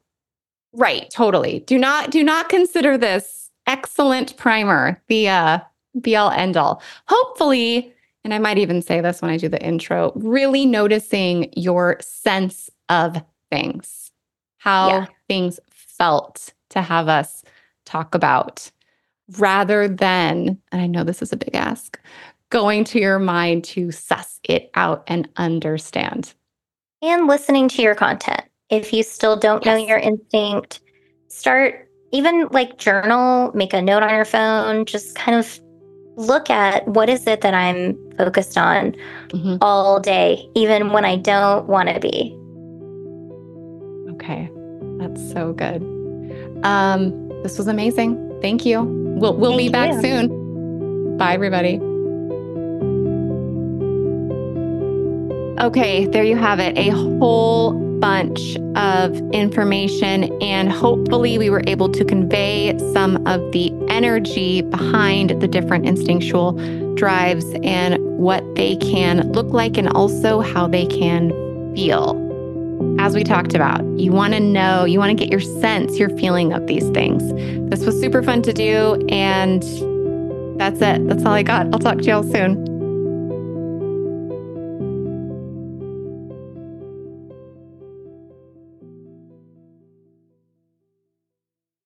Right, 0.73 1.09
totally. 1.09 1.59
Do 1.61 1.77
not 1.77 2.11
do 2.11 2.23
not 2.23 2.49
consider 2.49 2.97
this 2.97 3.49
excellent 3.67 4.37
primer, 4.37 5.01
the 5.07 5.27
uh 5.27 5.59
be 5.99 6.15
all 6.15 6.31
end 6.31 6.55
all. 6.55 6.81
Hopefully, 7.07 7.93
and 8.23 8.33
I 8.33 8.39
might 8.39 8.57
even 8.57 8.81
say 8.81 9.01
this 9.01 9.21
when 9.21 9.31
I 9.31 9.37
do 9.37 9.49
the 9.49 9.61
intro, 9.61 10.13
really 10.15 10.65
noticing 10.65 11.51
your 11.55 11.97
sense 11.99 12.69
of 12.87 13.21
things, 13.49 14.11
how 14.57 14.87
yeah. 14.87 15.05
things 15.27 15.59
felt 15.69 16.53
to 16.69 16.81
have 16.81 17.09
us 17.09 17.43
talk 17.85 18.15
about 18.15 18.71
rather 19.37 19.87
than, 19.87 20.59
and 20.71 20.81
I 20.81 20.87
know 20.87 21.03
this 21.03 21.21
is 21.21 21.33
a 21.33 21.37
big 21.37 21.55
ask, 21.55 21.99
going 22.49 22.83
to 22.85 22.99
your 22.99 23.19
mind 23.19 23.63
to 23.63 23.91
suss 23.91 24.39
it 24.43 24.69
out 24.75 25.03
and 25.07 25.29
understand. 25.37 26.33
And 27.01 27.27
listening 27.27 27.69
to 27.69 27.81
your 27.81 27.95
content 27.95 28.43
if 28.71 28.93
you 28.93 29.03
still 29.03 29.35
don't 29.35 29.63
yes. 29.63 29.77
know 29.77 29.85
your 29.85 29.99
instinct, 29.99 30.79
start 31.27 31.89
even 32.11 32.47
like 32.51 32.77
journal, 32.77 33.51
make 33.53 33.73
a 33.73 33.81
note 33.81 34.01
on 34.01 34.09
your 34.09 34.25
phone, 34.25 34.85
just 34.85 35.15
kind 35.15 35.37
of 35.37 35.59
look 36.15 36.49
at 36.49 36.87
what 36.87 37.09
is 37.09 37.27
it 37.27 37.41
that 37.41 37.53
I'm 37.53 37.95
focused 38.17 38.57
on 38.57 38.95
mm-hmm. 39.27 39.57
all 39.61 39.99
day, 39.99 40.49
even 40.55 40.91
when 40.91 41.05
I 41.05 41.17
don't 41.17 41.67
want 41.67 41.89
to 41.89 41.99
be. 41.99 42.35
Okay. 44.13 44.49
That's 44.99 45.31
so 45.31 45.53
good. 45.53 45.81
Um, 46.63 47.29
this 47.43 47.57
was 47.57 47.67
amazing. 47.67 48.39
Thank 48.41 48.65
you. 48.65 48.79
We'll 49.21 49.35
we'll 49.35 49.51
Thank 49.51 49.61
be 49.61 49.69
back 49.69 49.93
you. 49.93 50.01
soon. 50.01 51.17
Bye 51.17 51.35
everybody. 51.35 51.79
Okay, 55.63 56.07
there 56.07 56.23
you 56.23 56.35
have 56.35 56.59
it. 56.59 56.75
A 56.75 56.89
whole 56.89 57.73
bunch 57.99 58.57
of 58.75 59.15
information, 59.31 60.23
and 60.41 60.71
hopefully, 60.71 61.37
we 61.37 61.51
were 61.51 61.61
able 61.67 61.87
to 61.89 62.03
convey 62.03 62.75
some 62.93 63.27
of 63.27 63.51
the 63.51 63.71
energy 63.89 64.63
behind 64.63 65.39
the 65.39 65.47
different 65.47 65.85
instinctual 65.85 66.53
drives 66.95 67.45
and 67.63 67.99
what 68.17 68.43
they 68.55 68.75
can 68.77 69.31
look 69.33 69.53
like, 69.53 69.77
and 69.77 69.87
also 69.89 70.39
how 70.39 70.65
they 70.65 70.87
can 70.87 71.29
feel. 71.75 72.30
As 72.99 73.15
we 73.15 73.23
talked 73.23 73.53
about, 73.53 73.83
you 73.99 74.11
want 74.11 74.33
to 74.33 74.39
know, 74.39 74.85
you 74.85 74.99
want 74.99 75.09
to 75.09 75.15
get 75.15 75.31
your 75.31 75.39
sense, 75.39 75.97
your 75.97 76.09
feeling 76.17 76.53
of 76.53 76.67
these 76.67 76.87
things. 76.89 77.21
This 77.69 77.85
was 77.85 77.99
super 77.99 78.21
fun 78.23 78.41
to 78.43 78.53
do, 78.53 78.95
and 79.09 79.61
that's 80.59 80.81
it. 80.81 81.07
That's 81.07 81.25
all 81.25 81.33
I 81.33 81.43
got. 81.43 81.67
I'll 81.73 81.79
talk 81.79 81.97
to 81.99 82.03
y'all 82.03 82.23
soon. 82.23 82.70